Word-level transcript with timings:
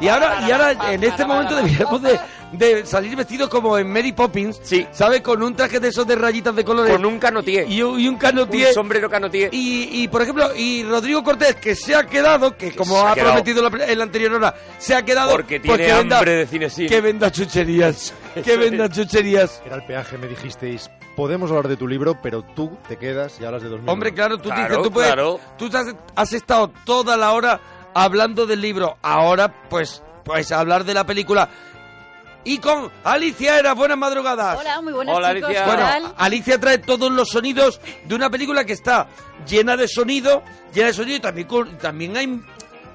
Y 0.00 0.08
ahora, 0.08 0.38
y 0.46 0.50
ahora 0.50 0.92
en 0.92 1.04
este 1.04 1.24
momento 1.24 1.54
deberíamos 1.54 2.02
de, 2.02 2.18
de 2.52 2.84
salir 2.86 3.14
vestidos 3.14 3.48
como 3.48 3.78
en 3.78 3.88
Mary 3.92 4.12
Poppins, 4.12 4.58
Sí. 4.62 4.86
¿sabes? 4.90 5.20
Con 5.20 5.42
un 5.42 5.54
traje 5.54 5.78
de 5.78 5.88
esos 5.88 6.06
de 6.06 6.16
rayitas 6.16 6.56
de 6.56 6.64
colores. 6.64 6.92
Con 6.92 7.04
un 7.06 7.18
canotier. 7.20 7.70
y 7.70 7.82
un, 7.82 8.00
y 8.00 8.08
un 8.08 8.16
canotier. 8.16 8.68
Un 8.68 8.74
sombrero 8.74 9.08
canotier. 9.08 9.50
Y, 9.52 10.02
y, 10.02 10.08
por 10.08 10.22
ejemplo, 10.22 10.50
y 10.56 10.82
Rodrigo 10.82 11.22
Cortés, 11.22 11.54
que 11.56 11.76
se 11.76 11.94
ha 11.94 12.04
quedado, 12.04 12.56
que 12.56 12.74
como 12.74 12.98
ha 13.00 13.12
ha 13.12 13.14
quedado. 13.14 13.30
prometido 13.34 13.68
la, 13.68 13.84
en 13.86 13.98
la 13.98 14.04
anterior 14.04 14.32
hora, 14.34 14.54
se 14.78 14.94
ha 14.94 15.02
quedado 15.04 15.30
Porque 15.30 15.60
tiene 15.60 15.76
que 15.86 15.92
venda- 15.94 16.18
hambre 16.18 16.34
de 16.34 16.46
cinesín. 16.46 16.88
Que 16.88 17.00
venda 17.00 17.30
chucherías. 17.30 18.12
que 18.44 18.56
venda 18.56 18.88
chucherías. 18.88 19.62
Era 19.64 19.76
el 19.76 19.84
peaje, 19.84 20.18
me 20.18 20.26
dijisteis, 20.26 20.90
podemos 21.16 21.50
hablar 21.50 21.68
de 21.68 21.76
tu 21.76 21.86
libro, 21.88 22.18
pero 22.22 22.42
tú 22.42 22.76
te 22.88 22.96
quedas 22.96 23.40
y 23.40 23.44
hablas 23.44 23.62
de 23.62 23.68
2000. 23.68 23.88
Hombre, 23.88 24.12
claro, 24.14 24.38
tú 24.38 24.48
Claro, 24.48 24.68
dices, 24.68 24.82
tú 24.82 24.90
puedes, 24.90 25.12
claro. 25.12 25.40
tú 25.58 25.70
has, 25.72 25.94
has 26.14 26.32
estado 26.32 26.68
toda 26.84 27.16
la 27.16 27.32
hora 27.32 27.60
hablando 27.94 28.46
del 28.46 28.60
libro. 28.60 28.96
Ahora, 29.02 29.52
pues, 29.68 30.02
pues 30.24 30.52
hablar 30.52 30.84
de 30.84 30.94
la 30.94 31.04
película. 31.04 31.48
Y 32.44 32.58
con 32.58 32.90
Alicia 33.04 33.58
Era, 33.58 33.72
buenas 33.74 33.96
madrugadas. 33.96 34.58
Hola, 34.58 34.80
muy 34.80 34.92
buenas 34.92 35.16
Hola, 35.16 35.34
chicos. 35.34 35.50
Alicia. 35.50 35.64
¿qué 35.64 35.70
Bueno? 35.70 36.14
Alicia 36.16 36.58
trae 36.58 36.78
todos 36.78 37.12
los 37.12 37.28
sonidos 37.28 37.80
de 38.04 38.14
una 38.14 38.30
película 38.30 38.64
que 38.64 38.72
está 38.72 39.06
llena 39.48 39.76
de 39.76 39.86
sonido, 39.86 40.42
llena 40.74 40.88
de 40.88 40.92
sonido 40.94 41.16
y 41.18 41.76
también 41.76 42.16
hay, 42.16 42.40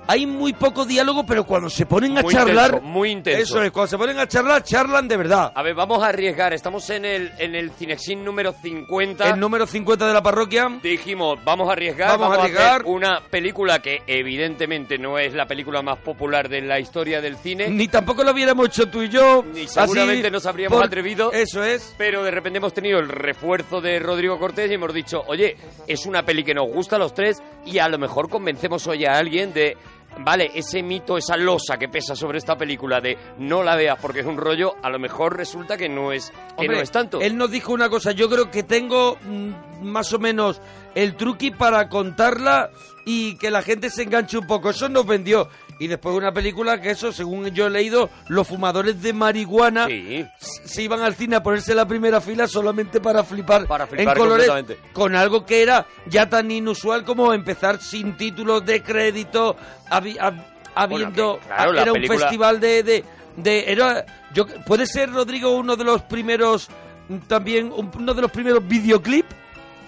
hay 0.07 0.25
muy 0.25 0.53
poco 0.53 0.85
diálogo, 0.85 1.25
pero 1.25 1.43
cuando 1.45 1.69
se 1.69 1.85
ponen 1.85 2.17
a 2.17 2.21
Muy 2.21 2.33
charlar... 2.33 2.71
intenso, 2.75 2.87
muy 2.87 3.11
intenso. 3.11 3.41
Eso 3.41 3.61
es, 3.63 3.71
cuando 3.71 3.87
se 3.87 3.97
ponen 3.97 4.17
a 4.19 4.27
charlar, 4.27 4.63
charlan 4.63 5.07
de 5.07 5.17
verdad. 5.17 5.51
A 5.53 5.61
ver, 5.61 5.75
vamos 5.75 6.01
a 6.01 6.07
arriesgar. 6.07 6.53
Estamos 6.53 6.89
en 6.89 7.05
el, 7.05 7.31
en 7.37 7.55
el 7.55 7.71
Cinexin 7.71 8.23
número 8.23 8.53
50. 8.53 9.29
El 9.29 9.39
número 9.39 9.67
50 9.67 10.07
de 10.07 10.13
la 10.13 10.21
parroquia. 10.23 10.67
Dijimos, 10.81 11.39
vamos 11.43 11.69
a 11.69 11.73
arriesgar, 11.73 12.17
Vamos 12.17 12.37
a 12.37 12.43
hacer 12.43 12.57
arriesgar. 12.57 12.81
una 12.85 13.21
película 13.29 13.79
que 13.79 14.01
evidentemente 14.07 14.97
no 14.97 15.17
es 15.19 15.33
la 15.33 15.45
película 15.45 15.81
más 15.81 15.97
popular 15.99 16.47
de 16.49 16.61
la 16.61 16.79
historia 16.79 17.21
del 17.21 17.37
cine, 17.37 17.69
Ni 17.69 17.87
tampoco 17.87 18.23
lo 18.23 18.31
hubiéramos 18.31 18.67
hecho 18.67 18.89
tú 18.89 19.01
y 19.01 19.09
yo. 19.09 19.43
Ni 19.53 19.67
seguramente 19.67 20.27
así, 20.27 20.31
nos 20.31 20.45
habríamos 20.45 20.83
atrevido. 20.83 21.31
Eso 21.31 21.63
es. 21.63 21.93
pero 21.97 22.23
de 22.23 22.31
repente 22.31 22.57
hemos 22.57 22.73
tenido 22.73 22.99
el 22.99 23.09
refuerzo 23.09 23.81
de 23.81 23.99
Rodrigo 23.99 24.39
Cortés 24.39 24.69
y 24.71 24.75
hemos 24.75 24.93
dicho, 24.93 25.23
oye, 25.27 25.57
es 25.87 26.05
una 26.05 26.23
peli 26.23 26.43
que 26.43 26.53
nos 26.53 26.67
gusta 26.67 26.95
a 26.95 26.99
los 26.99 27.13
tres 27.13 27.41
y 27.65 27.79
a 27.79 27.87
lo 27.89 27.97
mejor 27.97 28.29
convencemos 28.29 28.87
hoy 28.87 29.05
a 29.05 29.13
alguien 29.17 29.53
de, 29.53 29.75
vale, 30.19 30.51
ese 30.53 30.83
mito, 30.83 31.17
esa 31.17 31.37
losa 31.37 31.77
que 31.77 31.87
pesa 31.87 32.15
sobre 32.15 32.37
esta 32.37 32.57
película 32.57 32.99
de 33.01 33.17
no 33.37 33.63
la 33.63 33.75
veas 33.75 33.97
porque 34.01 34.21
es 34.21 34.25
un 34.25 34.37
rollo, 34.37 34.75
a 34.81 34.89
lo 34.89 34.99
mejor 34.99 35.35
resulta 35.35 35.77
que 35.77 35.89
no 35.89 36.11
es, 36.11 36.31
que 36.31 36.37
Hombre, 36.57 36.77
no 36.77 36.81
es 36.81 36.91
tanto. 36.91 37.21
Él 37.21 37.37
nos 37.37 37.51
dijo 37.51 37.73
una 37.73 37.89
cosa, 37.89 38.11
yo 38.11 38.29
creo 38.29 38.49
que 38.51 38.63
tengo 38.63 39.17
mm, 39.23 39.83
más 39.83 40.13
o 40.13 40.19
menos 40.19 40.61
el 40.95 41.15
truqui 41.15 41.51
para 41.51 41.89
contarla 41.89 42.69
y 43.09 43.35
que 43.37 43.49
la 43.49 43.61
gente 43.61 43.89
se 43.89 44.03
enganche 44.03 44.37
un 44.37 44.45
poco. 44.45 44.69
Eso 44.69 44.89
nos 44.89 45.07
vendió. 45.07 45.47
Y 45.79 45.87
después 45.87 46.13
una 46.15 46.33
película 46.33 46.81
que 46.81 46.89
eso, 46.91 47.11
según 47.13 47.45
yo 47.51 47.67
he 47.67 47.69
leído, 47.69 48.09
los 48.27 48.47
fumadores 48.47 49.01
de 49.01 49.13
marihuana 49.13 49.85
Sí. 49.87 50.25
se 50.39 50.81
iban 50.81 51.01
al 51.01 51.15
cine 51.15 51.37
a 51.37 51.43
ponerse 51.43 51.71
en 51.71 51.77
la 51.77 51.87
primera 51.87 52.19
fila 52.19 52.47
solamente 52.47 52.99
para 52.99 53.23
flipar, 53.23 53.65
Para 53.67 53.87
flipar 53.87 54.17
en 54.17 54.21
colores 54.23 54.49
con 54.91 55.15
algo 55.15 55.45
que 55.45 55.61
era 55.61 55.85
ya 56.07 56.27
tan 56.27 56.49
inusual 56.51 57.05
como 57.05 57.31
empezar 57.33 57.79
sin 57.81 58.17
títulos 58.17 58.65
de 58.65 58.81
crédito, 58.83 59.55
habi- 59.89 60.17
hab- 60.17 60.43
habiendo... 60.75 61.39
que, 61.39 61.47
claro, 61.47 61.71
la 61.73 61.81
era 61.83 61.93
un 61.93 62.03
festival 62.05 62.59
de... 62.59 62.83
de, 62.83 63.05
de- 63.37 63.71
era, 63.71 64.03
yo, 64.33 64.47
¿Puede 64.65 64.85
ser, 64.85 65.11
Rodrigo, 65.13 65.51
uno 65.51 65.75
de 65.77 65.83
los 65.85 66.01
primeros... 66.01 66.67
mm, 67.07 67.17
También 67.27 67.71
un- 67.71 67.89
uno 67.95 68.13
de 68.15 68.21
los 68.23 68.31
primeros 68.31 68.67
videoclip 68.67 69.25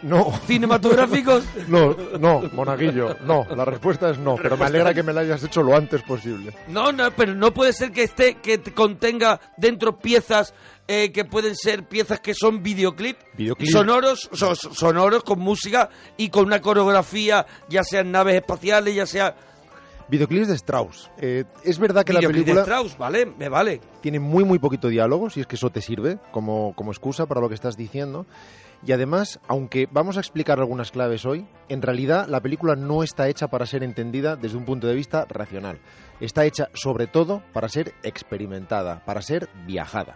No, 0.01 0.31
cinematográficos. 0.47 1.43
no, 1.67 1.95
no, 2.19 2.41
monaguillo, 2.53 3.17
no. 3.25 3.45
La 3.55 3.65
respuesta 3.65 4.09
es 4.09 4.17
no, 4.17 4.35
pero 4.35 4.55
me 4.57 4.65
alegra 4.65 4.93
que 4.93 5.03
me 5.03 5.11
la 5.13 5.21
hayas 5.21 5.43
hecho 5.43 5.61
lo 5.61 5.75
antes 5.75 6.01
posible. 6.03 6.53
No, 6.67 6.91
no, 6.91 7.11
pero 7.11 7.35
no 7.35 7.53
puede 7.53 7.73
ser 7.73 7.91
que 7.91 8.03
esté 8.03 8.35
que 8.35 8.57
te 8.57 8.73
contenga 8.73 9.39
dentro 9.57 9.97
piezas 9.99 10.53
eh, 10.87 11.11
que 11.11 11.25
pueden 11.25 11.55
ser 11.55 11.83
piezas 11.87 12.19
que 12.19 12.33
son 12.33 12.63
videoclip, 12.63 13.17
Videoclip. 13.37 13.69
sonoros, 13.69 14.29
so- 14.31 14.55
so- 14.55 14.73
sonoros 14.73 15.23
con 15.23 15.39
música 15.39 15.89
y 16.17 16.29
con 16.29 16.45
una 16.45 16.61
coreografía, 16.61 17.45
ya 17.67 17.83
sean 17.83 18.11
naves 18.11 18.35
espaciales, 18.35 18.95
ya 18.95 19.05
sea 19.05 19.35
Videoclips 20.07 20.47
de 20.47 20.55
Strauss. 20.55 21.11
Eh, 21.19 21.43
es 21.63 21.77
verdad 21.77 22.03
que 22.03 22.13
la 22.13 22.19
videoclip 22.19 22.45
de 22.47 22.53
película 22.53 22.63
Strauss, 22.77 22.97
¿vale? 22.97 23.25
Me 23.27 23.47
vale. 23.49 23.79
tiene 24.01 24.19
muy 24.19 24.43
muy 24.43 24.57
poquito 24.57 24.87
diálogo, 24.87 25.29
si 25.29 25.41
es 25.41 25.45
que 25.45 25.55
eso 25.55 25.69
te 25.69 25.81
sirve 25.81 26.17
como, 26.31 26.73
como 26.75 26.91
excusa 26.91 27.27
para 27.27 27.41
lo 27.41 27.49
que 27.49 27.55
estás 27.55 27.77
diciendo. 27.77 28.25
Y 28.85 28.93
además, 28.93 29.39
aunque 29.47 29.87
vamos 29.91 30.17
a 30.17 30.21
explicar 30.21 30.59
algunas 30.59 30.91
claves 30.91 31.25
hoy, 31.25 31.45
en 31.67 31.81
realidad 31.81 32.27
la 32.27 32.39
película 32.39 32.75
no 32.75 33.03
está 33.03 33.27
hecha 33.27 33.47
para 33.47 33.65
ser 33.65 33.83
entendida 33.83 34.35
desde 34.35 34.57
un 34.57 34.65
punto 34.65 34.87
de 34.87 34.95
vista 34.95 35.25
racional. 35.27 35.79
Está 36.21 36.45
hecha 36.45 36.69
sobre 36.73 37.07
todo 37.07 37.43
para 37.53 37.67
ser 37.67 37.93
experimentada, 38.03 39.03
para 39.05 39.21
ser 39.21 39.49
viajada. 39.65 40.15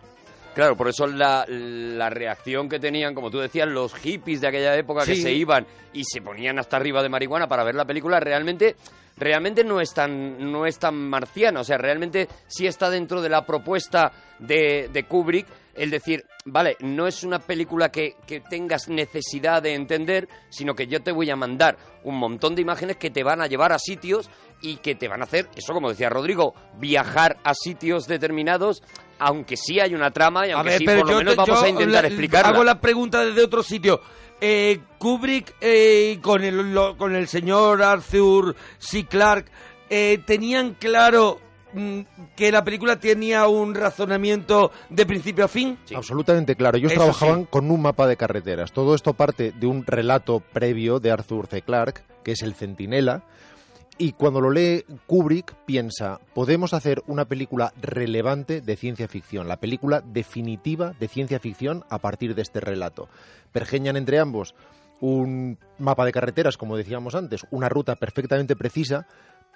Claro, 0.53 0.77
por 0.77 0.87
eso 0.87 1.07
la, 1.07 1.45
la 1.47 2.09
reacción 2.09 2.69
que 2.69 2.79
tenían, 2.79 3.15
como 3.15 3.31
tú 3.31 3.39
decías, 3.39 3.67
los 3.67 3.95
hippies 3.95 4.39
de 4.39 4.47
aquella 4.47 4.75
época 4.77 5.03
que 5.03 5.15
se 5.15 5.33
iban 5.33 5.65
y 5.93 6.03
se 6.03 6.21
ponían 6.21 6.59
hasta 6.59 6.77
arriba 6.77 7.01
de 7.01 7.09
marihuana 7.09 7.47
para 7.47 7.63
ver 7.63 7.73
la 7.73 7.85
película, 7.85 8.19
realmente, 8.19 8.75
realmente 9.17 9.63
no 9.63 9.81
es 9.81 9.93
tan, 9.93 10.51
no 10.51 10.67
es 10.67 10.77
tan 10.77 10.95
marciana. 10.95 11.61
O 11.61 11.63
sea, 11.63 11.79
realmente 11.79 12.27
sí 12.47 12.67
está 12.67 12.91
dentro 12.91 13.21
de 13.21 13.29
la 13.29 13.45
propuesta 13.45 14.11
de, 14.37 14.89
de 14.93 15.03
Kubrick 15.05 15.47
el 15.73 15.89
decir, 15.89 16.25
vale, 16.45 16.77
no 16.81 17.07
es 17.07 17.23
una 17.23 17.39
película 17.39 17.89
que, 17.91 18.15
que 18.27 18.39
tengas 18.41 18.89
necesidad 18.89 19.61
de 19.61 19.73
entender, 19.73 20.27
sino 20.49 20.75
que 20.75 20.87
yo 20.87 21.01
te 21.01 21.11
voy 21.11 21.29
a 21.29 21.35
mandar 21.35 21.77
un 22.03 22.17
montón 22.17 22.55
de 22.55 22.61
imágenes 22.61 22.97
que 22.97 23.09
te 23.09 23.23
van 23.23 23.41
a 23.41 23.47
llevar 23.47 23.71
a 23.73 23.79
sitios 23.79 24.29
y 24.61 24.77
que 24.77 24.95
te 24.95 25.07
van 25.07 25.21
a 25.21 25.25
hacer, 25.25 25.49
eso 25.55 25.73
como 25.73 25.89
decía 25.89 26.09
Rodrigo, 26.09 26.53
viajar 26.77 27.37
a 27.43 27.53
sitios 27.53 28.07
determinados, 28.07 28.81
aunque 29.19 29.57
sí 29.57 29.79
hay 29.79 29.93
una 29.93 30.11
trama 30.11 30.47
y 30.47 30.51
aunque 30.51 30.69
ver, 30.69 30.79
sí 30.79 30.85
por 30.85 30.95
lo 31.09 31.17
menos 31.17 31.33
te- 31.33 31.37
vamos 31.37 31.63
a 31.63 31.69
intentar 31.69 32.01
la- 32.03 32.07
explicarla. 32.07 32.49
Hago 32.49 32.63
la 32.63 32.79
pregunta 32.79 33.25
desde 33.25 33.43
otro 33.43 33.61
sitio. 33.63 33.99
Eh, 34.39 34.79
Kubrick 34.97 35.55
eh, 35.61 36.19
con, 36.21 36.43
el, 36.43 36.73
lo- 36.73 36.97
con 36.97 37.15
el 37.15 37.27
señor 37.27 37.81
Arthur 37.83 38.55
C. 38.77 39.05
Clarke 39.05 39.51
eh, 39.89 40.19
tenían 40.25 40.73
claro 40.75 41.39
que 42.35 42.51
la 42.51 42.63
película 42.63 42.99
tenía 42.99 43.47
un 43.47 43.75
razonamiento 43.75 44.71
de 44.89 45.05
principio 45.05 45.45
a 45.45 45.47
fin. 45.47 45.77
Sí. 45.85 45.95
Absolutamente 45.95 46.55
claro. 46.55 46.77
Ellos 46.77 46.91
Eso 46.91 47.01
trabajaban 47.01 47.41
sí. 47.41 47.47
con 47.49 47.71
un 47.71 47.81
mapa 47.81 48.07
de 48.07 48.17
carreteras. 48.17 48.71
Todo 48.71 48.95
esto 48.95 49.13
parte 49.13 49.51
de 49.51 49.67
un 49.67 49.85
relato 49.85 50.39
previo 50.39 50.99
de 50.99 51.11
Arthur 51.11 51.47
C. 51.47 51.61
Clarke, 51.61 52.03
que 52.23 52.33
es 52.33 52.41
El 52.41 52.53
Centinela. 52.53 53.23
Y 53.97 54.13
cuando 54.13 54.41
lo 54.41 54.49
lee 54.49 54.85
Kubrick, 55.05 55.53
piensa, 55.65 56.19
podemos 56.33 56.73
hacer 56.73 57.03
una 57.05 57.25
película 57.25 57.73
relevante 57.79 58.59
de 58.59 58.75
ciencia 58.75 59.07
ficción, 59.07 59.47
la 59.47 59.57
película 59.57 60.01
definitiva 60.01 60.93
de 60.99 61.07
ciencia 61.07 61.39
ficción 61.39 61.85
a 61.89 61.99
partir 61.99 62.33
de 62.33 62.41
este 62.41 62.59
relato. 62.59 63.07
Pergeñan 63.51 63.95
entre 63.95 64.17
ambos 64.19 64.55
un 64.99 65.57
mapa 65.79 66.05
de 66.05 66.13
carreteras, 66.13 66.57
como 66.57 66.77
decíamos 66.77 67.13
antes, 67.13 67.45
una 67.51 67.67
ruta 67.67 67.97
perfectamente 67.97 68.55
precisa, 68.55 69.05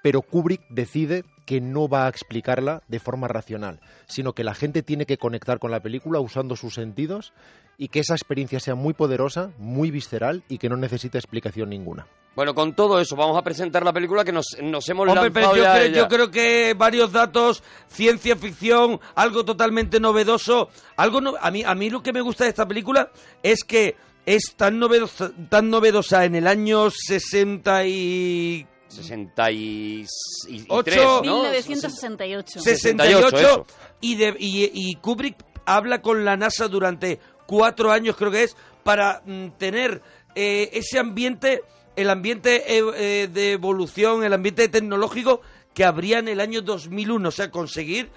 pero 0.03 0.21
Kubrick 0.21 0.61
decide 0.69 1.23
que 1.45 1.61
no 1.61 1.87
va 1.87 2.05
a 2.05 2.09
explicarla 2.09 2.83
de 2.87 2.99
forma 2.99 3.27
racional, 3.27 3.79
sino 4.05 4.33
que 4.33 4.43
la 4.43 4.53
gente 4.53 4.83
tiene 4.83 5.05
que 5.05 5.17
conectar 5.17 5.59
con 5.59 5.71
la 5.71 5.79
película 5.81 6.19
usando 6.19 6.55
sus 6.55 6.73
sentidos 6.73 7.33
y 7.77 7.87
que 7.87 7.99
esa 7.99 8.15
experiencia 8.15 8.59
sea 8.59 8.75
muy 8.75 8.93
poderosa, 8.93 9.51
muy 9.57 9.89
visceral 9.91 10.43
y 10.49 10.57
que 10.57 10.67
no 10.67 10.75
necesite 10.77 11.17
explicación 11.17 11.69
ninguna. 11.69 12.05
Bueno, 12.35 12.53
con 12.53 12.75
todo 12.75 12.99
eso 12.99 13.15
vamos 13.15 13.37
a 13.37 13.43
presentar 13.43 13.83
la 13.83 13.93
película 13.93 14.23
que 14.25 14.31
nos, 14.31 14.45
nos 14.61 14.87
hemos 14.89 15.07
Hombre, 15.07 15.31
pero 15.31 15.47
lanzado 15.47 15.55
yo 15.57 15.63
ya 15.63 15.71
a 15.73 15.75
creo, 15.77 15.87
ella. 15.87 15.97
yo 15.97 16.07
creo 16.07 16.31
que 16.31 16.73
varios 16.77 17.11
datos, 17.11 17.63
ciencia 17.87 18.35
ficción, 18.35 18.99
algo 19.15 19.43
totalmente 19.45 19.99
novedoso. 19.99 20.69
Algo 20.97 21.21
no- 21.21 21.35
a 21.39 21.49
mí 21.49 21.63
a 21.63 21.73
mí 21.73 21.89
lo 21.89 22.03
que 22.03 22.13
me 22.13 22.21
gusta 22.21 22.43
de 22.43 22.51
esta 22.51 22.67
película 22.67 23.09
es 23.41 23.63
que 23.63 23.95
es 24.25 24.53
tan 24.55 24.77
novedosa, 24.77 25.31
tan 25.49 25.69
novedosa 25.69 26.25
en 26.25 26.35
el 26.35 26.45
año 26.47 26.89
60 26.91 27.85
y 27.85 28.67
63, 28.87 30.65
Ocho, 30.69 31.21
¿no? 31.23 31.41
1968. 31.43 32.59
68 32.61 33.37
eso. 33.37 33.65
y, 34.01 34.15
de, 34.15 34.35
y, 34.39 34.71
y 34.73 34.95
Kubrick 34.95 35.37
habla 35.65 36.01
con 36.01 36.23
la 36.23 36.37
NASA 36.37 36.67
durante 36.67 37.19
cuatro 37.45 37.91
años, 37.91 38.15
creo 38.15 38.31
que 38.31 38.43
es, 38.43 38.55
para 38.83 39.21
mm, 39.25 39.49
tener 39.57 40.01
eh, 40.35 40.69
ese 40.73 40.99
ambiente, 40.99 41.63
el 41.95 42.09
ambiente 42.09 42.77
eh, 42.77 42.83
eh, 42.95 43.27
de 43.27 43.51
evolución, 43.53 44.23
el 44.23 44.33
ambiente 44.33 44.67
tecnológico 44.69 45.41
que 45.73 45.83
habría 45.83 46.19
en 46.19 46.27
el 46.27 46.39
año 46.39 46.61
2001. 46.61 47.27
O 47.27 47.31
sea, 47.31 47.51
conseguir 47.51 48.09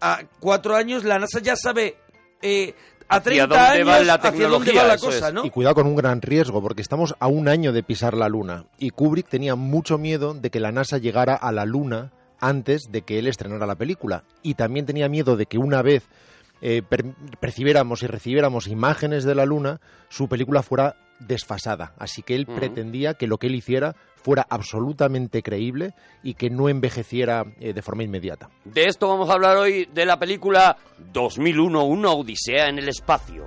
a 0.00 0.22
cuatro 0.40 0.76
años, 0.76 1.04
la 1.04 1.18
NASA 1.18 1.40
ya 1.40 1.56
sabe 1.56 1.96
eh, 2.42 2.74
a 3.08 3.16
Hacia 3.16 3.46
30 3.46 3.46
dónde 3.46 3.64
años 3.66 3.88
va 3.88 4.00
la 4.00 4.14
hacia 4.14 4.30
dónde 4.30 4.38
tecnología, 4.38 4.82
va 4.82 4.88
la 4.88 4.98
cosa, 4.98 5.28
es. 5.28 5.34
¿no? 5.34 5.44
Y 5.44 5.50
cuidado 5.50 5.74
con 5.76 5.86
un 5.86 5.96
gran 5.96 6.20
riesgo, 6.22 6.60
porque 6.62 6.82
estamos 6.82 7.14
a 7.18 7.26
un 7.28 7.48
año 7.48 7.72
de 7.72 7.82
pisar 7.82 8.14
la 8.14 8.28
Luna. 8.28 8.64
Y 8.78 8.90
Kubrick 8.90 9.28
tenía 9.28 9.54
mucho 9.56 9.98
miedo 9.98 10.34
de 10.34 10.50
que 10.50 10.60
la 10.60 10.72
NASA 10.72 10.98
llegara 10.98 11.34
a 11.34 11.52
la 11.52 11.64
Luna 11.64 12.12
antes 12.40 12.90
de 12.90 13.02
que 13.02 13.18
él 13.18 13.26
estrenara 13.26 13.66
la 13.66 13.76
película. 13.76 14.24
Y 14.42 14.54
también 14.54 14.86
tenía 14.86 15.08
miedo 15.08 15.36
de 15.36 15.46
que 15.46 15.58
una 15.58 15.82
vez 15.82 16.04
eh, 16.60 16.82
per- 16.88 17.14
percibiéramos 17.40 18.02
y 18.02 18.06
recibiéramos 18.06 18.66
imágenes 18.68 19.24
de 19.24 19.34
la 19.34 19.44
Luna, 19.44 19.80
su 20.08 20.28
película 20.28 20.62
fuera 20.62 20.96
desfasada. 21.26 21.94
Así 21.98 22.22
que 22.22 22.34
él 22.34 22.46
pretendía 22.46 23.14
que 23.14 23.26
lo 23.26 23.38
que 23.38 23.48
él 23.48 23.54
hiciera 23.54 23.94
fuera 24.16 24.46
absolutamente 24.48 25.42
creíble 25.42 25.94
y 26.22 26.34
que 26.34 26.48
no 26.48 26.68
envejeciera 26.68 27.44
eh, 27.60 27.72
de 27.72 27.82
forma 27.82 28.04
inmediata. 28.04 28.48
De 28.64 28.84
esto 28.84 29.08
vamos 29.08 29.28
a 29.28 29.34
hablar 29.34 29.56
hoy 29.58 29.86
de 29.92 30.06
la 30.06 30.18
película 30.18 30.76
2001, 31.12 31.84
una 31.84 32.10
odisea 32.10 32.68
en 32.68 32.78
el 32.78 32.88
espacio. 32.88 33.44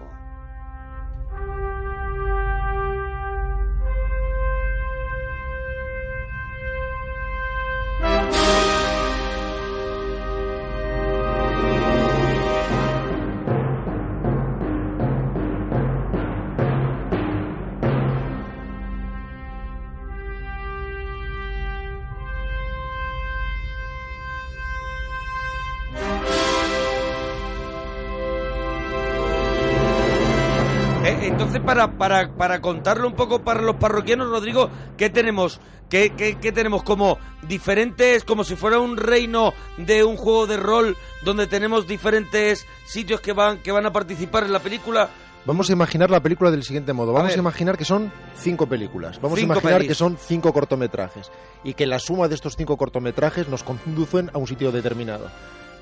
Para, 31.78 31.98
para, 31.98 32.34
para 32.36 32.62
contarlo 32.62 33.08
un 33.08 33.14
poco 33.14 33.44
para 33.44 33.62
los 33.62 33.76
parroquianos, 33.76 34.30
Rodrigo, 34.30 34.70
¿qué 34.98 35.10
tenemos? 35.12 35.60
¿Qué, 35.90 36.12
qué, 36.18 36.38
qué 36.42 36.52
tenemos? 36.52 36.84
Como 36.84 37.18
diferentes, 37.48 38.24
como 38.24 38.44
si 38.44 38.56
fuera 38.56 38.80
un 38.80 38.98
reino 38.98 39.54
de 39.78 40.04
un 40.04 40.18
juego 40.18 40.48
de 40.48 40.58
rol 40.58 40.98
donde 41.24 41.48
tenemos 41.48 41.88
diferentes 41.88 42.66
sitios 42.86 43.22
que 43.22 43.32
van, 43.32 43.60
que 43.60 43.72
van 43.72 43.86
a 43.86 43.94
participar 43.94 44.44
en 44.44 44.54
la 44.54 44.60
película. 44.60 45.10
Vamos 45.46 45.70
a 45.70 45.74
imaginar 45.74 46.10
la 46.10 46.20
película 46.20 46.52
del 46.52 46.64
siguiente 46.64 46.92
modo. 46.92 47.14
Vamos 47.14 47.34
a, 47.34 47.38
imaginar 47.38 47.78
que 47.78 47.86
son 47.86 48.12
cinco 48.36 48.68
películas. 48.68 49.22
Vamos 49.22 49.40
Cinco 49.40 49.54
a 49.54 49.56
imaginar 49.56 49.78
pelis. 49.78 49.90
que 49.90 49.96
son 49.96 50.18
cinco 50.18 50.52
cortometrajes. 50.52 51.32
Y 51.64 51.74
que 51.74 51.86
la 51.88 52.00
suma 52.00 52.28
de 52.28 52.36
estos 52.36 52.58
cinco 52.58 52.76
cortometrajes 52.76 53.48
nos 53.48 53.64
conducen 53.64 54.30
a 54.34 54.40
un 54.40 54.48
sitio 54.48 54.74
determinado. 54.74 55.30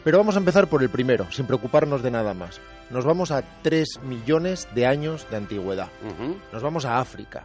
Pero 0.06 0.18
vamos 0.19 0.36
a 0.36 0.40
empezar 0.40 0.68
por 0.68 0.81
el 0.84 0.90
primero, 0.90 1.28
sin 1.31 1.46
preocuparnos 1.48 2.02
de 2.02 2.12
nada 2.12 2.34
más. 2.34 2.62
Nos 2.92 3.04
vamos 3.04 3.31
a 3.31 3.44
3 3.63 4.00
millones 4.04 4.68
de 4.74 4.86
años 4.86 5.28
de 5.30 5.36
antigüedad. 5.38 5.90
Nos 6.54 6.62
vamos 6.63 6.86
a 6.86 7.00
África. 7.00 7.44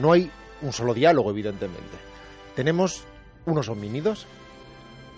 No 0.00 0.12
hay 0.12 0.30
un 0.62 0.72
solo 0.72 0.94
diálogo, 0.94 1.30
evidentemente. 1.30 1.96
Tenemos 2.54 3.02
unos 3.46 3.68
homínidos 3.68 4.26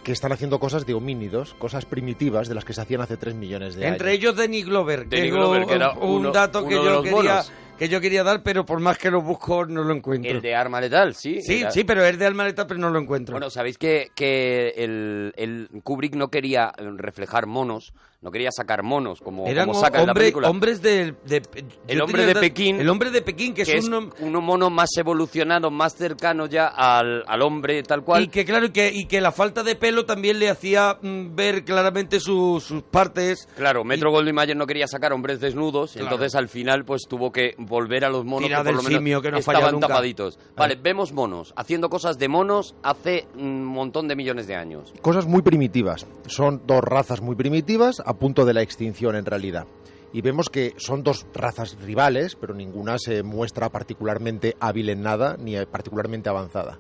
que 0.05 0.13
están 0.13 0.31
haciendo 0.31 0.61
cosas 0.61 0.87
de 0.87 0.95
homínidos, 0.95 1.55
cosas 1.55 1.85
primitivas 1.85 2.47
de 2.49 2.55
las 2.55 2.65
que 2.65 2.73
se 2.73 2.81
hacían 2.81 3.01
hace 3.01 3.17
3 3.17 3.35
millones 3.35 3.75
de 3.75 3.89
Entre 3.89 4.11
años. 4.11 4.19
ellos 4.21 4.37
Danny 4.37 4.63
Glover, 4.63 5.09
que 5.09 5.17
que 5.23 5.75
era 5.75 5.91
un 5.91 6.21
uno- 6.21 6.31
dato 6.31 6.65
que 6.65 6.75
yo 6.75 7.03
quería. 7.03 7.43
Que 7.79 7.89
yo 7.89 8.01
quería 8.01 8.25
dar, 8.25 8.43
pero 8.43 8.65
por 8.65 8.81
más 8.81 8.99
que 8.99 9.11
lo 9.11 9.21
busco 9.23 9.67
no 9.67 9.83
lo 9.85 9.95
encuentro. 9.95 10.31
El 10.31 10.41
de 10.41 10.55
arma 10.55 10.81
letal, 10.81 11.15
sí. 11.15 11.41
Sí, 11.43 11.61
Era- 11.61 11.71
sí, 11.71 11.85
pero 11.85 12.05
es 12.05 12.19
de 12.19 12.27
Almaleta, 12.27 12.67
pero 12.67 12.81
no 12.81 12.91
lo 12.91 12.99
encuentro. 12.99 13.33
Bueno, 13.35 13.51
sabéis 13.51 13.79
que, 13.79 14.11
que 14.15 14.75
el, 14.77 15.33
el 15.37 15.69
Kubrick 15.83 16.15
no 16.15 16.29
quería 16.29 16.73
reflejar 16.79 17.47
monos, 17.47 17.93
no 18.23 18.31
quería 18.31 18.51
sacar 18.51 18.83
monos 18.83 19.21
como, 19.21 19.47
Eran 19.47 19.67
como 19.69 19.81
saca 19.81 20.01
en 20.01 20.07
la 20.07 20.13
hombre- 20.13 20.23
película. 20.25 20.51
hombres 20.51 20.83
de, 20.83 21.15
de- 21.27 21.43
El 21.87 22.01
hombre 22.01 22.27
de 22.27 22.35
Pekín, 22.35 22.81
El 22.81 22.89
hombre 22.89 23.11
de 23.11 23.23
Pekín, 23.23 23.55
que, 23.55 23.65
que 23.65 23.77
es 23.77 23.85
es 23.85 23.89
un... 23.91 24.11
mono 24.45 24.71
más 24.71 24.91
evolucionado, 24.97 25.71
más 25.71 25.95
cercano 25.95 26.47
ya 26.47 26.67
al, 26.67 27.23
al 27.27 27.43
hombre 27.43 27.83
tal 27.83 28.03
cual. 28.03 28.25
Y 28.25 28.29
que 28.29 28.45
claro, 28.45 28.67
y 28.67 28.71
que, 28.71 28.91
y 28.93 29.07
que 29.07 29.21
la 29.21 29.33
falta 29.33 29.63
de 29.63 29.77
pelo 29.77 30.05
también 30.07 30.39
le 30.39 30.49
hacía 30.51 30.99
mm, 31.01 31.35
ver 31.35 31.65
claramente 31.65 32.19
su- 32.21 32.61
sus 32.61 32.83
partes. 32.83 33.49
Claro, 33.57 33.85
Metro 33.85 34.11
Goldwyn 34.11 34.35
Mayer 34.35 34.57
no 34.57 34.67
quería 34.67 34.87
sacar 34.89 35.13
hombres 35.13 35.41
desnudos, 35.41 35.93
y 35.95 35.99
Claro. 36.01 36.15
entonces 36.15 36.35
al 36.35 36.49
final 36.49 36.85
pues 36.85 37.03
tuvo 37.09 37.31
que 37.33 37.55
volver 37.59 38.05
a 38.05 38.09
los 38.09 38.25
monos 38.25 38.49
Tira 38.49 38.59
que 38.59 38.65
por 38.65 38.67
del 38.67 38.77
lo 38.77 38.83
menos 38.83 38.99
simio, 38.99 39.23
que 39.23 39.31
no 39.31 39.41
falla 39.43 39.59
estaban 39.59 39.75
nunca. 39.75 39.89
tapaditos. 39.89 40.39
Vale, 40.57 40.77
vemos 40.83 41.13
monos 41.13 41.53
haciendo 41.57 41.89
cosas 41.91 42.19
de 42.19 42.29
monos 42.29 42.75
hace 42.83 43.27
un 43.37 43.65
montón 43.65 44.09
de 44.09 44.17
millones 44.17 44.47
de 44.47 44.57
años. 44.57 44.93
Cosas 45.03 45.27
muy 45.27 45.43
primitivas. 45.43 46.07
Son 46.27 46.63
dos 46.67 46.81
razas 46.83 47.21
muy 47.21 47.37
primitivas 47.37 48.03
a 48.07 48.15
punto 48.15 48.47
de 48.47 48.55
la 48.55 48.63
extinción 48.63 49.17
en 49.17 49.27
realidad. 49.27 49.67
Y 50.13 50.23
vemos 50.23 50.49
que 50.49 50.75
son 50.79 51.03
dos 51.03 51.27
razas 51.35 51.77
rivales, 51.83 52.37
pero 52.41 52.55
ninguna 52.55 52.97
se 52.99 53.23
muestra 53.23 53.69
particularmente 53.69 54.57
hábil 54.61 54.89
en 54.89 55.03
nada 55.03 55.37
ni 55.39 55.57
particularmente 55.67 56.31
avanzada. 56.31 56.79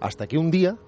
Hasta 0.00 0.26
que 0.26 0.38
un 0.38 0.50
día 0.50 0.78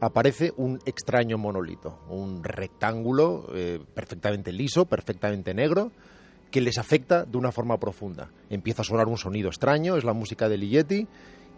aparece 0.00 0.52
un 0.56 0.78
extraño 0.86 1.36
monolito, 1.38 1.98
un 2.08 2.42
rectángulo 2.42 3.46
eh, 3.54 3.80
perfectamente 3.94 4.52
liso, 4.52 4.86
perfectamente 4.86 5.52
negro, 5.52 5.92
que 6.50 6.60
les 6.60 6.78
afecta 6.78 7.24
de 7.24 7.36
una 7.36 7.52
forma 7.52 7.78
profunda. 7.78 8.30
Empieza 8.48 8.82
a 8.82 8.84
sonar 8.84 9.08
un 9.08 9.18
sonido 9.18 9.48
extraño, 9.48 9.96
es 9.96 10.04
la 10.04 10.12
música 10.12 10.48
de 10.48 10.56
Ligeti, 10.56 11.06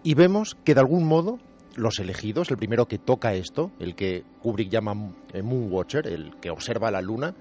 y 0.02 0.14
vemos 0.14 0.56
que 0.64 0.74
de 0.74 0.80
algún 0.80 1.06
modo 1.06 1.38
los 1.76 1.98
elegidos, 1.98 2.50
el 2.50 2.56
primero 2.56 2.86
que 2.86 2.98
toca 2.98 3.34
esto, 3.34 3.70
el 3.78 3.94
que 3.94 4.24
Kubrick 4.42 4.70
llama 4.70 5.12
eh, 5.32 5.42
Moonwatcher, 5.42 6.06
el 6.06 6.36
que 6.40 6.50
observa 6.50 6.90
la 6.90 7.00
luna, 7.00 7.34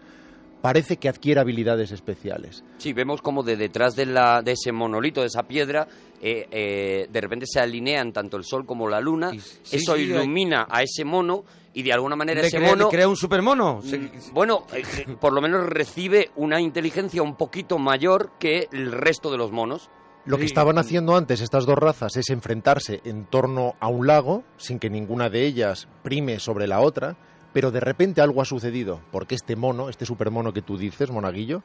parece 0.64 0.96
que 0.96 1.10
adquiere 1.10 1.42
habilidades 1.42 1.92
especiales. 1.92 2.64
Sí, 2.78 2.94
vemos 2.94 3.22
como 3.22 3.44
de 3.44 3.58
detrás 3.58 3.98
de, 3.98 4.06
la, 4.06 4.42
de 4.42 4.54
ese 4.54 4.72
monolito, 4.72 5.20
de 5.20 5.28
esa 5.28 5.44
piedra, 5.44 5.86
eh, 6.22 6.48
eh, 6.50 7.08
de 7.12 7.22
repente 7.22 7.46
se 7.46 7.60
alinean 7.60 8.14
tanto 8.14 8.38
el 8.38 8.46
sol 8.46 8.66
como 8.66 8.88
la 8.88 9.02
luna. 9.02 9.32
Sí, 9.32 9.76
Eso 9.76 9.98
sí, 9.98 10.04
ilumina 10.04 10.66
a 10.70 10.82
ese 10.82 11.04
mono 11.04 11.44
y 11.74 11.84
de 11.84 11.92
alguna 11.92 12.16
manera 12.16 12.40
ese 12.40 12.60
crea, 12.60 12.70
mono... 12.70 12.88
crea 12.88 13.10
un 13.10 13.18
supermono. 13.18 13.82
Mm, 13.84 14.34
Bueno, 14.34 14.66
eh, 14.74 14.84
por 15.20 15.34
lo 15.34 15.42
menos 15.42 15.68
recibe 15.68 16.32
una 16.38 16.62
inteligencia 16.62 17.22
un 17.22 17.36
poquito 17.36 17.78
mayor 17.78 18.32
que 18.40 18.70
el 18.72 18.94
resto 18.94 19.30
de 19.32 19.38
los 19.38 19.52
monos. 19.52 19.90
Lo 20.24 20.38
que 20.38 20.46
estaban 20.46 20.78
haciendo 20.78 21.18
antes 21.18 21.42
estas 21.42 21.66
dos 21.66 21.78
razas 21.78 22.16
es 22.16 22.30
enfrentarse 22.30 23.02
en 23.04 23.26
torno 23.26 23.74
a 23.82 23.90
un 23.90 24.08
lago, 24.08 24.46
sin 24.56 24.80
que 24.80 24.90
ninguna 24.90 25.30
de 25.30 25.46
ellas 25.46 25.90
prime 26.04 26.40
sobre 26.40 26.68
la 26.68 26.80
otra, 26.80 27.18
pero 27.54 27.72
de 27.72 27.80
repente 27.80 28.22
algo 28.22 28.42
ha 28.42 28.46
sucedido, 28.46 29.00
porque 29.12 29.36
este 29.36 29.56
mono, 29.56 29.90
este 29.90 30.06
supermono 30.06 30.54
que 30.54 30.62
tú 30.62 30.78
dices, 30.78 31.12
monaguillo, 31.12 31.64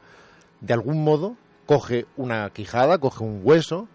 de 0.61 0.73
algún 0.73 1.03
modo 1.03 1.35
coge 1.65 2.05
una 2.15 2.49
quijada, 2.51 2.99
coge 2.99 3.23
un 3.23 3.41
hueso 3.43 3.87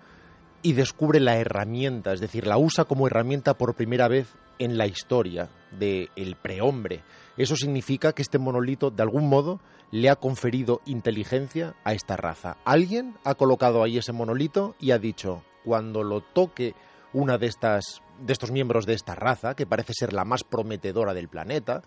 y 0.63 0.73
descubre 0.73 1.21
la 1.21 1.37
herramienta, 1.37 2.13
es 2.13 2.21
decir, 2.21 2.47
la 2.47 2.59
usa 2.59 2.85
como 2.85 3.07
herramienta 3.07 3.55
por 3.55 3.75
primera 3.75 4.09
vez 4.09 4.29
en 4.59 4.79
la 4.79 4.87
historia 4.87 5.49
del 5.71 6.37
prehombre. 6.41 7.03
Eso 7.37 7.57
significa 7.57 8.13
que 8.13 8.23
este 8.23 8.39
monolito, 8.39 8.91
de 8.91 9.03
algún 9.03 9.29
modo, 9.29 9.61
le 9.91 10.09
ha 10.09 10.17
conferido 10.17 10.81
inteligencia 10.87 11.75
a 11.85 11.93
esta 11.93 12.17
raza. 12.17 12.57
Alguien 12.65 13.17
ha 13.25 13.35
colocado 13.35 13.83
ahí 13.83 13.99
ese 13.99 14.13
monolito 14.13 14.75
y 14.81 14.93
ha 14.93 14.99
dicho, 14.99 15.43
cuando 15.65 16.03
lo 16.03 16.21
toque 16.21 16.75
una 17.15 17.39
de 17.39 17.47
estas 17.47 18.03
de 18.21 18.33
estos 18.33 18.51
miembros 18.53 18.87
de 18.87 18.93
esta 18.95 19.15
raza, 19.15 19.55
que 19.57 19.67
parece 19.67 19.93
ser 19.95 20.13
la 20.13 20.25
más 20.25 20.45
prometedora 20.45 21.15
del 21.15 21.29
planeta, 21.29 21.83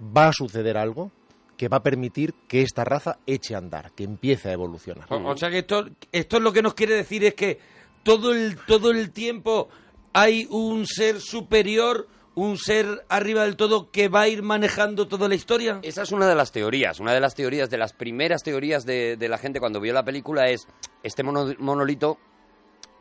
va 0.00 0.28
a 0.28 0.32
suceder 0.32 0.76
algo 0.76 1.10
que 1.56 1.68
va 1.68 1.78
a 1.78 1.82
permitir 1.82 2.34
que 2.46 2.62
esta 2.62 2.84
raza 2.84 3.18
eche 3.26 3.54
a 3.54 3.58
andar, 3.58 3.92
que 3.92 4.04
empiece 4.04 4.48
a 4.50 4.52
evolucionar. 4.52 5.06
O, 5.12 5.16
o 5.30 5.36
sea 5.36 5.50
que 5.50 5.58
esto, 5.58 5.86
esto 6.12 6.36
es 6.36 6.42
lo 6.42 6.52
que 6.52 6.62
nos 6.62 6.74
quiere 6.74 6.94
decir 6.94 7.24
es 7.24 7.34
que 7.34 7.58
todo 8.04 8.32
el, 8.32 8.56
todo 8.66 8.90
el 8.90 9.10
tiempo 9.10 9.68
hay 10.12 10.46
un 10.50 10.86
ser 10.86 11.20
superior, 11.20 12.06
un 12.34 12.58
ser 12.58 13.04
arriba 13.08 13.42
del 13.42 13.56
todo 13.56 13.90
que 13.90 14.08
va 14.08 14.20
a 14.22 14.28
ir 14.28 14.42
manejando 14.42 15.08
toda 15.08 15.28
la 15.28 15.34
historia. 15.34 15.80
Esa 15.82 16.02
es 16.02 16.12
una 16.12 16.28
de 16.28 16.34
las 16.36 16.52
teorías. 16.52 17.00
Una 17.00 17.12
de 17.12 17.20
las 17.20 17.34
teorías, 17.34 17.70
de 17.70 17.78
las 17.78 17.92
primeras 17.92 18.42
teorías 18.44 18.84
de, 18.84 19.16
de 19.16 19.28
la 19.28 19.38
gente 19.38 19.58
cuando 19.58 19.80
vio 19.80 19.92
la 19.92 20.04
película 20.04 20.48
es, 20.48 20.68
este 21.02 21.24
mono- 21.24 21.54
monolito 21.58 22.18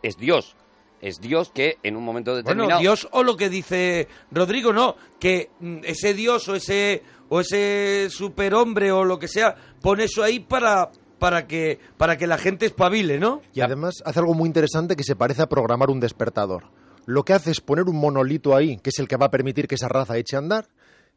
es 0.02 0.18
Dios. 0.18 0.56
Es 1.02 1.20
Dios 1.20 1.52
que 1.54 1.78
en 1.84 1.96
un 1.96 2.04
momento 2.04 2.36
determinado... 2.36 2.68
Bueno, 2.68 2.82
Dios 2.82 3.08
o 3.12 3.24
lo 3.24 3.38
que 3.38 3.50
dice 3.50 4.08
Rodrigo, 4.32 4.74
no, 4.74 4.96
que 5.20 5.52
mm, 5.60 5.80
ese 5.84 6.14
Dios 6.14 6.48
o 6.48 6.56
ese 6.56 7.04
o 7.30 7.42
ese 7.42 8.08
superhombre 8.10 8.92
o 8.92 9.04
lo 9.04 9.20
que 9.20 9.28
sea 9.28 9.56
pone 9.82 10.06
eso 10.06 10.24
ahí 10.24 10.40
para 10.40 10.90
para 11.20 11.48
que 11.48 11.80
para 11.98 12.18
que 12.18 12.28
la 12.28 12.38
gente 12.38 12.66
espabile, 12.66 13.20
¿no? 13.20 13.42
Y 13.54 13.62
además 13.62 13.96
hace 14.06 14.20
algo 14.20 14.34
muy 14.34 14.48
interesante 14.48 14.96
que 14.96 15.04
se 15.04 15.16
parece 15.16 15.42
a 15.42 15.50
programar 15.50 15.90
un 15.90 16.00
despertador. 16.00 16.66
Lo 17.06 17.24
que 17.24 17.34
hace 17.34 17.52
es 17.52 17.62
poner 17.62 17.86
un 17.86 18.00
monolito 18.00 18.56
ahí, 18.56 18.78
que 18.78 18.90
es 18.90 19.00
el 19.00 19.08
que 19.08 19.18
va 19.18 19.28
a 19.28 19.32
permitir 19.32 19.68
que 19.68 19.76
esa 19.76 19.88
raza 19.88 20.18
eche 20.18 20.36
a 20.36 20.40
andar, 20.40 20.68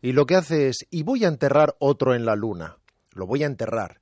y 0.00 0.12
lo 0.12 0.24
que 0.24 0.36
hace 0.36 0.68
es, 0.68 0.86
y 0.88 1.02
voy 1.02 1.24
a 1.24 1.28
enterrar 1.28 1.74
otro 1.80 2.14
en 2.14 2.24
la 2.24 2.36
luna, 2.36 2.78
lo 3.12 3.26
voy 3.26 3.42
a 3.42 3.46
enterrar. 3.46 4.00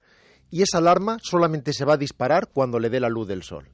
Y 0.50 0.62
esa 0.62 0.78
alarma 0.78 1.18
solamente 1.22 1.72
se 1.72 1.84
va 1.84 1.94
a 1.94 1.98
disparar 1.98 2.48
cuando 2.52 2.78
le 2.78 2.90
dé 2.90 3.00
la 3.00 3.08
luz 3.08 3.26
del 3.26 3.42
sol. 3.42 3.70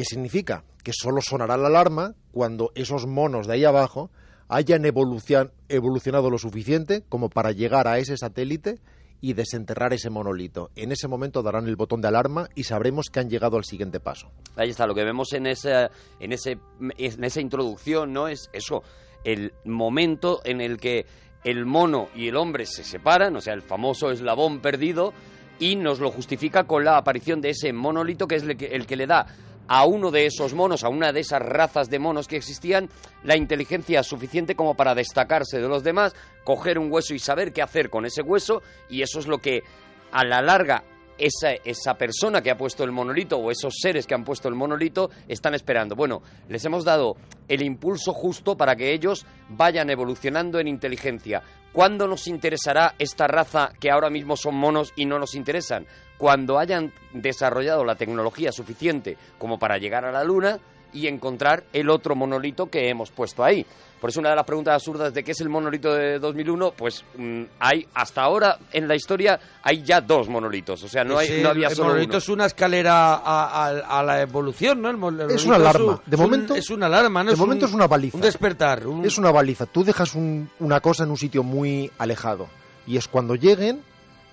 ¿Qué 0.00 0.06
significa? 0.06 0.64
Que 0.82 0.92
solo 0.94 1.20
sonará 1.20 1.58
la 1.58 1.66
alarma 1.66 2.14
cuando 2.32 2.72
esos 2.74 3.06
monos 3.06 3.46
de 3.46 3.52
ahí 3.52 3.66
abajo 3.66 4.10
hayan 4.48 4.84
evolucion- 4.84 5.50
evolucionado 5.68 6.30
lo 6.30 6.38
suficiente 6.38 7.04
como 7.06 7.28
para 7.28 7.52
llegar 7.52 7.86
a 7.86 7.98
ese 7.98 8.16
satélite 8.16 8.78
y 9.20 9.34
desenterrar 9.34 9.92
ese 9.92 10.08
monolito. 10.08 10.70
En 10.74 10.90
ese 10.90 11.06
momento 11.06 11.42
darán 11.42 11.68
el 11.68 11.76
botón 11.76 12.00
de 12.00 12.08
alarma 12.08 12.48
y 12.54 12.62
sabremos 12.64 13.10
que 13.12 13.20
han 13.20 13.28
llegado 13.28 13.58
al 13.58 13.64
siguiente 13.66 14.00
paso. 14.00 14.30
Ahí 14.56 14.70
está, 14.70 14.86
lo 14.86 14.94
que 14.94 15.04
vemos 15.04 15.34
en 15.34 15.46
esa, 15.46 15.90
en 16.18 16.32
ese, 16.32 16.56
en 16.96 17.22
esa 17.22 17.40
introducción, 17.42 18.14
¿no? 18.14 18.26
Es 18.26 18.48
eso, 18.54 18.82
el 19.24 19.52
momento 19.66 20.40
en 20.46 20.62
el 20.62 20.78
que 20.78 21.04
el 21.44 21.66
mono 21.66 22.08
y 22.14 22.28
el 22.28 22.36
hombre 22.36 22.64
se 22.64 22.84
separan, 22.84 23.36
o 23.36 23.42
sea, 23.42 23.52
el 23.52 23.60
famoso 23.60 24.10
eslabón 24.10 24.60
perdido, 24.62 25.12
y 25.58 25.76
nos 25.76 26.00
lo 26.00 26.10
justifica 26.10 26.64
con 26.64 26.86
la 26.86 26.96
aparición 26.96 27.42
de 27.42 27.50
ese 27.50 27.74
monolito 27.74 28.26
que 28.26 28.36
es 28.36 28.44
el 28.44 28.86
que 28.86 28.96
le 28.96 29.06
da 29.06 29.26
a 29.72 29.84
uno 29.84 30.10
de 30.10 30.26
esos 30.26 30.52
monos, 30.52 30.82
a 30.82 30.88
una 30.88 31.12
de 31.12 31.20
esas 31.20 31.40
razas 31.40 31.88
de 31.88 32.00
monos 32.00 32.26
que 32.26 32.34
existían, 32.34 32.90
la 33.22 33.36
inteligencia 33.36 34.02
suficiente 34.02 34.56
como 34.56 34.74
para 34.74 34.96
destacarse 34.96 35.60
de 35.60 35.68
los 35.68 35.84
demás, 35.84 36.12
coger 36.42 36.76
un 36.76 36.90
hueso 36.90 37.14
y 37.14 37.20
saber 37.20 37.52
qué 37.52 37.62
hacer 37.62 37.88
con 37.88 38.04
ese 38.04 38.20
hueso, 38.20 38.62
y 38.88 39.02
eso 39.02 39.20
es 39.20 39.28
lo 39.28 39.38
que 39.38 39.62
a 40.10 40.24
la 40.24 40.42
larga 40.42 40.82
esa, 41.18 41.52
esa 41.64 41.94
persona 41.94 42.42
que 42.42 42.50
ha 42.50 42.56
puesto 42.56 42.82
el 42.82 42.90
monolito 42.90 43.36
o 43.36 43.52
esos 43.52 43.74
seres 43.80 44.08
que 44.08 44.14
han 44.14 44.24
puesto 44.24 44.48
el 44.48 44.56
monolito 44.56 45.08
están 45.28 45.54
esperando. 45.54 45.94
Bueno, 45.94 46.20
les 46.48 46.64
hemos 46.64 46.84
dado 46.84 47.14
el 47.46 47.62
impulso 47.62 48.12
justo 48.12 48.56
para 48.56 48.74
que 48.74 48.92
ellos 48.92 49.24
vayan 49.50 49.88
evolucionando 49.88 50.58
en 50.58 50.66
inteligencia. 50.66 51.44
¿Cuándo 51.72 52.08
nos 52.08 52.26
interesará 52.26 52.96
esta 52.98 53.28
raza 53.28 53.70
que 53.78 53.92
ahora 53.92 54.10
mismo 54.10 54.36
son 54.36 54.56
monos 54.56 54.92
y 54.96 55.06
no 55.06 55.20
nos 55.20 55.36
interesan? 55.36 55.86
Cuando 56.20 56.58
hayan 56.58 56.92
desarrollado 57.14 57.82
la 57.82 57.94
tecnología 57.96 58.52
suficiente 58.52 59.16
como 59.38 59.58
para 59.58 59.78
llegar 59.78 60.04
a 60.04 60.12
la 60.12 60.22
Luna 60.22 60.58
y 60.92 61.06
encontrar 61.06 61.64
el 61.72 61.88
otro 61.88 62.14
monolito 62.14 62.66
que 62.68 62.90
hemos 62.90 63.10
puesto 63.10 63.42
ahí. 63.42 63.64
Por 64.00 64.10
eso 64.10 64.20
una 64.20 64.28
de 64.30 64.36
las 64.36 64.44
preguntas 64.44 64.74
absurdas 64.74 65.14
de 65.14 65.24
qué 65.24 65.32
es 65.32 65.40
el 65.40 65.48
monolito 65.48 65.94
de 65.94 66.18
2001, 66.18 66.72
pues 66.76 67.04
mm, 67.16 67.42
hay 67.58 67.86
hasta 67.94 68.22
ahora 68.22 68.58
en 68.72 68.86
la 68.86 68.94
historia 68.96 69.38
hay 69.62 69.82
ya 69.82 70.00
dos 70.02 70.28
monolitos, 70.28 70.82
o 70.84 70.88
sea, 70.88 71.04
no, 71.04 71.16
hay, 71.18 71.26
Sí, 71.28 71.40
no 71.42 71.48
había 71.50 71.68
el 71.68 71.74
solo 71.74 71.88
monolito 71.90 72.10
uno. 72.12 72.18
es 72.18 72.28
una 72.28 72.46
escalera 72.46 73.14
a, 73.14 73.66
a- 73.68 73.98
a 74.00 74.02
la 74.02 74.20
evolución, 74.20 74.82
¿no? 74.82 74.90
El 74.90 74.96
el 74.96 75.30
Es 75.30 75.46
monolito 75.46 75.46
una 75.46 75.56
alarma. 75.56 75.92
un- 75.92 76.00
De 76.04 76.16
es 76.16 76.20
un- 76.20 76.20
momento- 76.30 76.54
es 76.54 76.70
una 76.70 76.86
alarma, 76.86 77.24
¿no? 77.24 77.30
de 77.30 77.36
momento 77.36 77.64
un- 77.64 77.68
es 77.70 77.74
una 77.74 77.86
baliza. 77.86 78.16
Un 78.16 78.22
despertar. 78.22 78.86
un- 78.86 79.04
Es 79.06 79.16
una 79.16 79.30
baliza. 79.30 79.64
Tú 79.66 79.84
dejas 79.84 80.14
un- 80.14 80.50
una 80.58 80.80
cosa 80.80 81.04
en 81.04 81.10
un 81.10 81.16
sitio 81.16 81.42
muy 81.42 81.90
alejado. 81.98 82.48
Y 82.86 82.96
es 82.98 83.06
cuando 83.08 83.34
lleguen 83.36 83.82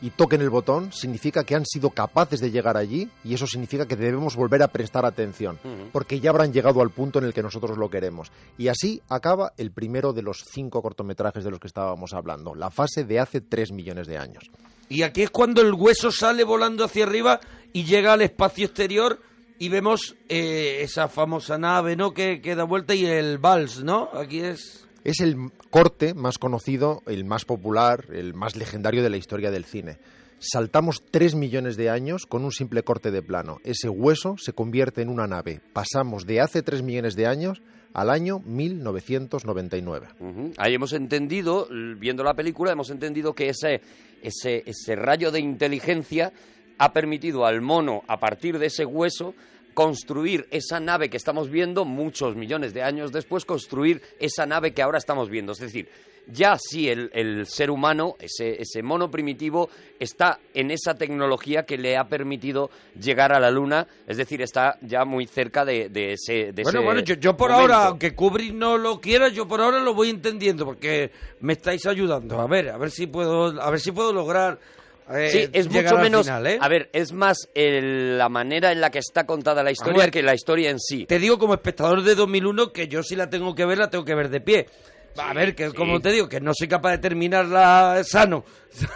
y 0.02 0.12
toquen 0.12 0.42
el 0.42 0.50
botón, 0.50 0.92
significa 0.94 1.44
que 1.44 1.56
han 1.56 1.66
sido 1.66 1.90
capaces 1.90 2.40
de 2.40 2.52
llegar 2.52 2.78
allí 2.78 3.10
y 3.24 3.34
eso 3.34 3.48
significa 3.48 3.88
que 3.88 3.96
debemos 3.96 4.36
volver 4.36 4.62
a 4.64 4.68
prestar 4.68 5.06
atención. 5.06 5.60
Porque 5.92 6.20
ya 6.20 6.30
habrán 6.30 6.54
llegado 6.54 6.82
al 6.82 6.92
punto 6.92 7.20
en 7.20 7.26
el 7.26 7.34
que 7.34 7.44
nosotros 7.44 7.78
lo 7.78 7.90
queremos. 7.90 8.32
Y 8.58 8.68
así 8.68 9.02
acaba 9.10 9.54
el 9.58 9.72
primero 9.72 10.14
de 10.14 10.22
los 10.22 10.44
cinco 10.52 10.82
cortometrajes 10.82 11.44
de 11.44 11.52
los 11.52 11.60
que 11.60 11.68
estábamos 11.68 12.14
hablando. 12.14 12.54
La 12.56 12.70
fase 12.70 13.04
de 13.04 13.20
hace 13.20 13.42
tres 13.42 13.72
millones 13.72 14.08
de 14.08 14.18
años. 14.18 14.50
Y 14.90 15.02
aquí 15.02 15.24
es 15.24 15.30
cuando 15.30 15.62
el 15.62 15.74
hueso 15.74 16.12
sale 16.12 16.44
volando 16.44 16.84
hacia 16.84 17.06
arriba 17.06 17.40
y 17.74 17.84
llega 17.84 18.14
al 18.14 18.22
espacio 18.22 18.66
exterior 18.66 19.20
y 19.60 19.70
vemos 19.70 20.16
eh, 20.30 20.80
esa 20.82 21.08
famosa 21.08 21.58
nave, 21.58 21.96
¿no? 21.96 22.14
Que, 22.14 22.42
que 22.42 22.56
da 22.56 22.64
vuelta 22.64 22.94
y 22.94 23.06
el 23.06 23.38
vals, 23.38 23.84
¿no? 23.84 24.10
Aquí 24.14 24.40
es... 24.42 24.87
Es 25.08 25.22
el 25.22 25.38
corte 25.70 26.14
más 26.14 26.38
conocido, 26.38 27.02
el 27.06 27.24
más 27.24 27.46
popular, 27.46 28.08
el 28.12 28.34
más 28.34 28.58
legendario 28.58 29.02
de 29.02 29.10
la 29.10 29.16
historia 29.16 29.52
del 29.52 29.64
cine. 29.64 30.00
Saltamos 30.38 31.02
tres 31.10 31.34
millones 31.34 31.78
de 31.78 31.90
años 31.90 32.26
con 32.26 32.44
un 32.44 32.52
simple 32.52 32.84
corte 32.84 33.10
de 33.10 33.22
plano. 33.22 33.60
Ese 33.64 33.88
hueso 33.88 34.36
se 34.38 34.52
convierte 34.52 35.02
en 35.02 35.08
una 35.08 35.26
nave. 35.26 35.62
Pasamos 35.72 36.26
de 36.26 36.42
hace 36.42 36.62
tres 36.62 36.84
millones 36.84 37.16
de 37.16 37.26
años 37.26 37.62
al 37.94 38.10
año 38.10 38.40
1999. 38.40 40.08
Ujú. 40.20 40.52
Ahí 40.58 40.74
hemos 40.74 40.92
entendido, 40.92 41.70
viendo 41.98 42.26
la 42.26 42.34
película, 42.34 42.74
hemos 42.74 42.90
entendido 42.90 43.34
que 43.34 43.48
ese, 43.48 43.80
ese 44.22 44.96
rayo 44.98 45.32
de 45.32 45.40
inteligencia 45.40 46.34
ha 46.80 46.92
permitido 46.92 47.46
al 47.46 47.62
mono, 47.62 48.04
a 48.10 48.20
partir 48.20 48.60
de 48.60 48.66
ese 48.66 48.84
hueso, 48.84 49.36
construir 49.78 50.48
esa 50.50 50.80
nave 50.80 51.08
que 51.08 51.18
estamos 51.18 51.52
viendo 51.52 51.86
muchos 51.86 52.36
millones 52.36 52.74
de 52.74 52.82
años 52.82 53.12
después, 53.12 53.46
construir 53.46 54.02
esa 54.20 54.48
nave 54.48 54.74
que 54.74 54.82
ahora 54.82 54.98
estamos 54.98 55.30
viendo. 55.30 55.52
Es 55.52 55.60
decir, 55.60 55.88
ya 56.26 56.58
sí 56.58 56.90
el, 56.90 57.12
el 57.14 57.46
ser 57.46 57.70
humano, 57.70 58.16
ese, 58.20 58.60
ese 58.60 58.82
mono 58.82 59.12
primitivo, 59.12 59.70
está 60.00 60.40
en 60.56 60.72
esa 60.72 60.96
tecnología 60.96 61.62
que 61.68 61.78
le 61.78 61.96
ha 61.96 62.06
permitido 62.10 62.72
llegar 63.00 63.32
a 63.32 63.40
la 63.40 63.52
Luna, 63.52 63.86
es 64.08 64.18
decir, 64.18 64.42
está 64.42 64.80
ya 64.82 65.06
muy 65.06 65.28
cerca 65.28 65.64
de, 65.64 65.90
de 65.90 66.14
ese 66.14 66.54
de 66.54 66.64
Bueno, 66.64 66.80
ese 66.80 66.86
bueno, 66.86 67.00
yo, 67.02 67.14
yo 67.14 67.38
por 67.38 67.52
momento. 67.52 67.74
ahora, 67.76 67.88
aunque 67.90 68.16
Kubrick 68.16 68.56
no 68.56 68.80
lo 68.80 69.00
quiera, 69.00 69.28
yo 69.30 69.48
por 69.48 69.62
ahora 69.62 69.80
lo 69.80 69.94
voy 69.94 70.10
entendiendo 70.10 70.66
porque 70.66 71.12
me 71.42 71.54
estáis 71.54 71.86
ayudando. 71.86 72.42
A 72.42 72.48
ver, 72.48 72.70
a 72.70 72.80
ver 72.80 72.90
si 72.90 73.06
puedo, 73.06 73.62
a 73.62 73.70
ver 73.70 73.80
si 73.80 73.92
puedo 73.92 74.12
lograr 74.12 74.58
eh, 75.12 75.30
Sí, 75.32 75.50
es 75.54 75.70
mucho 75.70 75.98
menos. 75.98 76.26
final, 76.26 76.48
¿eh? 76.48 76.58
A 76.62 76.68
ver, 76.68 76.90
es 76.94 77.12
más 77.14 77.38
el- 77.54 78.18
la 78.18 78.30
manera 78.30 78.72
en 78.72 78.82
la 78.82 78.90
que 78.90 79.00
está 79.00 79.26
contada 79.26 79.64
la 79.64 79.72
historia 79.72 80.04
ver, 80.04 80.12
que 80.12 80.22
la 80.24 80.34
historia 80.34 80.70
en 80.70 80.80
sí. 80.80 81.06
Te 81.06 81.20
digo 81.20 81.38
como 81.38 81.54
espectador 81.54 82.04
de 82.04 82.16
2001 82.16 82.72
que 82.74 82.88
yo 82.88 83.04
si 83.04 83.16
la 83.16 83.30
tengo 83.30 83.56
que 83.56 83.66
ver, 83.66 83.78
la 83.78 83.90
tengo 83.90 84.04
que 84.06 84.16
ver 84.16 84.30
de 84.30 84.42
pie. 84.42 84.68
A 85.20 85.34
ver, 85.34 85.56
que 85.56 85.70
sí. 85.70 85.76
como 85.76 86.00
te 86.00 86.12
digo, 86.12 86.28
que 86.30 86.40
no 86.42 86.52
soy 86.58 86.68
capaz 86.68 86.92
de 86.92 86.98
terminarla 87.00 88.02
sano. 88.04 88.44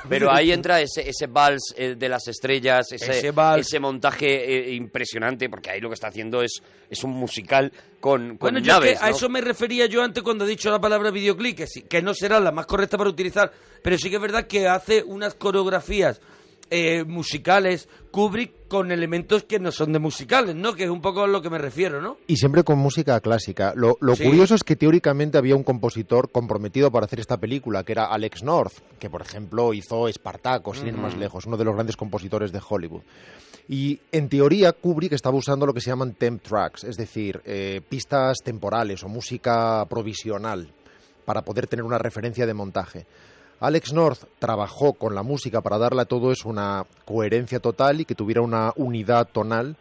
Pero 0.08 0.32
ahí 0.32 0.52
entra 0.52 0.80
ese, 0.80 1.10
ese 1.10 1.26
vals 1.28 1.74
eh, 1.76 1.96
de 1.98 2.10
las 2.10 2.28
estrellas, 2.28 2.92
ese, 2.92 3.12
Ese 3.18 3.32
vals. 3.32 3.66
ese 3.68 3.80
montaje 3.80 4.28
eh, 4.70 4.74
impresionante, 4.76 5.50
porque 5.50 5.72
ahí 5.72 5.82
lo 5.82 5.90
que 5.90 5.96
está 5.96 6.08
haciendo 6.08 6.42
es, 6.44 6.62
es 6.90 7.04
un 7.04 7.12
musical 7.12 7.72
con, 8.00 8.38
con 8.38 8.54
Bueno, 8.54 8.60
yo 8.60 8.74
es 8.74 8.80
naves. 8.80 9.02
a 9.02 9.10
eso 9.10 9.28
me 9.30 9.42
refería 9.42 9.88
yo 9.88 10.04
antes 10.04 10.22
cuando 10.24 10.46
he 10.46 10.48
dicho 10.50 10.70
la 10.70 10.80
palabra 10.80 11.10
videoclip, 11.10 11.58
que, 11.58 11.68
sí- 11.68 11.82
que 11.84 12.02
no 12.02 12.14
será 12.14 12.40
la 12.40 12.52
más 12.52 12.66
correcta 12.68 12.98
para 12.98 13.10
utilizar, 13.10 13.52
pero 13.82 13.98
sí 13.98 14.10
que 14.10 14.18
es 14.18 14.22
verdad 14.22 14.46
que 14.46 14.68
hace 14.68 15.04
unas 15.04 15.34
coreografías 15.34 16.22
eh, 16.72 17.04
musicales 17.04 17.88
Kubrick 18.12 18.68
con 18.70 18.92
elementos 18.92 19.44
que 19.44 19.60
no 19.60 19.72
son 19.72 19.92
de 19.94 20.00
musicales, 20.00 20.56
¿no? 20.56 20.74
Que 20.74 20.86
es 20.86 20.90
un 20.90 21.02
poco 21.02 21.22
a 21.24 21.28
lo 21.28 21.42
que 21.42 21.50
me 21.50 21.58
refiero, 21.58 22.02
¿no? 22.02 22.18
Y 22.28 22.38
siempre 22.38 22.64
con 22.64 22.80
música 22.80 23.20
clásica. 23.20 23.74
Lo, 23.76 23.98
lo 24.00 24.16
Sí. 24.16 24.24
curioso 24.24 24.56
es 24.56 24.64
que 24.64 24.76
teóricamente 24.78 25.38
había 25.38 25.56
un 25.58 25.64
compositor 25.64 26.32
comprometido 26.32 26.90
para 26.90 27.06
hacer 27.06 27.20
esta 27.20 27.38
película, 27.38 27.84
que 27.84 27.92
era 27.92 28.06
Alex 28.06 28.42
North, 28.44 28.74
que 29.00 29.10
por 29.10 29.22
ejemplo 29.22 29.74
hizo 29.74 30.08
Espartaco, 30.08 30.74
sin 30.74 30.88
ir 30.88 30.98
más 30.98 31.16
lejos, 31.16 31.46
uno 31.46 31.58
de 31.58 31.66
los 31.66 31.76
grandes 31.76 31.98
compositores 31.98 32.52
de 32.52 32.62
Hollywood. 32.68 33.02
Y 33.68 34.00
en 34.12 34.30
teoría 34.30 34.72
Kubrick 34.72 35.12
estaba 35.14 35.38
usando 35.38 35.66
lo 35.66 35.74
que 35.74 35.82
se 35.82 35.90
llaman 35.90 36.14
temp 36.14 36.42
tracks, 36.42 36.84
es 36.86 36.96
decir, 36.98 37.42
eh, 37.46 37.82
pistas 37.88 38.38
temporales 38.44 39.04
o 39.04 39.10
música 39.10 39.86
provisional 39.90 40.74
para 41.26 41.42
poder 41.44 41.68
tener 41.68 41.84
una 41.86 41.98
referencia 41.98 42.46
de 42.46 42.54
montaje. 42.54 43.06
Alex 43.62 43.94
North 43.94 44.24
trabajó 44.40 44.94
con 44.94 45.14
la 45.14 45.22
música 45.22 45.62
para 45.62 45.78
darle 45.78 46.02
a 46.02 46.06
todo 46.06 46.32
eso 46.32 46.50
una 46.50 46.88
coherencia 47.06 47.60
total 47.60 48.02
y 48.02 48.06
que 48.06 48.16
tuviera 48.16 48.42
una 48.42 48.74
unidad 48.76 49.28
tonal. 49.32 49.76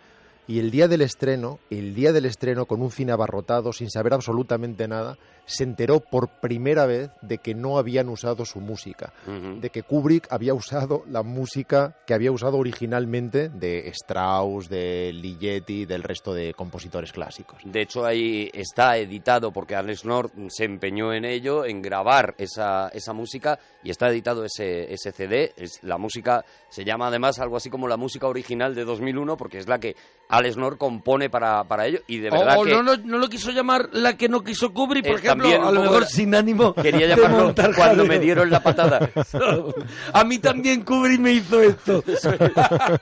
Y 0.47 0.59
el 0.59 0.71
día 0.71 0.87
del 0.87 1.01
estreno, 1.01 1.61
el 1.71 1.95
día 1.95 2.13
del 2.13 2.27
estreno, 2.27 2.67
con 2.67 2.83
un 2.83 2.91
cine 2.91 3.13
abarrotado, 3.13 3.73
sin 3.73 3.89
saber 3.89 4.13
absolutamente 4.13 4.87
nada, 4.87 5.17
se 5.50 5.64
enteró 5.64 6.00
por 6.00 6.28
primera 6.28 6.87
vez 6.87 7.11
de 7.23 7.38
que 7.38 7.54
no 7.54 7.78
habían 7.78 8.09
usado 8.09 8.45
su 8.45 8.61
música, 8.61 9.12
de 9.26 9.71
que 9.71 9.83
Kubrick 9.83 10.26
había 10.30 10.54
usado 10.54 11.02
la 11.09 11.23
música 11.23 11.97
que 12.07 12.14
había 12.14 12.33
usado 12.33 12.59
originalmente 12.59 13.49
de 13.49 13.88
Strauss, 13.88 14.69
de 14.69 15.12
Ligeti, 15.12 15.87
del 15.87 16.02
resto 16.02 16.33
de 16.33 16.54
compositores 16.54 17.12
clásicos. 17.12 17.59
De 17.64 17.83
hecho, 17.83 18.04
ahí 18.04 18.50
está 18.52 18.97
editado 18.97 19.52
porque 19.52 19.75
Alex 19.75 20.04
North 20.04 20.33
se 20.49 20.64
empeñó 20.64 21.12
en 21.12 21.25
ello, 21.25 21.64
en 21.64 21.83
grabar 21.83 22.35
esa, 22.38 22.88
esa 22.88 23.12
música, 23.12 23.59
y 23.83 23.90
está 23.90 24.09
editado 24.09 24.45
ese, 24.45 24.92
ese 24.92 25.12
CD. 25.12 25.52
Es, 25.57 25.83
la 25.83 25.99
música 25.99 26.45
se 26.69 26.85
llama 26.85 27.09
además 27.09 27.38
algo 27.38 27.57
así 27.57 27.71
como 27.71 27.88
la 27.88 27.97
música 27.97 28.26
original 28.26 28.75
de 28.75 28.85
2001, 28.85 29.37
porque 29.37 29.59
es 29.59 29.69
la 29.69 29.78
que 29.78 29.97
Alex 30.28 30.57
North 30.57 30.78
compone 30.78 31.28
para, 31.28 31.64
para 31.64 31.87
ello, 31.87 32.00
y 32.07 32.19
de 32.19 32.30
verdad 32.30 32.59
o 32.59 32.64
que 32.64 32.71
no, 32.71 32.83
no, 32.83 32.97
no 32.97 33.19
lo 33.19 33.28
quiso 33.28 33.50
llamar 33.50 33.88
la 33.92 34.16
que 34.16 34.28
no 34.28 34.42
quiso 34.42 34.73
Kubrick, 34.73 35.07
por 35.07 35.21
Eh, 35.21 35.40
ejemplo, 35.41 35.51
también 35.51 35.61
un 35.63 35.69
a 35.69 35.73
lo 35.73 35.81
mejor 35.83 36.03
era- 36.03 36.07
sin 36.07 36.35
ánimo 36.35 36.75
quería 36.75 37.07
llamarlo 37.09 37.45
montar 37.45 37.75
cuando 37.75 38.03
jaleo. 38.05 38.07
me 38.07 38.19
dieron 38.19 38.51
la 38.51 38.63
patada. 38.63 39.11
a 40.13 40.25
mí 40.25 40.39
también 40.39 40.83
Kubrick 40.83 41.21
me 41.21 41.33
hizo 41.33 41.61
esto. 41.61 42.03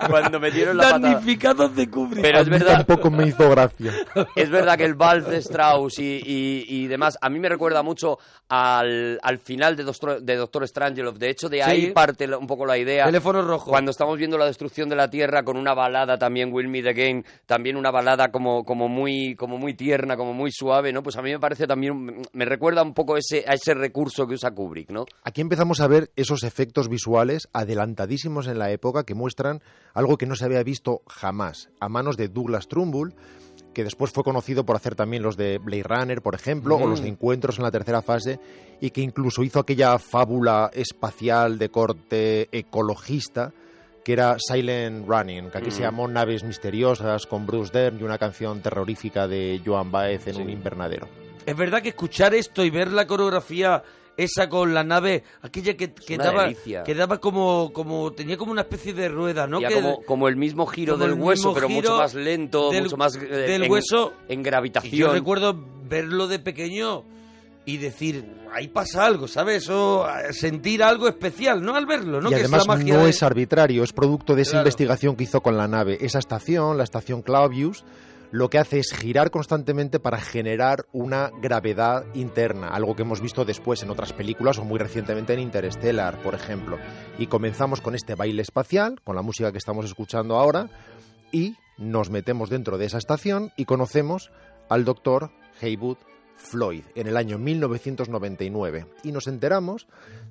Cuando 0.09 0.40
me 0.40 0.50
dieron 0.50 0.76
la 0.76 0.85
patada. 0.85 0.99
Damnificados 1.11 1.75
de 1.75 1.88
Kubrick. 1.90 2.23
Pero 2.23 2.38
A 2.38 2.40
es 2.42 2.47
mí 2.47 2.52
verdad, 2.52 2.76
tampoco 2.87 3.11
me 3.11 3.26
hizo 3.28 3.49
gracia. 3.50 3.92
Es 4.37 4.50
verdad 4.50 4.76
que 4.76 4.85
el 4.85 4.95
vals 4.95 5.26
de 5.28 5.38
Strauss 5.38 5.99
y, 5.99 6.21
y- 6.25 6.64
y 6.68 6.87
demás, 6.87 7.18
a 7.21 7.28
mí 7.28 7.38
me 7.38 7.49
recuerda 7.49 7.83
mucho 7.83 8.18
al, 8.49 9.18
al 9.23 9.38
final 9.38 9.76
de 9.76 9.85
Doctor, 9.85 10.21
de 10.23 10.37
Doctor 10.37 10.66
Strangelove. 10.66 11.18
De 11.18 11.30
hecho, 11.30 11.49
de 11.49 11.62
ahí 11.62 11.87
Sí. 11.87 11.92
parte 11.92 12.26
un 12.35 12.47
poco 12.47 12.66
la 12.66 12.76
idea. 12.78 13.04
Teléfono 13.07 13.42
rojo. 13.42 13.71
Cuando 13.71 13.90
estamos 13.90 14.18
viendo 14.18 14.37
la 14.38 14.47
destrucción 14.47 14.88
de 14.88 14.97
la 14.97 15.09
Tierra 15.11 15.42
con 15.42 15.57
una 15.57 15.75
balada 15.75 16.18
también, 16.18 16.52
Will 16.52 16.68
Meet 16.68 16.87
Again, 16.88 17.25
también 17.47 17.76
una 17.76 17.90
balada 17.90 18.30
como, 18.30 18.64
como, 18.64 18.88
muy, 18.88 19.35
como 19.37 19.59
muy 19.59 19.75
tierna, 19.75 20.16
como 20.16 20.33
muy 20.33 20.50
suave, 20.50 20.92
¿no? 20.92 21.02
Pues 21.02 21.16
a 21.16 21.23
mí 21.23 21.30
me 21.30 21.38
parece 21.38 21.66
también, 21.66 22.23
me 22.32 22.44
recuerda 22.44 22.82
un 22.82 22.94
poco 22.94 23.16
ese, 23.16 23.44
a 23.47 23.54
ese 23.54 23.75
recurso 23.75 24.26
que 24.26 24.35
usa 24.35 24.50
Kubrick, 24.52 24.90
¿no? 24.90 25.04
Aquí 25.25 25.40
empezamos 25.40 25.80
a 25.80 25.87
ver 25.88 26.11
esos 26.16 26.42
efectos 26.42 26.88
visuales 26.88 27.49
adelantadísimos 27.52 28.47
en 28.47 28.58
la 28.58 28.70
época 28.70 29.04
que 29.04 29.14
muestran 29.14 29.62
algo 29.94 30.16
que 30.18 30.26
no 30.26 30.37
se 30.37 30.44
había 30.44 30.62
visto 30.62 31.02
jamás 31.08 31.70
a 31.80 31.88
manos 31.88 32.16
de 32.16 32.28
Douglas 32.28 32.68
Trumbull, 32.68 33.14
que 33.75 33.85
después 33.85 34.11
fue 34.12 34.25
conocido 34.25 34.64
por 34.64 34.76
hacer 34.76 34.94
también 34.94 35.23
los 35.23 35.37
de 35.37 35.58
Blade 35.58 35.82
Runner, 35.85 36.23
por 36.23 36.35
ejemplo, 36.35 36.76
o 36.76 36.87
los 36.87 37.00
de 37.02 37.08
Encuentros 37.08 37.58
en 37.58 37.64
la 37.64 37.70
tercera 37.70 38.02
fase, 38.02 38.40
y 38.80 38.90
que 38.90 39.00
incluso 39.02 39.42
hizo 39.42 39.61
aquella 39.61 39.99
fábula 39.99 40.70
espacial 40.73 41.58
de 41.58 41.68
corte 41.68 42.49
ecologista 42.50 43.52
que 44.04 44.14
era 44.14 44.37
Silent 44.38 45.06
Running, 45.06 45.50
que 45.50 45.58
aquí 45.58 45.70
se 45.70 45.80
Mm. 45.80 45.85
llamó 45.85 46.08
Naves 46.08 46.42
Misteriosas, 46.42 47.26
con 47.26 47.47
Bruce 47.47 47.70
Dern 47.73 47.99
y 48.00 48.04
una 48.04 48.16
canción 48.16 48.62
terrorífica 48.62 49.28
de 49.28 49.61
Joan 49.64 49.90
Baez 49.92 50.26
en 50.28 50.35
Sí. 50.37 50.40
un 50.40 50.49
invernadero. 50.49 51.08
Es 51.50 51.56
verdad 51.56 51.82
que 51.82 51.88
escuchar 51.90 52.34
esto 52.34 52.64
y 52.64 52.70
ver 52.70 52.92
la 52.92 53.06
coreografía 53.06 53.82
esa 54.16 54.48
con 54.48 54.74
la 54.74 54.82
nave, 54.82 55.22
aquella 55.42 55.76
que, 55.76 55.94
que 55.94 56.16
daba, 56.18 56.42
delicia. 56.42 56.82
que 56.82 56.92
daba 56.94 57.18
como, 57.18 57.70
como, 57.72 58.12
tenía 58.12 58.36
como 58.36 58.50
una 58.50 58.62
especie 58.62 58.92
de 58.92 59.08
rueda, 59.08 59.46
¿no? 59.46 59.60
Que- 59.60 59.72
como, 59.72 60.02
como 60.02 60.26
el 60.28 60.34
mismo 60.36 60.66
giro 60.66 60.96
del 60.96 61.10
el 61.10 61.14
hueso, 61.20 61.54
pero 61.54 61.68
giro 61.68 61.80
mucho 61.90 61.96
más 61.98 62.14
lento, 62.14 62.70
del- 62.70 62.82
mucho 62.84 62.96
más 62.96 63.14
eh, 63.14 63.20
del 63.20 63.62
en, 63.64 63.70
hueso. 63.70 64.12
en 64.28 64.40
Y 64.40 64.42
gravitación. 64.42 64.92
yo 64.94 65.12
recuerdo 65.12 65.56
verlo 65.88 66.26
de 66.26 66.40
pequeño 66.40 67.04
y 67.64 67.76
decir, 67.76 68.24
ahí 68.52 68.66
pasa 68.66 69.06
algo, 69.06 69.28
¿sabes? 69.28 69.62
Eso, 69.62 70.04
eh, 70.08 70.32
sentir 70.32 70.82
algo 70.82 71.06
especial, 71.06 71.62
¿no? 71.62 71.76
Al 71.76 71.86
verlo, 71.86 72.20
¿no? 72.20 72.28
y 72.28 72.34
que 72.34 72.40
además 72.40 72.62
es 72.62 72.66
la 72.66 72.74
magia 72.76 72.94
no 72.94 73.04
de- 73.04 73.10
es 73.10 73.22
arbitrario, 73.22 73.84
es 73.84 73.92
producto 73.92 74.34
de 74.34 74.42
esa 74.42 74.50
Claro. 74.52 74.62
investigación 74.64 75.14
que 75.16 75.24
hizo 75.24 75.40
con 75.42 75.56
la 75.56 75.68
nave. 75.68 75.96
Esa 76.00 76.18
estación, 76.18 76.76
la 76.76 76.82
estación 76.84 77.22
Clavius, 77.22 77.84
lo 78.30 78.50
que 78.50 78.58
hace 78.58 78.78
es 78.78 78.92
girar 78.92 79.30
constantemente 79.30 80.00
para 80.00 80.20
generar 80.20 80.87
una 80.92 81.30
gravedad 81.40 82.04
interna, 82.14 82.68
algo 82.68 82.94
que 82.94 83.02
hemos 83.02 83.20
visto 83.20 83.44
después 83.44 83.82
en 83.82 83.90
otras 83.90 84.12
películas 84.12 84.58
o 84.58 84.64
muy 84.64 84.78
recientemente 84.78 85.32
en 85.32 85.40
Interstellar, 85.40 86.23
por 86.23 86.35
ejemplo. 86.35 86.78
Y 87.18 87.26
comenzamos 87.26 87.80
con 87.80 87.94
este 87.94 88.14
baile 88.14 88.42
espacial, 88.42 89.00
con 89.02 89.16
la 89.16 89.23
música 89.23 89.52
que 89.52 89.58
estamos 89.58 89.87
escuchando 89.87 90.37
ahora, 90.37 90.68
y 91.32 91.56
nos 91.78 92.11
metemos 92.11 92.50
dentro 92.50 92.76
de 92.76 92.87
esa 92.87 92.99
estación 92.99 93.52
y 93.56 93.64
conocemos 93.64 94.30
al 94.68 94.85
doctor 94.85 95.30
Heywood 95.61 95.99
Floyd 96.37 96.85
en 96.94 97.06
el 97.06 97.16
año 97.16 97.38
1999 97.38 98.87
y 99.02 99.12
nos 99.12 99.26
enteramos 99.26 99.87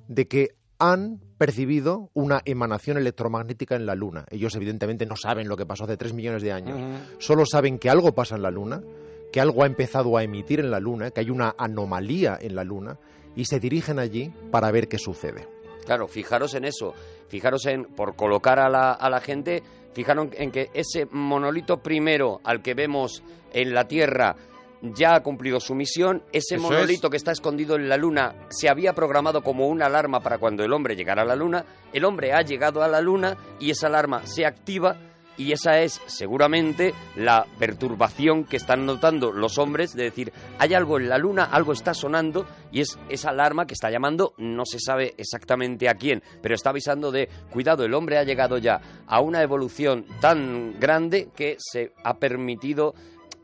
de 0.08 0.26
que 0.26 0.56
han 0.78 1.20
percibido 1.38 2.10
una 2.14 2.40
emanación 2.44 2.96
electromagnética 2.96 3.76
en 3.76 3.86
la 3.86 3.94
Luna. 3.94 4.26
Ellos 4.30 4.54
evidentemente 4.54 5.06
no 5.06 5.16
saben 5.16 5.48
lo 5.48 5.56
que 5.56 5.66
pasó 5.66 5.84
hace 5.84 5.96
3 5.96 6.12
millones 6.12 6.42
de 6.42 6.52
años. 6.52 6.78
Solo 7.18 7.44
saben 7.46 7.78
que 7.78 7.90
algo 7.90 8.14
pasa 8.14 8.36
en 8.36 8.42
la 8.42 8.50
Luna, 8.50 8.82
que 9.32 9.40
algo 9.40 9.62
ha 9.62 9.66
empezado 9.66 10.16
a 10.16 10.22
emitir 10.22 10.60
en 10.60 10.70
la 10.70 10.80
Luna, 10.80 11.10
que 11.10 11.20
hay 11.20 11.30
una 11.30 11.54
anomalía 11.58 12.38
en 12.40 12.54
la 12.54 12.64
Luna 12.64 12.98
y 13.36 13.44
se 13.44 13.60
dirigen 13.60 13.98
allí 13.98 14.32
para 14.50 14.70
ver 14.70 14.88
qué 14.88 14.98
sucede. 14.98 15.46
Claro, 15.84 16.08
fijaros 16.08 16.54
en 16.54 16.64
eso. 16.64 16.94
Fijaros 17.28 17.66
en, 17.66 17.84
por 17.84 18.16
colocar 18.16 18.58
a 18.58 18.68
la, 18.68 18.92
a 18.92 19.10
la 19.10 19.20
gente, 19.20 19.62
fijaron 19.92 20.30
en 20.34 20.50
que 20.50 20.70
ese 20.74 21.06
monolito 21.10 21.78
primero 21.78 22.40
al 22.44 22.62
que 22.62 22.74
vemos 22.74 23.22
en 23.52 23.74
la 23.74 23.86
Tierra 23.86 24.36
ya 24.82 25.14
ha 25.14 25.22
cumplido 25.22 25.60
su 25.60 25.74
misión. 25.74 26.22
Ese 26.32 26.56
Eso 26.56 26.62
monolito 26.62 27.10
que 27.10 27.16
está 27.16 27.32
escondido 27.32 27.76
en 27.76 27.88
la 27.88 27.96
Luna 27.96 28.34
se 28.48 28.68
había 28.68 28.92
programado 28.92 29.42
como 29.42 29.68
una 29.68 29.86
alarma 29.86 30.20
para 30.20 30.38
cuando 30.38 30.64
el 30.64 30.72
hombre 30.72 30.96
llegara 30.96 31.22
a 31.22 31.26
la 31.26 31.36
Luna. 31.36 31.64
El 31.92 32.04
hombre 32.04 32.32
ha 32.32 32.42
llegado 32.42 32.82
a 32.82 32.88
la 32.88 33.00
Luna 33.00 33.36
y 33.60 33.70
esa 33.70 33.88
alarma 33.88 34.26
se 34.26 34.46
activa. 34.46 34.96
Y 35.36 35.52
esa 35.52 35.78
es 35.78 36.00
seguramente 36.06 36.94
la 37.14 37.46
perturbación 37.60 38.42
que 38.42 38.56
están 38.56 38.84
notando 38.84 39.30
los 39.30 39.56
hombres 39.58 39.94
de 39.94 40.02
decir, 40.02 40.32
hay 40.58 40.74
algo 40.74 40.98
en 40.98 41.08
la 41.08 41.16
luna, 41.16 41.44
algo 41.44 41.72
está 41.72 41.94
sonando 41.94 42.44
y 42.72 42.80
es 42.80 42.98
esa 43.08 43.30
alarma 43.30 43.64
que 43.64 43.74
está 43.74 43.88
llamando, 43.88 44.34
no 44.36 44.64
se 44.64 44.80
sabe 44.80 45.14
exactamente 45.16 45.88
a 45.88 45.94
quién, 45.94 46.24
pero 46.42 46.56
está 46.56 46.70
avisando 46.70 47.12
de, 47.12 47.28
cuidado, 47.52 47.84
el 47.84 47.94
hombre 47.94 48.18
ha 48.18 48.24
llegado 48.24 48.58
ya 48.58 48.80
a 49.06 49.20
una 49.20 49.40
evolución 49.40 50.06
tan 50.20 50.80
grande 50.80 51.28
que 51.36 51.56
se 51.60 51.92
ha 52.02 52.14
permitido 52.14 52.96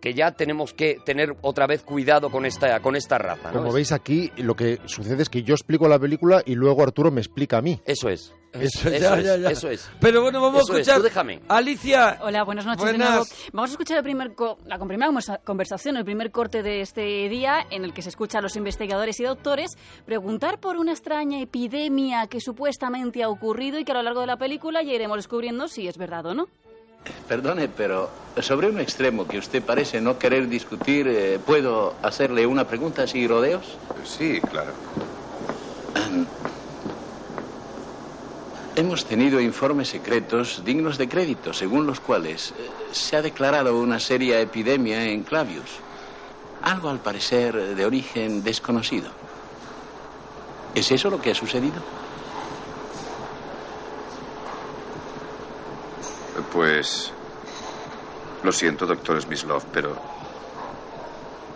que 0.04 0.12
ya 0.12 0.32
tenemos 0.32 0.75
que 0.75 0.99
tener 1.02 1.34
otra 1.40 1.66
vez 1.66 1.82
cuidado 1.82 2.28
con 2.30 2.44
esta, 2.44 2.78
con 2.80 2.94
esta 2.94 3.16
raza. 3.16 3.49
¿no? 3.50 3.54
Como 3.56 3.68
Es- 3.68 3.75
veis 3.75 3.92
aquí, 3.92 4.30
lo 4.37 4.54
que 4.54 4.78
sucede 4.84 5.23
es 5.23 5.30
que 5.30 5.42
yo 5.42 5.54
explico 5.54 5.88
la 5.88 5.99
película 5.99 6.42
y 6.44 6.54
luego 6.56 6.82
Arturo 6.82 7.11
me 7.11 7.23
explica 7.23 7.56
a 7.56 7.62
mí. 7.62 7.80
Eso 7.87 8.11
es. 8.11 8.34
Eso, 8.52 8.88
Eso 8.88 8.90
ya, 8.90 9.18
es, 9.18 9.25
ya, 9.25 9.37
ya. 9.38 9.50
eso 9.50 9.68
es. 9.70 9.90
Pero 10.00 10.20
bueno, 10.23 10.40
vamos 10.42 10.62
Eso 10.64 10.75
a 10.75 10.76
es, 10.76 10.80
escuchar. 10.82 10.99
tú 10.99 11.02
déjame. 11.04 11.40
Alicia. 11.49 12.18
Hola, 12.23 12.44
buenas 12.44 12.66
noches 12.66 12.82
Buenas. 12.84 12.99
de 13.08 13.14
nuevo. 13.14 13.25
Vamos 13.52 13.70
a 13.70 13.73
escuchar 13.73 13.96
el 13.96 14.02
primer 14.04 14.34
co- 14.34 14.58
la 14.66 14.78
primera 14.78 15.06
conversa- 15.08 15.40
conversación, 15.42 15.96
el 15.96 16.04
primer 16.04 16.30
corte 16.30 16.62
de 16.62 16.82
este 16.82 17.00
día 17.30 17.66
en 17.70 17.84
el 17.84 17.92
que 17.94 18.02
se 18.02 18.11
escucha 18.11 18.38
a 18.38 18.42
los 18.42 18.54
investigadores 18.56 19.18
y 19.18 19.25
doctores 19.25 19.73
preguntar 20.04 20.61
por 20.61 20.76
una 20.76 20.92
extraña 20.92 21.40
epidemia 21.40 22.26
que 22.28 22.40
supuestamente 22.40 23.23
ha 23.25 23.28
ocurrido 23.28 23.78
y 23.80 23.84
que 23.84 23.90
a 23.92 23.94
lo 23.96 24.02
largo 24.02 24.20
de 24.20 24.26
la 24.28 24.37
película 24.37 24.82
ya 24.82 24.92
iremos 24.92 25.16
descubriendo 25.16 25.66
si 25.66 25.88
es 25.88 25.96
verdad 25.96 26.26
o 26.26 26.34
no. 26.34 26.46
Perdone, 27.28 27.68
pero 27.68 28.11
sobre 28.40 28.68
un 28.68 28.80
extremo 28.80 29.26
que 29.28 29.38
usted 29.38 29.62
parece 29.62 30.00
no 30.00 30.18
querer 30.18 30.49
discutir, 30.49 31.07
eh, 31.09 31.38
¿puedo 31.44 31.94
hacerle 32.02 32.46
una 32.46 32.66
pregunta 32.66 33.07
sin 33.07 33.28
rodeos? 33.28 33.78
Sí, 34.05 34.40
claro. 34.50 34.72
Hemos 38.76 39.05
tenido 39.05 39.40
informes 39.40 39.88
secretos 39.88 40.62
dignos 40.64 40.98
de 40.98 41.09
crédito, 41.09 41.52
según 41.52 41.87
los 41.87 42.00
cuales 42.00 42.52
eh, 42.59 42.70
se 42.92 43.16
ha 43.16 43.22
declarado 43.22 43.78
una 43.78 44.00
seria 44.00 44.40
epidemia 44.40 45.05
en 45.05 45.22
Clavius. 45.22 45.70
Algo 46.62 46.88
al 46.88 46.98
parecer 46.98 47.55
de 47.76 47.85
origen 47.87 48.42
desconocido. 48.42 49.11
¿Es 50.74 50.90
eso 50.90 51.09
lo 51.09 51.20
que 51.20 51.31
ha 51.31 51.35
sucedido? 51.35 51.81
Pues. 56.53 57.12
Lo 58.42 58.53
siento, 58.53 58.87
doctor 58.87 59.20
Smislov, 59.20 59.64
pero. 59.73 59.97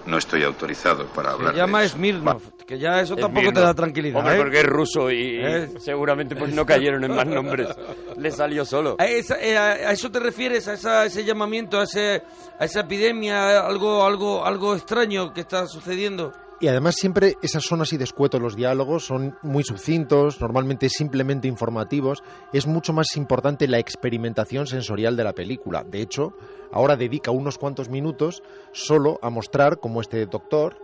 No 0.07 0.17
estoy 0.17 0.43
autorizado 0.43 1.05
para 1.09 1.33
hablar. 1.33 1.51
Se 1.53 1.61
de 1.61 1.67
llama. 1.67 1.87
Smirnov, 1.87 2.41
que 2.67 2.79
ya 2.79 2.99
eso 3.03 3.14
tampoco 3.14 3.53
te 3.53 3.61
da 3.61 3.75
tranquilidad. 3.75 4.21
Hombre, 4.21 4.37
¿eh? 4.37 4.38
porque 4.38 4.61
es 4.61 4.64
ruso 4.67 5.11
y 5.11 5.37
¿Eh? 5.38 5.69
seguramente 5.81 6.35
pues 6.35 6.55
no 6.55 6.64
cayeron 6.64 7.05
en 7.05 7.14
más 7.14 7.27
nombres. 7.27 7.69
Le 8.17 8.31
salió 8.31 8.64
solo. 8.64 8.97
¿A, 8.99 9.05
esa- 9.05 9.38
eh, 9.38 9.59
a 9.59 9.93
eso 9.93 10.11
te 10.11 10.19
refieres, 10.19 10.67
a, 10.67 10.73
esa- 10.75 11.03
a 11.03 11.05
ese 11.07 11.25
llamamiento, 11.27 11.79
a, 11.79 11.83
ese, 11.83 12.23
a 12.59 12.64
esa 12.64 12.81
epidemia, 12.81 13.61
algo, 13.67 14.03
algo, 14.07 14.47
algo 14.47 14.75
extraño 14.75 15.35
que 15.35 15.43
está 15.43 15.67
sucediendo? 15.67 16.33
Y 16.61 16.66
además 16.66 16.97
siempre 16.97 17.37
esas 17.40 17.62
son 17.62 17.83
así 17.83 17.97
de 17.97 18.07
los 18.40 18.57
diálogos, 18.57 19.05
son 19.07 19.37
muy 19.42 19.62
sucintos, 19.62 20.40
normalmente 20.40 20.88
simplemente 20.88 21.47
informativos. 21.47 22.25
Es 22.53 22.66
mucho 22.66 22.92
más 22.92 23.16
importante 23.16 23.68
la 23.68 23.79
experimentación 23.79 24.66
sensorial 24.66 25.16
de 25.16 25.23
la 25.25 25.35
película. 25.35 25.85
De 25.85 26.01
hecho, 26.01 26.35
ahora 26.73 26.97
dedica 26.97 27.31
unos 27.31 27.59
cuantos 27.59 27.88
minutos 27.88 28.42
solo 28.73 29.21
a 29.23 29.31
mostrar 29.31 29.79
cómo 29.79 30.01
este 30.01 30.27
doctor 30.27 30.83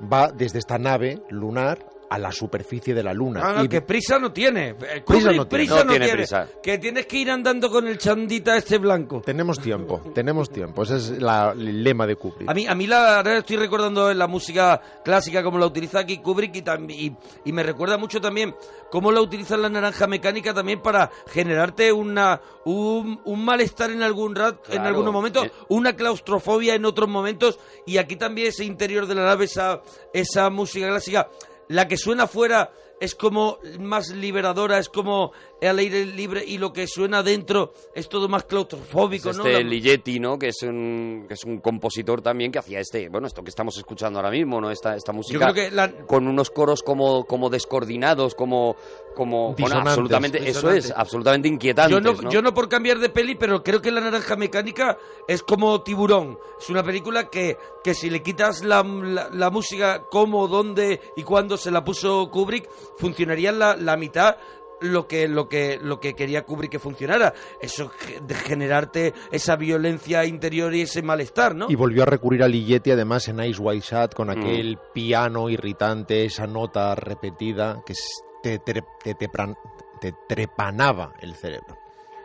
va 0.00 0.30
desde 0.30 0.58
esta 0.58 0.76
nave 0.76 1.22
lunar 1.30 1.86
a 2.10 2.18
la 2.18 2.30
superficie 2.32 2.94
de 2.94 3.02
la 3.02 3.12
luna. 3.12 3.40
Ah, 3.42 3.52
no, 3.58 3.64
Y- 3.64 3.68
que 3.68 3.80
prisa 3.82 4.18
no 4.18 4.32
tiene. 4.32 4.70
Eh, 4.70 5.02
Prisa 5.06 5.32
no 5.32 5.46
tiene. 5.46 5.66
No 5.66 5.86
tiene 5.86 6.08
prisa. 6.08 6.48
Que 6.62 6.78
tienes 6.78 7.06
que 7.06 7.16
ir 7.18 7.30
andando 7.30 7.70
con 7.70 7.86
el 7.88 7.98
chandita 7.98 8.56
este 8.56 8.78
blanco. 8.78 9.20
Tenemos 9.20 9.58
tiempo, 9.60 10.00
tenemos 10.14 10.50
tiempo. 10.50 10.82
Ese 10.82 10.96
es 10.96 11.10
la- 11.22 11.52
el 11.52 11.82
lema 11.82 12.06
de 12.06 12.16
Kubrick. 12.16 12.48
A 12.48 12.54
mí, 12.54 12.66
a 12.66 12.74
mí 12.74 12.86
la 12.86 13.16
verdad 13.22 13.38
estoy 13.38 13.56
recordando 13.56 14.10
en 14.10 14.18
la 14.18 14.26
música 14.26 14.80
clásica 15.04 15.42
como 15.42 15.58
la 15.58 15.66
utiliza 15.66 16.00
aquí 16.00 16.18
Kubrick 16.18 16.54
y, 16.56 16.62
tam- 16.62 16.90
y, 16.90 17.14
y 17.44 17.52
me 17.52 17.62
recuerda 17.62 17.96
mucho 17.98 18.20
también 18.20 18.54
cómo 18.90 19.10
la 19.10 19.20
utiliza 19.20 19.56
la 19.56 19.68
naranja 19.68 20.06
mecánica 20.06 20.54
también 20.54 20.80
para 20.80 21.10
generarte 21.26 21.92
una 21.92 22.40
un, 22.64 23.20
un 23.24 23.44
malestar 23.44 23.90
en 23.90 24.02
algún 24.02 24.34
rat, 24.34 24.56
en 24.70 24.82
algunos 24.82 25.12
momentos, 25.12 25.46
Eh. 25.46 25.52
una 25.68 25.94
claustrofobia 25.96 26.74
en 26.74 26.84
otros 26.84 27.08
momentos 27.08 27.58
y 27.86 27.98
aquí 27.98 28.16
también 28.16 28.48
ese 28.48 28.64
interior 28.64 29.06
de 29.06 29.14
la 29.14 29.24
nave, 29.24 29.44
esa, 29.46 29.82
esa 30.12 30.48
música 30.50 30.86
clásica, 30.88 31.28
la 31.68 31.88
que 31.88 31.96
suena 31.96 32.24
afuera 32.24 32.72
es 33.00 33.14
como 33.14 33.58
más 33.80 34.10
liberadora, 34.10 34.78
es 34.78 34.88
como 34.88 35.32
al 35.60 35.78
aire 35.78 36.04
libre 36.06 36.44
y 36.46 36.58
lo 36.58 36.72
que 36.72 36.86
suena 36.86 37.18
adentro 37.18 37.72
es 37.94 38.08
todo 38.08 38.28
más 38.28 38.44
claustrofóbico, 38.44 39.30
Es 39.30 39.36
¿no? 39.36 39.44
este 39.46 39.62
La- 39.64 39.68
Ligeti, 39.68 40.20
¿no? 40.20 40.38
Que 40.38 40.48
es 40.48 40.62
un 40.62 41.24
que 41.26 41.34
es 41.34 41.44
un 41.44 41.58
compositor 41.58 42.22
también 42.22 42.52
que 42.52 42.58
hacía 42.60 42.80
este, 42.80 43.08
bueno, 43.08 43.26
esto 43.26 43.42
que 43.42 43.50
estamos 43.50 43.76
escuchando 43.76 44.18
ahora 44.20 44.30
mismo, 44.30 44.60
¿no? 44.60 44.70
Esta 44.70 44.94
esta 44.94 45.12
música 45.12 45.38
creo 45.50 45.54
que 45.54 45.70
la- 45.74 45.90
con 46.06 46.28
unos 46.28 46.50
coros 46.50 46.82
como 46.82 47.24
como 47.24 47.50
descoordinados, 47.50 48.34
como 48.34 48.76
como 49.14 49.52
bueno, 49.52 49.56
Disonantes. 49.56 49.90
absolutamente 49.92 50.48
eso 50.48 50.70
es, 50.70 50.92
absolutamente 50.94 51.48
inquietantes, 51.48 51.94
Yo 51.94 52.00
no, 52.00 52.20
¿no? 52.20 52.30
yo 52.30 52.42
no 52.42 52.52
por 52.52 52.68
cambiar 52.68 52.98
de 52.98 53.08
peli, 53.08 53.34
pero 53.36 53.62
creo 53.62 53.80
que 53.80 53.90
La 53.90 54.00
Naranja 54.00 54.36
Mecánica 54.36 54.98
es 55.28 55.42
como 55.42 55.82
Tiburón. 55.82 56.38
Es 56.60 56.68
una 56.70 56.82
película 56.82 57.30
que, 57.30 57.56
que 57.82 57.94
si 57.94 58.10
le 58.10 58.22
quitas 58.22 58.62
la, 58.64 58.82
la- 58.82 59.30
la 59.32 59.50
música, 59.50 60.02
cómo, 60.10 60.48
dónde 60.48 61.00
y 61.16 61.22
cuándo 61.22 61.56
se 61.56 61.70
la 61.70 61.84
puso 61.84 62.30
Kubrick, 62.30 62.68
funcionaría 62.98 63.52
la, 63.52 63.76
la 63.76 63.96
mitad 63.96 64.36
lo 64.80 65.06
que, 65.06 65.28
lo, 65.28 65.48
que, 65.48 65.78
lo 65.80 65.98
que 65.98 66.14
quería 66.14 66.44
Kubrick 66.44 66.72
que 66.72 66.78
funcionara. 66.78 67.32
Eso 67.62 67.90
de 68.22 68.34
generarte 68.34 69.14
esa 69.30 69.56
violencia 69.56 70.24
interior 70.26 70.74
y 70.74 70.82
ese 70.82 71.00
malestar, 71.00 71.54
¿no? 71.54 71.66
Y 71.70 71.74
volvió 71.74 72.02
a 72.02 72.06
recurrir 72.06 72.42
a 72.42 72.48
Ligeti 72.48 72.90
además 72.90 73.28
en 73.28 73.42
Ice 73.44 73.62
White 73.62 73.86
Shot 73.88 74.12
Mm. 74.12 74.16
con 74.16 74.30
aquel 74.30 74.78
piano 74.92 75.48
irritante, 75.48 76.24
esa 76.26 76.46
nota 76.46 76.94
repetida 76.96 77.82
que 77.86 77.92
s- 77.94 78.02
te, 78.44 78.60
tre- 78.60 78.84
te, 79.02 79.16
tepran- 79.16 79.56
te 80.00 80.12
trepanaba 80.28 81.14
el 81.20 81.34
cerebro. 81.34 81.78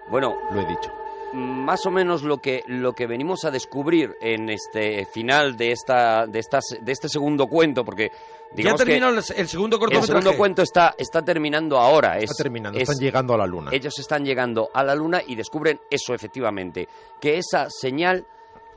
Bueno, 0.10 0.36
Lo 0.52 0.60
he 0.62 0.66
dicho. 0.66 0.92
más 1.34 1.86
o 1.86 1.92
menos 1.92 2.24
lo 2.24 2.40
que 2.40 2.64
lo 2.68 2.94
que 2.94 3.08
venimos 3.08 3.46
a 3.46 3.52
descubrir 3.52 4.18
en 4.20 4.50
este 4.50 5.06
final 5.06 5.56
de 5.56 5.72
esta 5.72 6.26
de 6.28 6.40
estas 6.40 6.64
de 6.82 6.92
este 6.92 7.08
segundo 7.08 7.48
cuento 7.48 7.86
porque 7.86 8.12
ya 8.56 8.72
que 8.72 8.78
terminó 8.78 9.10
el, 9.10 9.18
el 9.18 9.48
segundo 9.48 9.76
el 9.76 9.80
cortometraje. 9.80 10.08
segundo 10.08 10.36
cuento 10.36 10.62
está 10.64 10.96
está 10.98 11.22
terminando 11.22 11.78
ahora 11.78 12.18
es, 12.18 12.32
Está 12.32 12.44
terminando, 12.44 12.80
es- 12.80 12.90
están 12.90 13.06
llegando 13.06 13.34
a 13.36 13.38
la 13.38 13.46
luna. 13.46 13.70
ellos 13.72 13.98
están 14.00 14.26
llegando 14.26 14.70
a 14.74 14.84
la 14.84 14.96
luna 14.96 15.22
y 15.26 15.36
descubren 15.36 15.80
eso 15.92 16.16
efectivamente 16.16 16.88
que 17.22 17.38
esa 17.38 17.70
señal 17.70 18.26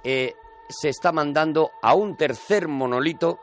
eh, 0.04 0.34
se 0.68 0.90
está 0.90 1.10
mandando 1.10 1.70
a 1.80 1.94
un 1.94 2.16
tercer 2.16 2.68
monolito 2.68 3.38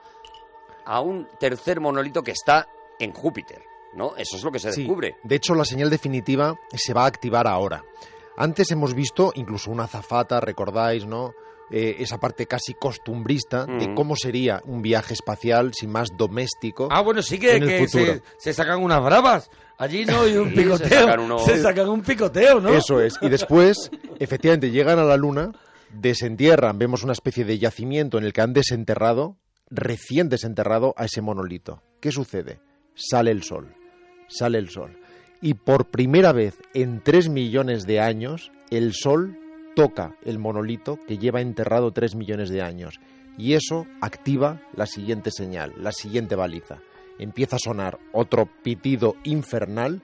a 0.86 1.02
un 1.02 1.28
tercer 1.40 1.80
monolito 1.80 2.22
que 2.22 2.32
está 2.32 2.68
en 3.00 3.12
Júpiter, 3.14 3.64
¿no? 3.95 4.15
Eso 4.17 4.38
es 4.38 4.43
lo 4.43 4.52
que 4.52 4.60
se 4.60 4.71
Sí. 4.71 4.82
descubre. 4.82 5.15
De 5.23 5.36
hecho, 5.36 5.56
la 5.56 5.65
señal 5.65 5.89
definitiva 5.89 6.56
se 6.73 6.93
va 6.93 7.04
a 7.04 7.08
activar 7.08 7.47
ahora. 7.47 7.84
Antes 8.38 8.71
hemos 8.71 8.93
visto 8.93 9.32
incluso 9.36 9.71
una 9.71 9.84
azafata, 9.86 10.39
recordáis, 10.39 11.06
¿no? 11.06 11.34
Eh, 11.71 11.97
esa 11.99 12.17
parte 12.19 12.47
casi 12.47 12.73
costumbrista 12.73 13.65
de 13.65 13.89
Mm. 13.89 13.95
cómo 13.95 14.15
sería 14.15 14.60
un 14.65 14.82
viaje 14.82 15.13
espacial 15.13 15.71
sin 15.73 15.91
más 15.91 16.10
doméstico. 16.17 16.88
Ah, 16.89 17.02
bueno, 17.02 17.21
sí 17.21 17.38
que, 17.38 17.58
En 17.58 17.63
el 17.63 17.69
que 17.69 17.88
futuro. 17.88 18.13
se, 18.13 18.21
se 18.38 18.54
sacan 18.54 18.82
unas 18.82 19.04
bravas. 19.04 19.52
Allí 19.78 20.04
no, 20.04 20.28
y 20.28 20.36
un 20.36 20.49
se 20.56 20.56
picoteo. 20.56 20.99
sacan 21.02 21.19
unos- 21.19 21.45
Se 21.45 21.62
sacan 21.62 21.89
un 21.89 22.02
picoteo, 22.02 22.60
¿no? 22.60 22.69
Eso 22.69 22.99
es. 23.02 23.15
Y 23.21 23.30
después, 23.30 23.91
efectivamente, 24.19 24.71
llegan 24.71 24.97
a 24.97 25.04
la 25.04 25.15
Luna, 25.15 25.52
desentierran, 25.93 26.80
vemos 26.80 27.04
una 27.04 27.13
especie 27.13 27.45
de 27.45 27.60
yacimiento 27.60 28.17
en 28.17 28.23
el 28.23 28.34
que 28.34 28.41
han 28.41 28.54
desenterrado, 28.54 29.38
recién 29.69 30.28
desenterrado, 30.30 30.95
a 30.97 31.06
ese 31.06 31.21
monolito. 31.21 31.84
¿Qué 31.99 32.12
sucede? 32.12 32.60
Sale 32.95 33.30
el 33.32 33.43
Sol. 33.43 33.75
Sale 34.30 34.58
el 34.58 34.70
Sol. 34.70 34.98
Y 35.42 35.56
por 35.56 35.89
primera 35.89 36.32
vez 36.32 36.58
en 36.74 37.02
tres 37.02 37.28
millones 37.30 37.86
de 37.86 38.00
años, 38.00 38.52
el 38.70 38.94
Sol 38.94 39.38
toca 39.76 40.15
el 40.24 40.39
monolito 40.39 40.98
que 41.08 41.18
lleva 41.18 41.42
enterrado 41.42 41.92
tres 41.92 42.15
millones 42.15 42.50
de 42.50 42.62
años. 42.62 43.00
Y 43.38 43.54
eso 43.54 43.86
activa 44.02 44.62
la 44.76 44.86
siguiente 44.86 45.32
señal, 45.32 45.74
la 45.78 45.92
siguiente 45.92 46.36
baliza. 46.36 46.80
Empieza 47.18 47.58
a 47.58 47.60
sonar 47.60 48.00
otro 48.12 48.50
pitido 48.63 49.15
infernal 49.24 50.02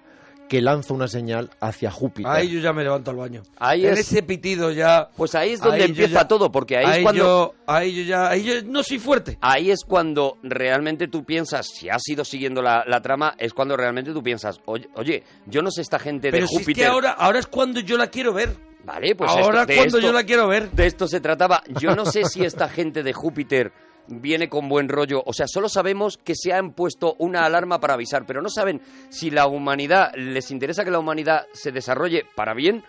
que 0.48 0.62
lanza 0.62 0.94
una 0.94 1.08
señal 1.08 1.50
hacia 1.60 1.90
Júpiter. 1.90 2.32
Ahí 2.32 2.50
yo 2.52 2.60
ya 2.60 2.72
me 2.72 2.84
levanto 2.84 3.10
al 3.12 3.18
baño. 3.18 3.42
Ahí 3.58 3.86
en 3.86 3.94
es- 3.94 4.00
ese 4.02 4.22
pitido 4.24 4.72
ya... 4.72 5.10
Pues 5.18 5.34
ahí 5.36 5.52
es 5.54 5.60
donde 5.60 5.84
ahí 5.84 5.90
empieza 5.90 6.22
ya- 6.22 6.28
todo, 6.28 6.52
porque 6.52 6.78
ahí, 6.78 6.98
es 7.00 7.04
cuando... 7.04 7.24
yo, 7.24 7.56
ahí 7.66 7.96
yo 7.96 8.04
ya... 8.04 8.30
Ahí 8.30 8.44
yo 8.44 8.54
no 8.64 8.84
soy 8.84 9.00
fuerte. 9.00 9.38
Ahí 9.42 9.72
es 9.72 9.84
cuando 9.84 10.38
realmente 10.44 11.08
tú 11.08 11.24
piensas, 11.26 11.68
si 11.68 11.90
has 11.90 12.08
ido 12.08 12.24
siguiendo 12.24 12.62
la, 12.62 12.84
la 12.86 13.02
trama, 13.02 13.34
es 13.40 13.54
cuando 13.54 13.76
realmente 13.76 14.12
tú 14.14 14.22
piensas, 14.22 14.62
oye, 14.66 14.88
oye, 14.96 15.24
yo 15.48 15.62
no 15.64 15.72
sé 15.72 15.82
esta 15.82 15.98
gente 16.00 16.30
Pero 16.30 16.44
de 16.44 16.48
si 16.48 16.56
es 16.58 16.62
Júpiter. 16.62 16.84
que 16.84 16.90
ahora, 16.92 17.12
ahora 17.12 17.40
es 17.40 17.48
cuando 17.48 17.80
yo 17.80 17.98
la 17.98 18.08
quiero 18.08 18.34
ver. 18.34 18.56
Vale, 18.86 19.16
pues 19.16 19.32
ahora 19.32 19.62
esto- 19.62 19.72
es 19.74 19.78
cuando 19.80 19.98
esto- 19.98 20.08
yo 20.08 20.14
la 20.14 20.24
quiero 20.26 20.48
ver. 20.48 20.70
De 20.70 20.86
esto 20.86 21.08
se 21.08 21.20
trataba. 21.20 21.64
Yo 21.82 21.96
no 21.96 22.06
sé 22.06 22.24
si 22.26 22.46
esta 22.46 22.70
gente 22.70 23.02
de 23.02 23.14
Júpiter 23.14 23.72
viene 24.08 24.50
con 24.50 24.70
buen 24.70 24.90
rollo. 24.90 25.22
O 25.26 25.34
sea, 25.34 25.48
solo 25.48 25.70
sabemos 25.70 26.18
que 26.18 26.34
se 26.36 26.54
han 26.54 26.74
puesto 26.74 27.16
una 27.20 27.46
alarma 27.46 27.80
para 27.80 27.94
avisar, 27.96 28.26
pero 28.26 28.42
no 28.42 28.50
saben 28.50 28.82
si 29.10 29.32
la 29.32 29.48
humanidad, 29.48 30.12
les 30.16 30.52
interesa 30.52 30.84
que 30.84 30.92
la 30.92 31.00
humanidad 31.00 31.46
se 31.54 31.72
desarrolle 31.72 32.24
para 32.36 32.54
bien 32.54 32.84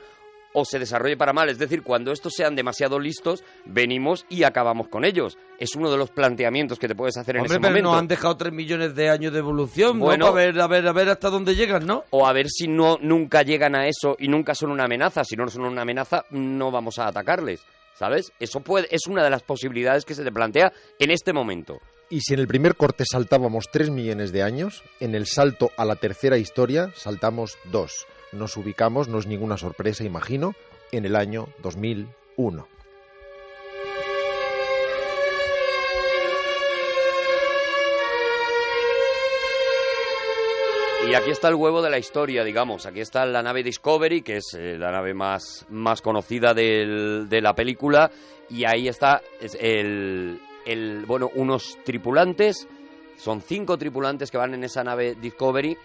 o 0.58 0.64
se 0.64 0.78
desarrolle 0.78 1.18
para 1.18 1.34
mal. 1.34 1.50
Es 1.50 1.58
decir, 1.58 1.82
cuando 1.82 2.12
estos 2.12 2.32
sean 2.34 2.56
demasiado 2.56 2.98
listos, 2.98 3.44
venimos 3.66 4.24
y 4.30 4.44
acabamos 4.44 4.88
con 4.88 5.04
ellos. 5.04 5.36
Es 5.58 5.74
uno 5.76 5.90
de 5.90 5.98
los 5.98 6.10
planteamientos 6.10 6.78
que 6.78 6.88
te 6.88 6.94
puedes 6.94 7.18
hacer 7.18 7.36
en 7.36 7.42
Hombre, 7.42 7.54
ese 7.56 7.60
pero 7.60 7.70
momento. 7.72 7.90
nos 7.90 7.98
han 7.98 8.08
dejado 8.08 8.36
tres 8.38 8.52
millones 8.54 8.94
de 8.94 9.10
años 9.10 9.34
de 9.34 9.40
evolución, 9.40 9.98
Bueno. 9.98 10.26
¿no? 10.26 10.32
Para 10.32 10.46
ver, 10.46 10.60
a 10.60 10.66
ver, 10.66 10.88
a 10.88 10.92
ver 10.92 11.08
hasta 11.10 11.28
dónde 11.28 11.54
llegan, 11.56 11.84
¿no? 11.86 12.04
o 12.08 12.26
a 12.26 12.32
ver 12.32 12.48
si 12.48 12.68
no 12.68 12.96
nunca 13.02 13.42
llegan 13.42 13.74
a 13.74 13.86
eso 13.86 14.16
y 14.18 14.28
nunca 14.28 14.54
son 14.54 14.70
una 14.70 14.84
amenaza. 14.84 15.24
Si 15.24 15.36
no 15.36 15.46
son 15.48 15.66
una 15.66 15.82
amenaza, 15.82 16.24
no 16.30 16.70
vamos 16.70 16.98
a 16.98 17.08
atacarles, 17.08 17.60
¿sabes? 17.98 18.32
Eso 18.38 18.60
puede 18.60 18.88
es 18.90 19.06
una 19.06 19.24
de 19.24 19.30
las 19.30 19.42
posibilidades 19.42 20.04
que 20.04 20.14
se 20.14 20.24
te 20.24 20.32
plantea 20.32 20.72
en 20.98 21.10
este 21.10 21.32
momento. 21.32 21.80
Y 22.08 22.20
si 22.20 22.34
en 22.34 22.40
el 22.40 22.46
primer 22.46 22.76
corte 22.76 23.04
saltábamos 23.10 23.68
3 23.72 23.90
millones 23.90 24.32
de 24.32 24.42
años, 24.42 24.84
en 25.00 25.14
el 25.14 25.26
salto 25.26 25.70
a 25.76 25.84
la 25.84 25.96
tercera 25.96 26.38
historia 26.38 26.92
saltamos 26.94 27.58
2. 27.72 28.06
Nos 28.32 28.56
ubicamos, 28.56 29.08
no 29.08 29.18
es 29.18 29.26
ninguna 29.26 29.56
sorpresa, 29.56 30.04
imagino, 30.04 30.54
en 30.92 31.04
el 31.04 31.16
año 31.16 31.48
2001. 31.62 32.75
Y 41.08 41.14
aquí 41.14 41.30
está 41.30 41.48
el 41.48 41.54
huevo 41.54 41.82
de 41.82 41.90
la 41.90 41.98
historia, 41.98 42.42
digamos. 42.42 42.84
Aquí 42.84 43.00
está 43.00 43.24
la 43.26 43.42
nave 43.42 43.62
Discovery, 43.62 44.22
que 44.22 44.38
es 44.38 44.54
eh, 44.58 44.76
la 44.76 44.90
nave 44.90 45.14
más, 45.14 45.64
más 45.70 46.02
conocida 46.02 46.52
del- 46.52 47.28
de 47.28 47.40
la 47.40 47.54
película. 47.54 48.10
Y 48.50 48.64
ahí 48.64 48.88
está 48.88 49.22
es 49.40 49.56
el, 49.60 50.40
el- 50.64 51.04
bueno, 51.06 51.30
unos 51.34 51.78
tripulantes. 51.84 52.66
Son 53.18 53.40
cinco 53.40 53.78
tripulantes 53.78 54.30
que 54.30 54.38
van 54.38 54.54
en 54.54 54.64
esa 54.64 54.82
nave 54.82 55.14
Discovery. 55.14 55.76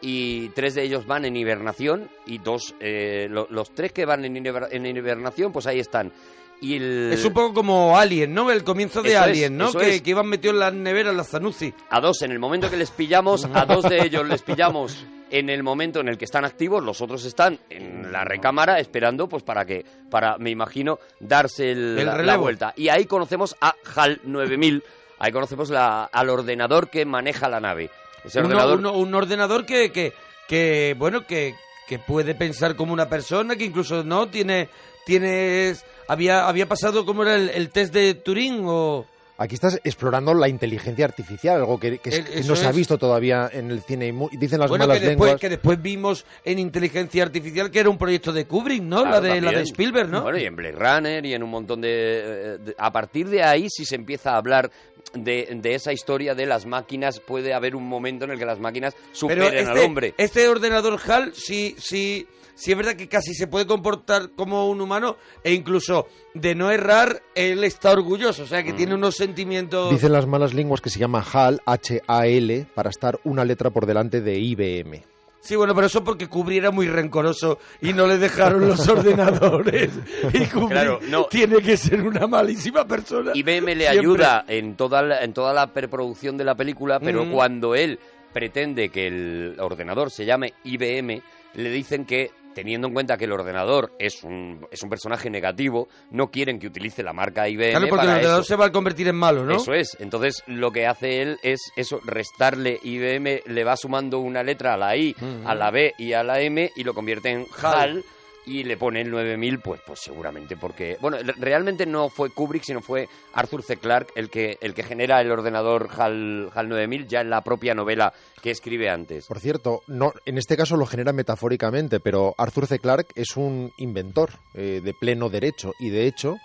Y 0.00 0.50
tres 0.50 0.76
de 0.76 0.84
ellos 0.84 1.06
van 1.06 1.24
en 1.24 1.34
hibernación. 1.36 2.08
Y 2.26 2.38
dos, 2.38 2.74
eh, 2.78 3.26
lo- 3.28 3.48
los 3.50 3.72
tres 3.74 3.92
que 3.92 4.06
van 4.06 4.24
en 4.24 4.86
hibernación, 4.96 5.52
pues 5.52 5.66
ahí 5.66 5.80
están. 5.80 6.12
Y 6.60 6.76
el- 6.76 7.10
Es 7.12 7.24
un 7.24 7.32
poco 7.32 7.54
como 7.54 7.96
Alien, 7.96 8.34
¿no? 8.34 8.50
El 8.50 8.64
comienzo 8.64 9.00
de 9.02 9.10
Eso 9.10 9.18
es, 9.18 9.24
Alien, 9.24 9.56
¿no? 9.56 9.72
Que, 9.72 9.96
es. 9.96 10.02
que 10.02 10.10
iban 10.10 10.26
metidos 10.26 10.54
en 10.54 10.60
las 10.60 10.74
neveras 10.74 11.14
las 11.14 11.28
Zanussi. 11.30 11.72
A 11.90 12.00
dos, 12.00 12.22
en 12.22 12.32
el 12.32 12.38
momento 12.38 12.68
que 12.70 12.76
les 12.76 12.90
pillamos, 12.90 13.44
a 13.54 13.64
dos 13.64 13.84
de 13.84 14.02
ellos 14.02 14.26
les 14.26 14.42
pillamos 14.42 15.04
en 15.30 15.50
el 15.50 15.62
momento 15.62 16.00
en 16.00 16.08
el 16.08 16.18
que 16.18 16.24
están 16.24 16.44
activos, 16.44 16.82
los 16.82 17.00
otros 17.00 17.24
están 17.24 17.60
en 17.70 18.10
la 18.10 18.24
recámara 18.24 18.80
esperando, 18.80 19.28
pues 19.28 19.42
para 19.44 19.64
que, 19.64 19.84
para, 20.10 20.36
me 20.38 20.50
imagino, 20.50 20.98
darse 21.20 21.70
el- 21.70 21.98
El 21.98 22.26
la, 22.26 22.36
vuelta. 22.36 22.72
Y 22.76 22.88
ahí 22.88 23.04
conocemos 23.04 23.54
a 23.60 23.74
HAL 23.94 24.20
9000, 24.24 24.82
ahí 25.20 25.30
conocemos 25.30 25.70
la- 25.70 26.04
al 26.04 26.28
ordenador 26.28 26.88
que 26.90 27.04
maneja 27.04 27.48
la 27.48 27.60
nave. 27.60 27.90
Ese 28.24 28.40
Uno- 28.40 28.48
ordenador... 28.48 28.78
uno- 28.78 28.92
un 28.94 29.14
ordenador 29.14 29.64
que, 29.64 29.92
que, 29.92 30.12
que 30.48 30.96
bueno, 30.98 31.24
que, 31.24 31.54
que 31.88 31.98
puede 31.98 32.34
pensar 32.34 32.76
como 32.76 32.92
una 32.92 33.08
persona, 33.08 33.56
que 33.56 33.64
incluso 33.64 34.04
no 34.04 34.28
tiene, 34.28 34.68
tienes, 35.06 35.84
había, 36.06 36.46
había 36.46 36.68
pasado 36.68 37.06
como 37.06 37.22
era 37.22 37.34
el, 37.34 37.48
el 37.48 37.70
test 37.70 37.94
de 37.94 38.14
Turing 38.14 38.62
o 38.66 39.06
Aquí 39.40 39.54
estás 39.54 39.80
explorando 39.84 40.34
la 40.34 40.48
inteligencia 40.48 41.04
artificial, 41.04 41.56
algo 41.58 41.78
que, 41.78 41.98
que 41.98 42.10
El- 42.10 42.24
que 42.24 42.38
eso 42.40 42.48
no 42.48 42.56
se 42.56 42.66
ha 42.66 42.72
visto 42.72 42.98
todavía 42.98 43.48
en 43.52 43.70
el 43.70 43.82
cine. 43.82 44.08
y 44.32 44.36
Dicen 44.36 44.58
las 44.58 44.68
bueno 44.68 44.86
malas 44.86 45.00
que 45.00 45.06
después, 45.10 45.28
lenguas. 45.28 45.40
que 45.40 45.48
después 45.48 45.80
vimos 45.80 46.26
en 46.44 46.58
inteligencia 46.58 47.22
artificial 47.22 47.70
que 47.70 47.78
era 47.78 47.88
un 47.88 47.98
proyecto 47.98 48.32
de 48.32 48.46
Kubrick, 48.46 48.82
¿no? 48.82 49.02
Claro, 49.02 49.20
la 49.26 49.34
de 49.34 49.40
la 49.40 49.52
de 49.52 49.62
Spielberg, 49.62 50.08
¿no? 50.08 50.22
Bueno, 50.22 50.38
y 50.38 50.44
en 50.44 50.56
Blade 50.56 50.72
Runner 50.76 51.24
y 51.24 51.34
en 51.34 51.42
un 51.44 51.50
montón 51.50 51.80
de, 51.80 51.88
eh, 51.90 52.58
de- 52.58 52.74
A 52.78 52.90
partir 52.92 53.28
de 53.28 53.42
ahí, 53.44 53.68
si 53.70 53.84
se 53.84 53.94
empieza 53.94 54.32
a 54.32 54.38
hablar 54.38 54.70
de, 55.14 55.48
de 55.54 55.74
esa 55.74 55.92
historia 55.92 56.34
de 56.34 56.44
las 56.44 56.66
máquinas, 56.66 57.20
puede 57.20 57.54
haber 57.54 57.76
un 57.76 57.86
momento 57.88 58.24
en 58.24 58.32
el 58.32 58.38
que 58.40 58.44
las 58.44 58.58
máquinas 58.58 58.94
Pero 58.94 59.08
superen 59.14 59.44
este, 59.54 59.70
al 59.70 59.78
hombre. 59.78 60.14
este 60.18 60.48
ordenador 60.48 60.98
HAL 61.06 61.32
sí, 61.34 61.76
sí, 61.78 62.26
sí 62.58 62.72
es 62.72 62.76
verdad 62.76 62.94
que 62.96 63.08
casi 63.08 63.34
se 63.34 63.46
puede 63.46 63.66
comportar 63.66 64.30
como 64.36 64.68
un 64.68 64.80
humano 64.80 65.16
e 65.44 65.52
incluso 65.54 66.06
de 66.34 66.54
no 66.56 66.70
errar 66.72 67.22
él 67.36 67.62
está 67.62 67.92
orgulloso, 67.92 68.42
o 68.42 68.46
sea 68.46 68.62
Mm. 68.62 68.64
que 68.64 68.72
tiene 68.72 68.94
unos 68.94 69.14
sentimientos... 69.14 69.90
Dicen 69.92 70.10
las 70.12 70.26
malas 70.26 70.54
lenguas 70.54 70.80
que 70.80 70.90
se 70.90 70.98
llama 70.98 71.24
HAL, 71.32 71.60
H-A-L, 71.64 72.66
para 72.74 72.90
estar 72.90 73.20
una 73.24 73.44
letra 73.44 73.70
por 73.70 73.86
delante 73.86 74.20
de 74.20 74.38
IBM. 74.38 75.02
Sí, 75.40 75.54
bueno, 75.54 75.72
pero 75.74 75.86
eso 75.86 76.02
porque 76.02 76.26
Kubrick 76.26 76.58
era 76.58 76.70
muy 76.72 76.88
rencoroso 76.88 77.58
y 77.80 77.92
no 77.92 78.06
le 78.08 78.18
dejaron 78.18 78.66
los 78.68 78.86
ordenadores. 78.88 79.90
Y 80.34 80.46
Kubrick 80.46 80.70
Claro, 80.72 80.98
no. 81.08 81.24
tiene 81.26 81.58
que 81.62 81.76
ser 81.76 82.02
una 82.02 82.26
malísima 82.26 82.84
persona. 82.86 83.30
IBM 83.34 83.74
le 83.76 83.84
Siempre. 83.88 83.98
ayuda 84.00 84.44
en 84.48 84.74
toda, 84.74 85.00
la, 85.02 85.22
en 85.22 85.32
toda 85.32 85.52
la 85.54 85.72
preproducción 85.72 86.36
de 86.36 86.44
la 86.44 86.56
película, 86.56 86.98
pero 87.00 87.24
Mm. 87.24 87.30
cuando 87.32 87.74
él 87.76 87.98
pretende 88.32 88.88
que 88.90 89.06
el 89.06 89.56
ordenador 89.60 90.10
se 90.10 90.26
llame 90.26 90.52
IBM, 90.64 91.22
le 91.54 91.70
dicen 91.70 92.04
que, 92.04 92.30
teniendo 92.54 92.88
en 92.88 92.94
cuenta 92.94 93.16
que 93.16 93.24
el 93.24 93.32
ordenador 93.32 93.92
es 93.98 94.22
un, 94.24 94.66
es 94.70 94.82
un 94.82 94.90
personaje 94.90 95.30
negativo, 95.30 95.88
no 96.10 96.30
quieren 96.30 96.58
que 96.58 96.66
utilice 96.66 97.02
la 97.02 97.12
marca 97.12 97.48
IBM 97.48 97.70
Claro, 97.70 97.88
porque 97.88 98.04
el 98.06 98.10
ordenador 98.12 98.40
eso. 98.40 98.48
se 98.48 98.56
va 98.56 98.66
a 98.66 98.72
convertir 98.72 99.08
en 99.08 99.16
malo, 99.16 99.44
¿no? 99.44 99.56
Eso 99.56 99.72
es. 99.74 99.96
Entonces, 100.00 100.42
lo 100.46 100.70
que 100.70 100.86
hace 100.86 101.22
él 101.22 101.38
es 101.42 101.60
eso, 101.76 102.00
restarle 102.04 102.78
IBM, 102.82 103.42
le 103.46 103.64
va 103.64 103.76
sumando 103.76 104.18
una 104.18 104.42
letra 104.42 104.74
a 104.74 104.76
la 104.76 104.96
I, 104.96 105.14
a 105.44 105.54
la 105.54 105.70
B 105.70 105.92
y 105.98 106.12
a 106.12 106.22
la 106.22 106.40
M 106.40 106.70
y 106.74 106.84
lo 106.84 106.94
convierte 106.94 107.30
en 107.30 107.46
HAL 107.60 108.04
y 108.48 108.64
le 108.64 108.76
pone 108.76 109.02
el 109.02 109.10
9000, 109.10 109.60
pues, 109.60 109.80
pues 109.86 110.00
seguramente 110.00 110.56
porque... 110.56 110.96
Bueno, 111.00 111.18
re- 111.18 111.34
realmente 111.38 111.84
no 111.86 112.08
fue 112.08 112.30
Kubrick, 112.30 112.62
sino 112.64 112.80
fue 112.80 113.08
Arthur 113.34 113.62
C. 113.62 113.76
Clarke 113.76 114.12
el 114.16 114.30
que, 114.30 114.56
el 114.60 114.74
que 114.74 114.82
genera 114.82 115.20
el 115.20 115.30
ordenador 115.30 115.88
HAL, 115.96 116.50
HAL 116.54 116.68
9000 116.68 117.06
ya 117.06 117.20
en 117.20 117.30
la 117.30 117.42
propia 117.42 117.74
novela 117.74 118.12
que 118.42 118.50
escribe 118.50 118.88
antes. 118.88 119.26
Por 119.26 119.40
cierto, 119.40 119.82
no, 119.86 120.12
en 120.24 120.38
este 120.38 120.56
caso 120.56 120.76
lo 120.76 120.86
genera 120.86 121.12
metafóricamente, 121.12 122.00
pero 122.00 122.34
Arthur 122.38 122.66
C. 122.66 122.78
Clarke 122.78 123.12
es 123.14 123.36
un 123.36 123.72
inventor 123.78 124.30
eh, 124.54 124.80
de 124.82 124.94
pleno 124.94 125.28
derecho 125.28 125.72
y 125.78 125.90
de 125.90 126.06
hecho, 126.06 126.36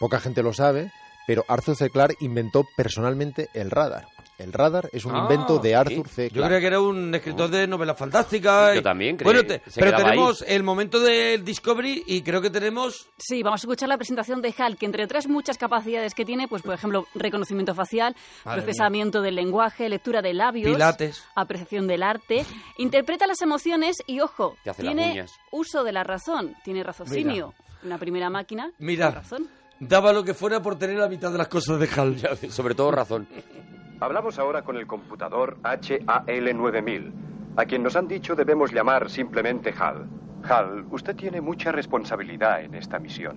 poca 0.00 0.20
gente 0.20 0.42
lo 0.42 0.52
sabe, 0.52 0.90
pero 1.26 1.44
Arthur 1.48 1.76
C. 1.76 1.90
Clarke 1.90 2.16
inventó 2.20 2.64
personalmente 2.76 3.48
el 3.54 3.70
radar. 3.70 4.06
El 4.36 4.52
radar 4.52 4.88
es 4.92 5.04
un 5.04 5.14
Ah, 5.14 5.20
invento 5.20 5.58
de 5.58 5.68
sí. 5.70 5.74
Arthur 5.74 6.08
C. 6.08 6.24
Yo 6.28 6.34
Clarke. 6.34 6.46
creía 6.48 6.60
que 6.60 6.66
era 6.66 6.80
un 6.80 7.14
escritor 7.14 7.48
de 7.50 7.66
novela 7.68 7.94
fantástica. 7.94 8.74
Yo 8.74 8.82
también 8.82 9.16
creí, 9.16 9.24
Bueno, 9.24 9.46
te- 9.46 9.62
pero 9.76 9.96
tenemos 9.96 10.42
el 10.46 10.62
momento 10.64 10.98
del 10.98 11.44
Discovery 11.44 12.02
y 12.06 12.22
creo 12.22 12.40
que 12.42 12.50
tenemos... 12.50 13.08
Sí, 13.16 13.42
vamos 13.44 13.60
a 13.60 13.64
escuchar 13.64 13.88
la 13.88 13.96
presentación 13.96 14.42
de 14.42 14.52
HAL, 14.56 14.76
que 14.76 14.86
entre 14.86 15.04
otras 15.04 15.28
muchas 15.28 15.56
capacidades 15.56 16.14
que 16.14 16.24
tiene, 16.24 16.48
pues 16.48 16.62
por 16.62 16.74
ejemplo, 16.74 17.06
reconocimiento 17.14 17.74
facial, 17.74 18.16
Madre 18.44 18.62
procesamiento 18.62 19.22
del 19.22 19.36
lenguaje, 19.36 19.88
lectura 19.88 20.20
de 20.20 20.34
labios, 20.34 20.72
Pilates. 20.72 21.22
apreciación 21.36 21.86
del 21.86 22.02
arte, 22.02 22.44
interpreta 22.78 23.26
las 23.28 23.40
emociones 23.40 23.96
y, 24.06 24.18
ojo, 24.20 24.56
tiene 24.80 25.26
uso 25.52 25.84
de 25.84 25.92
la 25.92 26.02
razón, 26.02 26.56
tiene 26.64 26.82
raciocinio. 26.82 27.54
Una 27.84 27.98
primera 27.98 28.30
máquina, 28.30 28.72
Mira. 28.78 29.10
razón. 29.10 29.48
Daba 29.78 30.12
lo 30.12 30.24
que 30.24 30.34
fuera 30.34 30.62
por 30.62 30.78
tener 30.78 30.96
la 30.96 31.08
mitad 31.08 31.30
de 31.30 31.38
las 31.38 31.48
cosas 31.48 31.78
de 31.78 31.88
HAL. 31.88 32.16
Sobre 32.50 32.74
todo 32.74 32.90
razón. 32.90 33.28
Hablamos 34.00 34.38
ahora 34.38 34.62
con 34.62 34.76
el 34.76 34.86
computador 34.86 35.56
HAL9000, 35.62 37.12
a 37.56 37.64
quien 37.64 37.82
nos 37.84 37.94
han 37.94 38.08
dicho 38.08 38.34
debemos 38.34 38.72
llamar 38.72 39.08
simplemente 39.08 39.72
HAL. 39.78 40.08
HAL, 40.42 40.86
usted 40.90 41.14
tiene 41.14 41.40
mucha 41.40 41.70
responsabilidad 41.70 42.62
en 42.62 42.74
esta 42.74 42.98
misión. 42.98 43.36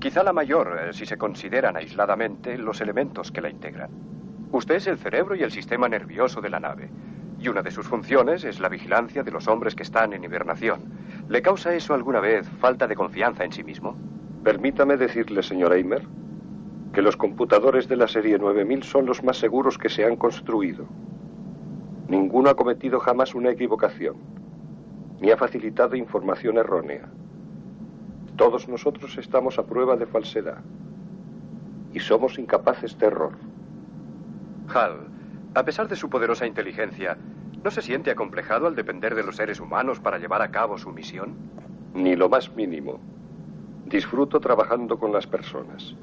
Quizá 0.00 0.22
la 0.22 0.32
mayor 0.32 0.78
eh, 0.80 0.92
si 0.94 1.04
se 1.04 1.18
consideran 1.18 1.76
aisladamente 1.76 2.56
los 2.56 2.80
elementos 2.80 3.30
que 3.30 3.42
la 3.42 3.50
integran. 3.50 3.90
Usted 4.50 4.76
es 4.76 4.86
el 4.86 4.96
cerebro 4.96 5.34
y 5.34 5.42
el 5.42 5.52
sistema 5.52 5.88
nervioso 5.88 6.40
de 6.40 6.48
la 6.48 6.58
nave. 6.58 6.88
Y 7.38 7.48
una 7.48 7.62
de 7.62 7.70
sus 7.70 7.86
funciones 7.86 8.44
es 8.44 8.60
la 8.60 8.70
vigilancia 8.70 9.22
de 9.22 9.30
los 9.30 9.46
hombres 9.46 9.74
que 9.74 9.82
están 9.82 10.14
en 10.14 10.24
hibernación. 10.24 10.80
¿Le 11.28 11.42
causa 11.42 11.74
eso 11.74 11.92
alguna 11.92 12.20
vez 12.20 12.48
falta 12.60 12.86
de 12.86 12.96
confianza 12.96 13.44
en 13.44 13.52
sí 13.52 13.62
mismo? 13.62 13.94
Permítame 14.42 14.96
decirle, 14.96 15.42
señor 15.42 15.74
Eimer, 15.74 16.02
que 16.92 17.02
los 17.02 17.16
computadores 17.16 17.88
de 17.88 17.96
la 17.96 18.08
serie 18.08 18.38
9000 18.38 18.82
son 18.82 19.06
los 19.06 19.22
más 19.22 19.36
seguros 19.38 19.78
que 19.78 19.88
se 19.88 20.04
han 20.04 20.16
construido. 20.16 20.86
Ninguno 22.08 22.50
ha 22.50 22.54
cometido 22.54 22.98
jamás 23.00 23.34
una 23.34 23.50
equivocación, 23.50 24.16
ni 25.20 25.30
ha 25.30 25.36
facilitado 25.36 25.96
información 25.96 26.56
errónea. 26.56 27.08
Todos 28.36 28.68
nosotros 28.68 29.18
estamos 29.18 29.58
a 29.58 29.66
prueba 29.66 29.96
de 29.96 30.06
falsedad 30.06 30.62
y 31.92 32.00
somos 32.00 32.38
incapaces 32.38 32.98
de 32.98 33.06
error. 33.06 33.32
Hal, 34.72 35.08
a 35.54 35.64
pesar 35.64 35.88
de 35.88 35.96
su 35.96 36.08
poderosa 36.08 36.46
inteligencia, 36.46 37.18
¿no 37.62 37.70
se 37.70 37.82
siente 37.82 38.10
acomplejado 38.10 38.66
al 38.66 38.76
depender 38.76 39.14
de 39.14 39.24
los 39.24 39.36
seres 39.36 39.60
humanos 39.60 40.00
para 40.00 40.18
llevar 40.18 40.40
a 40.40 40.50
cabo 40.50 40.78
su 40.78 40.90
misión? 40.90 41.34
Ni 41.94 42.16
lo 42.16 42.28
más 42.28 42.54
mínimo. 42.54 43.00
Disfruto 43.86 44.40
trabajando 44.40 44.98
con 44.98 45.12
las 45.12 45.26
personas. 45.26 45.96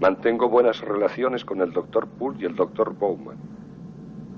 Mantengo 0.00 0.48
buenas 0.48 0.80
relaciones 0.80 1.44
con 1.44 1.60
el 1.60 1.72
Dr. 1.72 2.08
Poole 2.08 2.38
y 2.40 2.46
el 2.46 2.54
Dr. 2.56 2.94
Bowman. 2.94 3.36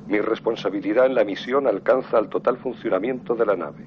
Mi 0.09 0.19
responsabilidad 0.21 1.07
en 1.07 1.15
la 1.15 1.25
misión 1.25 1.67
alcanza 1.69 2.19
al 2.19 2.29
total 2.29 2.59
funcionamiento 2.59 3.35
de 3.35 3.47
la 3.47 3.55
nave. 3.55 3.87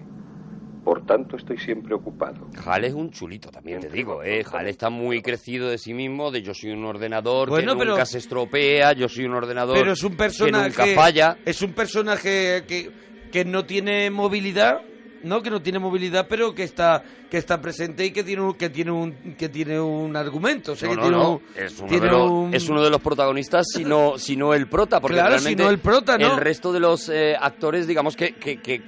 Por 0.85 1.05
tanto, 1.05 1.35
estoy 1.35 1.57
siempre 1.57 1.93
ocupado. 1.95 2.47
Hal 2.65 2.85
es 2.85 2.93
un 2.93 3.09
chulito 3.09 3.49
también, 3.49 3.79
te 3.81 3.89
digo, 3.89 4.23
¿eh? 4.23 4.45
Hal 4.53 4.67
está 4.67 4.89
muy 4.89 5.21
crecido 5.21 5.67
de 5.67 5.77
sí 5.79 5.93
mismo, 5.93 6.31
de 6.31 6.43
yo 6.43 6.53
soy 6.53 6.71
un 6.71 6.85
ordenador 6.85 7.49
Bueno, 7.49 7.73
que 7.73 7.79
pero- 7.79 7.91
nunca 7.91 8.05
se 8.05 8.19
estropea, 8.19 8.93
yo 8.93 9.09
soy 9.09 9.25
un 9.25 9.33
ordenador 9.33 9.75
Pero 9.77 9.91
es 9.93 10.03
un 10.03 10.11
que 10.11 10.17
personaje. 10.17 10.69
nunca 10.69 10.85
falla. 11.01 11.37
Es 11.43 11.61
un 11.61 11.73
personaje 11.73 12.63
que, 12.67 12.91
que 13.31 13.43
no 13.45 13.65
tiene 13.65 14.09
movilidad, 14.11 14.79
¿no? 15.25 15.41
Que 15.41 15.49
no 15.49 15.61
tiene 15.61 15.79
movilidad, 15.79 16.27
pero 16.29 16.53
que 16.55 16.63
está 16.63 17.03
que 17.29 17.37
está 17.37 17.59
presente 17.59 18.05
y 18.05 18.11
que 18.11 18.23
tiene 18.23 18.41
un, 18.43 18.53
que 18.53 18.69
tiene 18.69 18.91
un 18.91 19.35
que 19.37 19.49
tiene 19.49 19.79
un 19.79 20.15
argumento. 20.15 20.71
O 20.73 20.75
sea, 20.75 20.87
No, 20.89 20.95
que 20.95 21.01
no, 21.01 21.03
tiene 21.09 21.17
no, 21.17 21.31
un- 21.31 21.41
Es, 21.65 21.79
uno 21.79 21.87
tiene 21.89 22.05
de 22.05 22.11
los, 22.11 22.31
un- 22.31 22.53
es 22.53 22.69
uno 22.69 22.83
de 22.83 22.89
los 22.89 23.01
protagonistas, 23.01 23.65
si 23.73 23.83
no, 23.83 24.17
si 24.17 24.37
no 24.37 24.53
el 24.53 24.67
prota, 24.67 25.01
porque 25.01 25.15
Claro, 25.15 25.29
realmente 25.31 25.61
si 25.61 25.67
no 25.67 25.69
el 25.71 25.79
prota, 25.79 26.17
¿no? 26.17 26.33
el 26.33 26.37
resto 26.39 26.71
de 26.71 26.79
los 26.79 27.09
eh, 27.09 27.35
actores, 27.39 27.87
digamos, 27.87 28.15
que, 28.15 28.33
que, 28.35 28.61
que, 28.61 28.81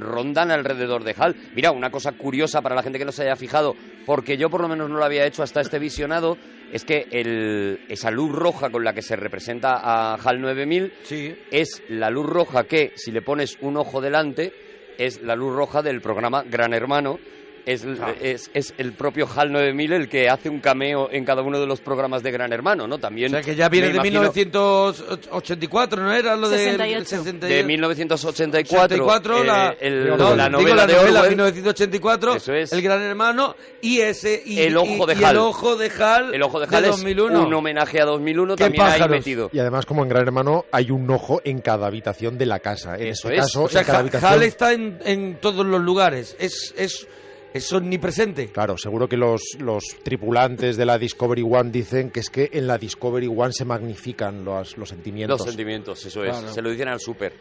rondan 0.00 0.50
alrededor 0.50 1.02
de 1.04 1.14
Hal. 1.16 1.34
Mira, 1.54 1.70
una 1.70 1.90
cosa 1.90 2.12
curiosa 2.12 2.60
para 2.60 2.74
la 2.74 2.82
gente 2.82 2.98
que 2.98 3.04
no 3.06 3.12
se 3.12 3.22
haya 3.22 3.36
fijado, 3.36 3.74
porque 4.04 4.36
yo 4.36 4.50
por 4.50 4.60
lo 4.60 4.68
menos 4.68 4.90
no 4.90 4.96
lo 4.98 5.04
había 5.04 5.24
hecho 5.26 5.42
hasta 5.42 5.60
este 5.60 5.78
visionado, 5.78 6.36
es 6.72 6.84
que 6.84 7.06
el, 7.10 7.80
esa 7.88 8.10
luz 8.10 8.32
roja 8.32 8.70
con 8.70 8.84
la 8.84 8.92
que 8.92 9.02
se 9.02 9.16
representa 9.16 9.76
a 9.76 10.14
HAL 10.14 10.40
9000 10.40 10.92
Sí. 11.04 11.34
es 11.50 11.82
la 11.88 12.10
luz 12.10 12.26
roja 12.26 12.64
que, 12.64 12.92
si 12.96 13.12
le 13.12 13.22
pones 13.22 13.56
un 13.60 13.76
ojo 13.76 14.00
delante, 14.00 14.52
es 14.98 15.22
la 15.22 15.36
luz 15.36 15.54
roja 15.54 15.82
del 15.82 16.00
programa 16.00 16.42
Gran 16.42 16.72
Hermano. 16.72 17.18
Es, 17.64 17.84
Ah. 18.00 18.12
es, 18.20 18.50
es 18.54 18.74
el 18.78 18.92
propio 18.92 19.28
HAL 19.32 19.52
9000 19.52 19.92
el 19.92 20.08
que 20.08 20.28
hace 20.28 20.48
un 20.48 20.58
cameo 20.60 21.08
en 21.12 21.24
cada 21.24 21.42
uno 21.42 21.60
de 21.60 21.66
los 21.66 21.80
programas 21.80 22.22
de 22.24 22.30
Gran 22.32 22.52
Hermano, 22.52 22.88
¿no? 22.88 22.98
También 22.98 23.28
O 23.32 23.36
sea, 23.36 23.42
que 23.42 23.54
ya 23.54 23.68
viene 23.68 23.88
de 23.88 23.94
imagino 23.94 24.20
1984, 24.22 26.02
¿no 26.02 26.12
era 26.12 26.36
lo 26.36 26.48
de 26.48 26.58
68. 26.58 27.04
68? 27.08 27.46
de 27.54 27.62
1984, 27.64 28.84
84, 28.96 29.42
eh, 29.42 29.46
la, 29.46 29.76
el- 29.80 30.08
no, 30.16 30.34
la 30.36 30.48
novela 30.48 30.74
la 30.76 30.86
de 30.86 30.92
novela 30.94 31.20
Orwell, 31.20 31.30
1984, 31.30 32.34
Eso 32.36 32.52
es. 32.54 32.72
El 32.72 32.82
Gran 32.82 33.00
Hermano 33.02 33.54
y 33.80 34.00
ese 34.00 34.42
y, 34.44 34.60
El 34.60 34.76
ojo 34.76 35.06
de 35.06 35.14
y- 35.14 35.20
y 35.20 35.24
Hal. 35.24 35.30
el 35.36 35.38
ojo 35.38 35.76
de 35.76 35.90
Hal, 35.90 36.34
el 36.34 36.42
ojo 36.42 36.60
de 36.60 36.66
Hal 36.76 36.84
es 36.84 36.90
2001. 36.90 37.46
un 37.46 37.54
homenaje 37.54 38.00
a 38.00 38.04
2001 38.04 38.56
¡Qué 38.56 38.64
también 38.64 38.82
ahí 38.84 38.90
pájaros! 38.92 39.16
metido. 39.18 39.50
Y 39.52 39.58
además, 39.58 39.86
como 39.86 40.02
en 40.02 40.08
Gran 40.08 40.22
Hermano, 40.26 40.64
hay 40.72 40.90
un 40.90 41.08
ojo 41.10 41.40
en 41.44 41.60
cada 41.60 41.86
habitación 41.86 42.38
de 42.38 42.46
la 42.46 42.58
casa. 42.60 42.96
En 42.96 43.08
Eso 43.08 43.28
este 43.28 43.34
es. 43.40 43.40
caso, 43.46 43.62
O 43.64 43.68
sea, 43.68 43.80
en 43.82 43.86
cada 43.86 43.98
Ha- 43.98 44.00
habitación... 44.00 44.32
Hal 44.32 44.42
está 44.42 44.72
en, 44.72 44.98
en 45.04 45.36
todos 45.40 45.64
los 45.66 45.80
lugares, 45.80 46.36
es 46.38 46.74
es 46.76 47.06
es 47.54 47.72
omnipresente. 47.72 48.48
Claro, 48.48 48.76
seguro 48.78 49.08
que 49.08 49.16
los, 49.16 49.42
los 49.58 49.84
tripulantes 50.02 50.76
de 50.76 50.86
la 50.86 50.98
Discovery 50.98 51.42
One 51.42 51.70
dicen 51.70 52.10
que 52.10 52.20
es 52.20 52.30
que 52.30 52.50
en 52.52 52.66
la 52.66 52.78
Discovery 52.78 53.26
One 53.28 53.52
se 53.52 53.64
magnifican 53.64 54.44
los, 54.44 54.76
los 54.78 54.88
sentimientos. 54.88 55.40
Los 55.40 55.48
sentimientos, 55.48 56.04
eso 56.06 56.24
es. 56.24 56.30
Claro. 56.30 56.52
Se 56.52 56.62
lo 56.62 56.70
dicen 56.70 56.88
al 56.88 57.00
súper. 57.00 57.32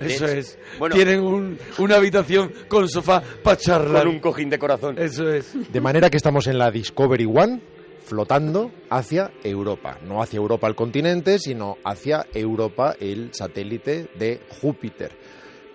Eso 0.00 0.24
es. 0.26 0.58
Bueno, 0.78 0.94
Tienen 0.94 1.20
un- 1.20 1.58
una 1.78 1.96
habitación 1.96 2.50
con 2.68 2.88
sofá 2.88 3.22
para 3.42 3.56
charlar. 3.58 4.04
con 4.04 4.14
un 4.14 4.20
cojín 4.20 4.48
de 4.48 4.58
corazón. 4.58 4.98
Eso 4.98 5.30
es. 5.30 5.52
De 5.70 5.80
manera 5.80 6.08
que 6.08 6.16
estamos 6.16 6.46
en 6.46 6.56
la 6.56 6.70
Discovery 6.70 7.26
One 7.26 7.60
flotando 8.02 8.72
hacia 8.88 9.30
Europa. 9.44 9.98
No 10.06 10.22
hacia 10.22 10.38
Europa 10.38 10.66
el 10.66 10.74
continente, 10.74 11.38
sino 11.38 11.76
hacia 11.84 12.26
Europa 12.32 12.96
el 12.98 13.28
satélite 13.34 14.08
de 14.18 14.40
Júpiter. 14.60 15.12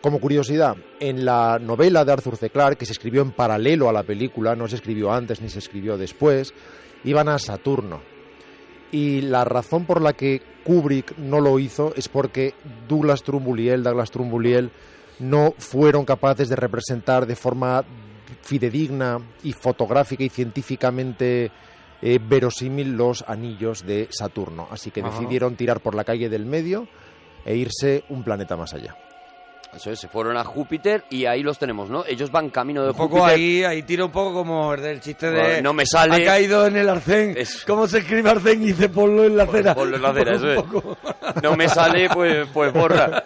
Como 0.06 0.20
curiosidad, 0.20 0.78
en 1.00 1.26
la 1.26 1.58
novela 1.58 2.06
de 2.06 2.12
Arthur 2.12 2.38
C. 2.38 2.52
Clarke, 2.52 2.78
que 2.78 2.86
se 2.86 2.92
escribió 2.92 3.24
en 3.24 3.32
paralelo 3.32 3.90
a 3.90 3.92
la 3.92 4.04
película, 4.04 4.56
no 4.56 4.68
se 4.68 4.76
escribió 4.76 5.12
antes 5.12 5.42
ni 5.42 5.50
se 5.50 5.58
escribió 5.58 5.98
después, 5.98 6.54
iban 7.06 7.28
a 7.28 7.40
Saturno. 7.40 8.02
Y 8.92 9.22
la 9.22 9.46
razón 9.46 9.86
por 9.86 10.04
la 10.04 10.14
que 10.14 10.44
Kubrick 10.64 11.18
no 11.18 11.42
lo 11.42 11.58
hizo 11.58 11.92
es 11.96 12.08
porque 12.08 12.54
Douglas 12.88 13.24
Trumbull 13.24 13.62
y 13.62 13.70
él, 13.70 13.82
Douglas 13.82 14.12
Trumbull 14.12 14.46
y 14.46 14.54
él, 14.54 14.72
no 15.18 15.56
fueron 15.58 16.06
capaces 16.06 16.50
de 16.50 16.56
representar 16.56 17.26
de 17.26 17.36
forma 17.36 17.84
fidedigna 18.44 19.18
y 19.42 19.54
fotográfica 19.54 20.24
y 20.24 20.30
científicamente 20.30 21.50
eh, 22.04 22.20
verosímil 22.22 22.92
los 22.92 23.26
anillos 23.28 23.84
de 23.84 24.08
Saturno. 24.12 24.68
Así 24.70 24.92
que 24.92 25.00
Ajá. 25.00 25.10
decidieron 25.10 25.56
tirar 25.56 25.80
por 25.80 25.96
la 25.96 26.04
calle 26.04 26.30
del 26.30 26.46
medio 26.46 26.88
e 27.44 27.56
irse 27.56 28.04
un 28.10 28.24
planeta 28.24 28.56
más 28.56 28.72
allá. 28.76 28.96
Eso 29.76 29.92
es, 29.92 30.00
se 30.00 30.08
fueron 30.08 30.38
a 30.38 30.44
Júpiter 30.44 31.04
y 31.10 31.26
ahí 31.26 31.44
los 31.44 31.60
tenemos, 31.60 31.90
¿no? 31.90 32.06
Ellos 32.06 32.32
van 32.32 32.50
camino 32.50 32.84
de 32.84 32.92
Un 32.92 32.96
poco 32.96 33.18
Júpiter. 33.18 33.36
ahí, 33.36 33.64
ahí 33.64 33.84
tira 33.84 34.06
un 34.06 34.12
poco 34.12 34.34
como 34.34 34.74
el 34.74 34.82
del 34.82 35.02
chiste 35.02 35.30
de... 35.30 35.62
No 35.62 35.74
me 35.74 35.86
sale. 35.86 36.16
Ha 36.24 36.26
caído 36.26 36.66
en 36.68 36.78
el 36.78 36.88
arcén. 36.88 37.34
Es- 37.38 37.66
¿Cómo 37.66 37.86
se 37.88 37.98
escribe 38.00 38.30
arcén? 38.30 38.62
Y 38.64 38.68
dice 38.68 38.88
ponlo 38.90 39.26
en 39.26 39.36
la 39.36 39.44
acera. 39.44 39.76
Ponlo 39.76 39.98
en 39.98 40.02
la 40.02 40.10
acera, 40.10 40.36
eso 40.36 40.50
es. 40.52 40.62
poco. 40.62 40.98
no 41.44 41.56
me 41.58 41.68
sale, 41.68 42.10
pues, 42.14 42.48
pues 42.54 42.72
borra. 42.72 43.24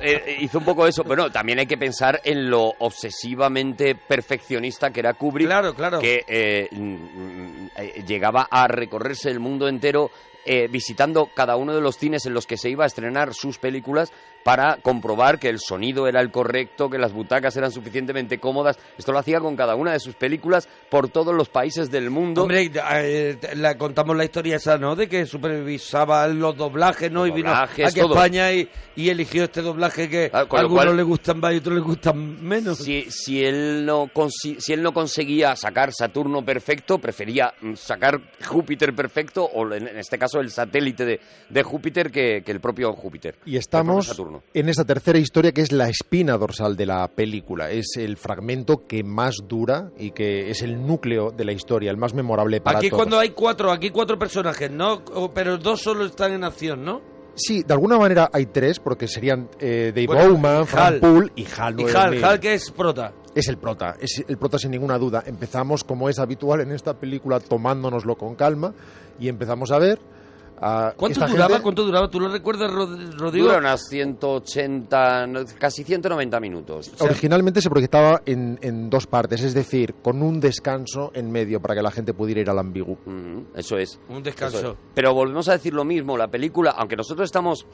Eh, 0.00 0.22
eh, 0.26 0.36
hizo 0.40 0.58
un 0.58 0.64
poco 0.64 0.86
eso, 0.86 1.02
pero 1.04 1.16
no, 1.24 1.30
también 1.30 1.58
hay 1.58 1.66
que 1.66 1.76
pensar 1.76 2.20
en 2.24 2.48
lo 2.48 2.72
obsesivamente 2.78 3.94
perfeccionista 3.94 4.90
que 4.90 5.00
era 5.00 5.14
Kubrick, 5.14 5.46
Claro, 5.48 5.74
claro. 5.74 6.00
que 6.00 6.24
eh, 6.26 6.68
mm, 6.72 6.94
mm, 6.94 7.70
eh, 7.76 8.04
llegaba 8.06 8.48
a 8.50 8.66
recorrerse 8.68 9.30
el 9.30 9.40
mundo 9.40 9.68
entero 9.68 10.10
eh, 10.46 10.68
visitando 10.68 11.30
cada 11.34 11.56
uno 11.56 11.74
de 11.74 11.80
los 11.80 11.96
cines 11.96 12.26
en 12.26 12.34
los 12.34 12.46
que 12.46 12.56
se 12.58 12.68
iba 12.68 12.84
a 12.84 12.86
estrenar 12.86 13.32
sus 13.34 13.58
películas 13.58 14.12
para 14.44 14.76
comprobar 14.76 15.38
que 15.38 15.48
el 15.48 15.58
sonido 15.58 16.06
era 16.06 16.20
el 16.20 16.30
correcto, 16.30 16.88
que 16.90 16.98
las 16.98 17.12
butacas 17.12 17.56
eran 17.56 17.72
suficientemente 17.72 18.38
cómodas. 18.38 18.78
Esto 18.98 19.10
lo 19.10 19.18
hacía 19.18 19.40
con 19.40 19.56
cada 19.56 19.74
una 19.74 19.92
de 19.92 19.98
sus 20.00 20.14
películas 20.14 20.68
por 20.90 21.08
todos 21.08 21.34
los 21.34 21.48
países 21.48 21.90
del 21.90 22.10
mundo. 22.10 22.42
Hombre, 22.42 22.70
eh, 22.92 23.38
la, 23.56 23.76
contamos 23.78 24.16
la 24.16 24.24
historia 24.24 24.56
esa, 24.56 24.76
¿no? 24.78 24.94
De 24.94 25.08
que 25.08 25.24
supervisaba 25.26 26.28
los 26.28 26.56
doblajes, 26.56 27.10
¿no? 27.10 27.20
Los 27.20 27.30
y 27.30 27.32
vino 27.32 27.48
doblajes, 27.50 27.86
aquí 27.88 28.00
a. 28.00 28.04
España 28.04 28.52
y, 28.52 28.68
y 28.96 29.08
eligió 29.08 29.44
este 29.44 29.62
doblaje 29.62 30.08
que 30.08 30.28
Claro, 30.30 30.44
a 30.44 30.48
con 30.48 30.58
lo 30.58 30.60
algunos 30.66 30.84
cual- 30.84 30.96
le 30.96 31.02
gustan 31.02 31.40
más 31.40 31.52
y 31.52 31.56
a 31.56 31.58
otros 31.58 31.74
le 31.76 31.80
gustan 31.80 32.44
menos. 32.46 32.78
Si, 32.78 33.10
si, 33.10 33.42
él 33.44 33.84
no 33.86 34.06
consi- 34.08 34.58
si 34.60 34.72
él 34.72 34.82
no 34.82 34.92
conseguía 34.92 35.56
sacar 35.56 35.92
Saturno 35.92 36.44
perfecto, 36.44 36.98
prefería 36.98 37.54
mm, 37.62 37.74
sacar 37.74 38.20
Júpiter 38.46 38.94
perfecto, 38.94 39.44
o 39.44 39.72
en, 39.72 39.88
en 39.88 39.96
este 39.98 40.18
caso 40.18 40.40
el 40.40 40.50
satélite 40.50 41.04
de, 41.06 41.20
de 41.48 41.62
Júpiter 41.62 42.10
que, 42.10 42.42
que 42.44 42.52
el 42.52 42.60
propio 42.60 42.92
Júpiter. 42.92 43.36
Y 43.46 43.56
estamos 43.56 44.06
en 44.52 44.68
esta 44.68 44.84
tercera 44.84 45.18
historia 45.18 45.52
que 45.52 45.60
es 45.62 45.72
la 45.72 45.88
espina 45.88 46.36
dorsal 46.36 46.76
de 46.76 46.86
la 46.86 47.08
película. 47.08 47.70
Es 47.70 47.96
el 47.96 48.16
fragmento 48.16 48.86
que 48.86 49.02
más 49.04 49.36
dura 49.48 49.90
y 49.98 50.10
que 50.12 50.50
es 50.50 50.62
el 50.62 50.86
núcleo 50.86 51.30
de 51.30 51.44
la 51.44 51.52
historia, 51.52 51.90
el 51.90 51.96
más 51.96 52.14
memorable 52.14 52.60
para 52.60 52.78
Aquí 52.78 52.90
todos. 52.90 53.00
cuando 53.02 53.18
hay 53.18 53.30
cuatro, 53.30 53.70
aquí 53.70 53.90
cuatro 53.90 54.18
personajes, 54.18 54.70
¿no? 54.70 55.02
Pero 55.34 55.58
dos 55.58 55.82
solo 55.82 56.04
están 56.04 56.32
en 56.32 56.44
acción, 56.44 56.84
¿no? 56.84 57.00
Sí, 57.36 57.64
de 57.64 57.74
alguna 57.74 57.98
manera 57.98 58.30
hay 58.32 58.46
tres, 58.46 58.78
porque 58.78 59.08
serían 59.08 59.48
eh, 59.58 59.90
Dave 59.92 60.06
Bueno, 60.06 60.28
Bowman, 60.28 60.66
Frank. 60.66 61.00
Poole 61.00 61.32
y 61.34 61.44
Hal 61.58 61.74
Y 61.80 61.82
9000. 61.84 61.96
Hal, 61.96 62.24
Hal 62.24 62.40
que 62.40 62.54
es 62.54 62.70
prota. 62.70 63.12
Es 63.34 63.48
el 63.48 63.58
prota, 63.58 63.96
es 64.00 64.24
el 64.28 64.38
prota 64.38 64.56
sin 64.58 64.70
ninguna 64.70 64.96
duda. 64.98 65.24
Empezamos, 65.26 65.82
como 65.82 66.08
es 66.08 66.20
habitual 66.20 66.60
en 66.60 66.70
esta 66.70 66.94
película, 66.94 67.40
tomándonoslo 67.40 68.14
con 68.16 68.36
calma 68.36 68.72
y 69.18 69.28
empezamos 69.28 69.72
a 69.72 69.78
ver 69.78 69.98
a 70.60 70.92
¿Cuánto 70.96 71.20
esta 71.20 71.26
duraba? 71.26 71.48
gente- 71.50 71.62
¿Cuánto 71.62 71.84
duraba? 71.84 72.08
¿Tú 72.10 72.20
lo 72.20 72.28
recuerdas, 72.28 72.70
Rod- 72.70 73.14
Rodrigo? 73.18 73.46
Dura 73.46 73.58
unas 73.58 73.88
180, 73.88 75.26
no, 75.26 75.40
casi 75.58 75.84
190 75.84 76.40
minutos. 76.40 76.92
Originalmente 77.00 77.60
se 77.60 77.70
proyectaba 77.70 78.22
en, 78.26 78.58
en 78.62 78.90
dos 78.90 79.06
partes, 79.06 79.42
es 79.42 79.54
decir, 79.54 79.94
con 80.02 80.22
un 80.22 80.40
descanso 80.40 81.10
en 81.14 81.30
medio 81.30 81.60
para 81.60 81.74
que 81.74 81.82
la 81.82 81.90
gente 81.90 82.14
pudiera 82.14 82.40
ir 82.40 82.50
al 82.50 82.58
ambiguo. 82.58 82.96
Mm, 83.04 83.38
eso 83.56 83.76
es. 83.76 83.98
Un 84.08 84.22
descanso. 84.22 84.72
Es. 84.72 84.76
Pero 84.94 85.14
volvemos 85.14 85.48
a 85.48 85.52
decir 85.52 85.74
lo 85.74 85.84
mismo, 85.84 86.16
la 86.16 86.28
película, 86.28 86.70
aunque 86.76 86.96
nosotros 86.96 87.26
estamos 87.26 87.66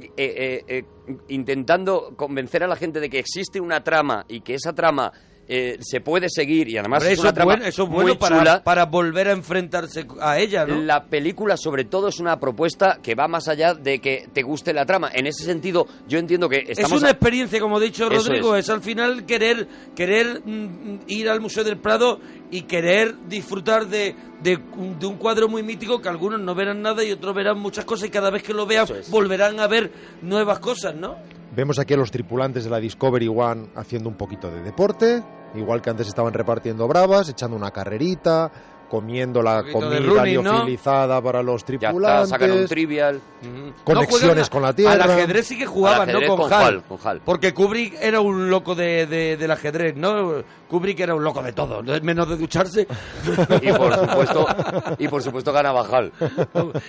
eh, 0.00 0.08
eh, 0.16 0.64
eh, 0.68 0.84
intentando 1.28 2.14
convencer 2.16 2.62
a 2.62 2.66
la 2.66 2.76
gente 2.76 2.98
de 3.00 3.10
que 3.10 3.18
existe 3.18 3.60
una 3.60 3.82
trama 3.84 4.24
y 4.28 4.40
que 4.40 4.54
esa 4.54 4.72
trama 4.72 5.12
eh, 5.48 5.76
se 5.80 6.00
puede 6.00 6.28
seguir 6.28 6.68
y 6.68 6.78
además 6.78 7.00
Hombre, 7.02 7.12
es 7.12 7.18
eso 7.18 7.22
una 7.22 7.28
es 7.30 7.34
trama 7.34 7.52
bueno, 7.52 7.66
eso 7.66 7.82
es 7.82 7.88
muy 7.88 8.02
bueno 8.04 8.18
para, 8.18 8.38
chula. 8.38 8.62
para 8.64 8.86
volver 8.86 9.28
a 9.28 9.32
enfrentarse 9.32 10.06
a 10.20 10.38
ella, 10.38 10.64
¿no? 10.64 10.80
La 10.82 11.04
película, 11.04 11.56
sobre 11.56 11.84
todo, 11.84 12.08
es 12.08 12.20
una 12.20 12.38
propuesta 12.38 12.98
que 13.02 13.14
va 13.14 13.26
más 13.28 13.48
allá 13.48 13.74
de 13.74 13.98
que 13.98 14.28
te 14.32 14.42
guste 14.42 14.72
la 14.72 14.86
trama. 14.86 15.10
En 15.12 15.26
ese 15.26 15.44
sentido, 15.44 15.86
yo 16.08 16.18
entiendo 16.18 16.48
que 16.48 16.64
estamos. 16.68 16.92
es 16.92 16.98
una 17.00 17.08
a- 17.08 17.12
experiencia, 17.12 17.60
como 17.60 17.76
ha 17.76 17.80
dicho 17.80 18.04
Eso 18.10 18.28
Rodrigo, 18.28 18.56
es. 18.56 18.66
es. 18.66 18.70
al 18.70 18.82
final 18.82 19.26
querer 19.26 19.66
querer 19.96 20.42
mm, 20.44 21.00
ir 21.08 21.28
al 21.28 21.40
Museo 21.40 21.64
del 21.64 21.78
Prado 21.78 22.20
y 22.50 22.62
querer 22.62 23.16
disfrutar 23.28 23.86
de, 23.88 24.14
de, 24.42 24.56
un- 24.76 24.98
de 24.98 25.06
un 25.06 25.16
cuadro 25.16 25.48
muy 25.48 25.62
mítico 25.62 26.00
que 26.00 26.08
algunos 26.08 26.40
no 26.40 26.54
verán 26.54 26.82
nada 26.82 27.02
y 27.04 27.10
otros 27.12 27.34
verán 27.34 27.58
muchas 27.58 27.84
cosas 27.84 28.06
y 28.08 28.10
cada 28.10 28.30
vez 28.30 28.42
que 28.42 28.54
lo 28.54 28.64
vean 28.64 28.86
es. 28.96 29.10
volverán 29.10 29.58
a 29.60 29.66
ver 29.66 29.90
nuevas 30.22 30.60
cosas, 30.60 30.94
¿no? 30.94 31.16
Vemos 31.54 31.78
aquí 31.78 31.94
a 31.94 31.96
los 31.98 32.10
tripulantes 32.10 32.64
de 32.64 32.70
la 32.70 32.78
Discovery 32.80 33.28
One 33.28 33.68
haciendo 33.76 34.08
un 34.08 34.16
poquito 34.16 34.50
de 34.50 34.62
deporte, 34.62 35.22
igual 35.54 35.82
que 35.82 35.90
antes 35.90 36.08
estaban 36.08 36.32
repartiendo 36.32 36.88
bravas, 36.88 37.28
echando 37.28 37.56
una 37.56 37.70
carrerita, 37.70 38.50
comiendo 38.88 39.42
la 39.42 39.62
comida 39.72 39.98
running, 40.00 40.42
para 41.22 41.42
los 41.42 41.62
Ya 41.62 41.74
está, 41.74 41.88
tripulantes. 41.88 42.28
sacan 42.30 42.50
un 42.52 42.66
trivial. 42.66 43.20
Conexiones 43.84 44.48
con 44.50 44.62
la 44.62 44.74
Tierra. 44.74 44.92
Al 44.92 45.02
ajedrez 45.02 45.46
sí 45.46 45.58
que 45.58 45.66
jugaban, 45.66 46.08
ajedrez 46.08 46.28
¿no? 46.28 46.36
Con, 46.36 46.48
con 46.48 46.52
Hal. 46.52 46.64
Hal, 46.66 46.82
con 46.84 46.98
Hal. 47.04 47.20
Porque 47.24 47.54
Kubrick 47.54 47.94
era 48.02 48.20
un 48.20 48.48
loco 48.50 48.74
de, 48.74 49.06
de- 49.06 49.36
del 49.36 49.50
ajedrez, 49.50 49.96
¿no? 49.96 50.42
Kubrick 50.72 50.98
era 51.00 51.14
un 51.14 51.22
loco 51.22 51.42
de 51.42 51.52
todo, 51.52 51.82
menos 52.02 52.26
de 52.30 52.36
ducharse. 52.38 52.86
Y 53.62 53.70
por 53.72 53.94
supuesto, 53.94 54.46
y 54.98 55.06
por 55.08 55.22
supuesto 55.22 55.52
ganaba 55.52 55.82
Hal. 55.86 56.10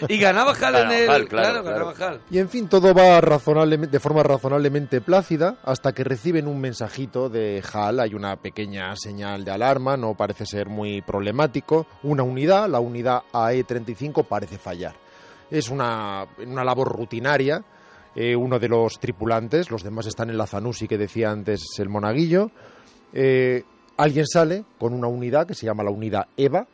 y 0.07 0.17
ganaba 0.17 0.53
Hal 0.53 0.75
en 0.75 0.91
el... 1.11 1.27
Claro, 1.27 1.61
claro, 1.63 1.93
claro. 1.93 2.19
Y 2.31 2.39
en 2.39 2.47
fin, 2.47 2.69
todo 2.69 2.93
va 2.93 3.19
razonablemente, 3.19 3.91
de 3.91 3.99
forma 3.99 4.23
razonablemente 4.23 5.01
plácida 5.01 5.57
hasta 5.63 5.91
que 5.91 6.03
reciben 6.05 6.47
un 6.47 6.61
mensajito 6.61 7.27
de 7.29 7.61
HAL. 7.73 7.99
Hay 7.99 8.13
una 8.13 8.37
pequeña 8.37 8.95
señal 8.95 9.43
de 9.43 9.51
alarma, 9.51 9.97
no 9.97 10.13
parece 10.15 10.45
ser 10.45 10.69
muy 10.69 11.01
problemático. 11.01 11.85
Una 12.03 12.23
unidad, 12.23 12.69
la 12.69 12.79
unidad 12.79 13.23
AE-35, 13.33 14.25
parece 14.25 14.57
fallar. 14.57 14.95
Es 15.51 15.69
una, 15.69 16.25
una 16.45 16.63
labor 16.63 16.87
rutinaria. 16.97 17.63
eh, 18.15 18.35
uno 18.35 18.59
de 18.59 18.69
los 18.69 18.99
tripulantes, 18.99 19.69
los 19.71 19.83
demás 19.83 20.05
están 20.05 20.29
en 20.29 20.37
la 20.37 20.47
Zanussi 20.47 20.87
que 20.87 20.97
decía 20.97 21.31
antes 21.31 21.61
el 21.79 21.89
monaguillo. 21.89 22.49
eh, 23.11 23.63
alguien 23.97 24.25
sale 24.27 24.65
con 24.79 24.93
una 24.93 25.07
unidad 25.07 25.45
que 25.47 25.53
se 25.55 25.65
llama 25.65 25.83
la 25.83 25.91
unidad 25.91 26.27
EVA 26.37 26.67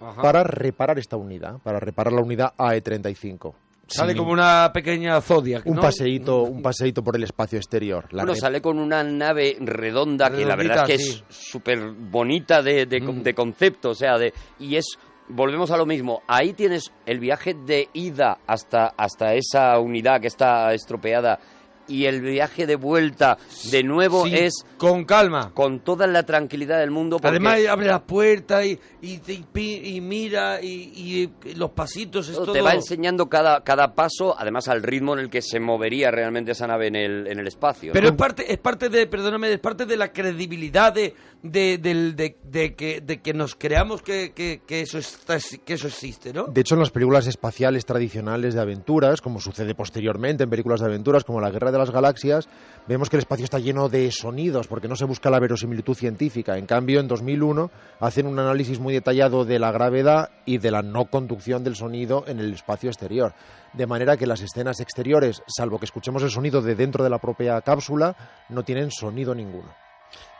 Ajá. 0.00 0.20
para 0.22 0.42
reparar 0.42 0.98
esta 0.98 1.16
unidad, 1.16 1.58
para 1.62 1.80
reparar 1.80 2.12
la 2.12 2.20
unidad 2.22 2.52
AE-35. 2.58 3.54
Sale 3.88 4.16
como 4.16 4.32
una 4.32 4.70
pequeña 4.74 5.20
Zodiac, 5.20 5.64
un 5.64 5.76
paseíto, 5.76 6.42
un 6.42 6.60
paseíto 6.60 7.04
por 7.04 7.14
el 7.14 7.22
espacio 7.22 7.56
exterior. 7.56 8.04
La 8.12 8.22
Bueno, 8.24 8.34
re- 8.34 8.40
sale 8.40 8.60
con 8.60 8.80
una 8.80 9.04
nave 9.04 9.56
redonda 9.60 10.28
que 10.30 10.44
la 10.44 10.56
verdad 10.56 10.90
es 10.90 10.96
que 10.96 10.98
sí. 10.98 11.24
es 11.28 11.36
súper 11.36 11.92
bonita 11.92 12.62
de, 12.62 12.86
de, 12.86 13.00
Mm. 13.00 13.22
de 13.22 13.34
concepto, 13.34 13.90
o 13.90 13.94
sea, 13.94 14.18
de 14.18 14.32
y 14.58 14.74
es 14.74 14.98
volvemos 15.28 15.70
a 15.70 15.76
lo 15.76 15.86
mismo. 15.86 16.20
Ahí 16.26 16.52
tienes 16.52 16.92
el 17.06 17.20
viaje 17.20 17.54
de 17.54 17.88
ida 17.92 18.38
hasta 18.48 18.86
hasta 18.96 19.34
esa 19.34 19.78
unidad 19.78 20.20
que 20.20 20.26
está 20.28 20.72
estropeada 20.74 21.38
y 21.88 22.06
el 22.06 22.20
viaje 22.20 22.66
de 22.66 22.76
vuelta 22.76 23.38
de 23.70 23.82
nuevo 23.82 24.24
Sí, 24.26 24.34
es 24.34 24.64
con 24.78 25.04
calma. 25.04 25.52
con 25.54 25.80
toda 25.80 26.06
la 26.06 26.24
tranquilidad 26.24 26.78
del 26.78 26.90
mundo. 26.90 27.16
porque 27.16 27.28
Además 27.28 27.60
abre 27.68 27.86
las 27.86 28.02
puertas 28.02 28.64
y, 28.64 28.78
y, 29.02 29.20
y 29.54 29.96
y 29.96 30.00
mira 30.00 30.60
y, 30.62 31.30
y 31.44 31.54
los 31.54 31.70
pasitos, 31.70 32.28
es 32.28 32.34
todo 32.34 32.46
todo... 32.46 32.54
te 32.54 32.62
va 32.62 32.72
enseñando 32.74 33.28
cada, 33.28 33.62
cada 33.62 33.94
paso, 33.94 34.34
además 34.38 34.68
al 34.68 34.82
ritmo 34.82 35.14
en 35.14 35.20
el 35.20 35.30
que 35.30 35.42
se 35.42 35.60
movería 35.60 36.10
realmente 36.10 36.52
esa 36.52 36.66
nave 36.66 36.88
en 36.88 36.96
el, 36.96 37.26
en 37.26 37.38
el 37.38 37.46
espacio. 37.46 37.92
Pero 37.92 38.08
¿no? 38.08 38.12
es 38.12 38.16
parte, 38.18 38.52
es 38.52 38.58
parte 38.58 38.88
de, 38.88 39.06
perdóname, 39.06 39.52
es 39.52 39.60
parte 39.60 39.86
de 39.86 39.96
la 39.96 40.12
credibilidad 40.12 40.92
de, 40.92 41.14
de, 41.42 41.78
de- 41.78 42.36
de 42.42 42.74
que, 42.74 43.00
de 43.00 43.20
que 43.20 43.32
nos 43.34 43.54
creamos 43.54 44.02
que, 44.02 44.32
que, 44.32 44.62
que 44.66 44.80
eso 44.80 44.98
está, 44.98 45.36
que 45.64 45.74
eso 45.74 45.86
existe, 45.86 46.32
¿no? 46.32 46.44
De 46.46 46.60
hecho, 46.60 46.74
en 46.74 46.80
las 46.80 46.90
películas 46.90 47.26
espaciales 47.26 47.84
tradicionales 47.86 48.54
de 48.54 48.60
aventuras, 48.60 49.20
como 49.20 49.40
sucede 49.40 49.74
posteriormente 49.74 50.44
en 50.44 50.50
películas 50.50 50.80
de 50.80 50.86
aventuras 50.86 51.24
como 51.24 51.40
La 51.40 51.50
Guerra 51.50 51.70
de 51.70 51.75
las 51.78 51.90
Galaxias, 51.90 52.48
vemos 52.86 53.10
que 53.10 53.16
el 53.16 53.20
espacio 53.20 53.44
está 53.44 53.58
lleno 53.58 53.88
de 53.88 54.10
sonidos 54.10 54.68
porque 54.68 54.88
no 54.88 54.96
se 54.96 55.04
busca 55.04 55.30
la 55.30 55.40
verosimilitud 55.40 55.94
científica. 55.94 56.56
En 56.56 56.66
cambio, 56.66 57.00
en 57.00 57.08
2001 57.08 57.70
hacen 58.00 58.26
un 58.26 58.38
análisis 58.38 58.78
muy 58.78 58.94
detallado 58.94 59.44
de 59.44 59.58
la 59.58 59.72
gravedad 59.72 60.30
y 60.44 60.58
de 60.58 60.70
la 60.70 60.82
no 60.82 61.06
conducción 61.06 61.64
del 61.64 61.76
sonido 61.76 62.24
en 62.26 62.38
el 62.38 62.52
espacio 62.54 62.90
exterior. 62.90 63.34
De 63.72 63.86
manera 63.86 64.16
que 64.16 64.26
las 64.26 64.40
escenas 64.40 64.80
exteriores, 64.80 65.42
salvo 65.46 65.78
que 65.78 65.86
escuchemos 65.86 66.22
el 66.22 66.30
sonido 66.30 66.62
de 66.62 66.74
dentro 66.74 67.04
de 67.04 67.10
la 67.10 67.18
propia 67.18 67.60
cápsula, 67.60 68.16
no 68.48 68.62
tienen 68.62 68.90
sonido 68.90 69.34
ninguno. 69.34 69.74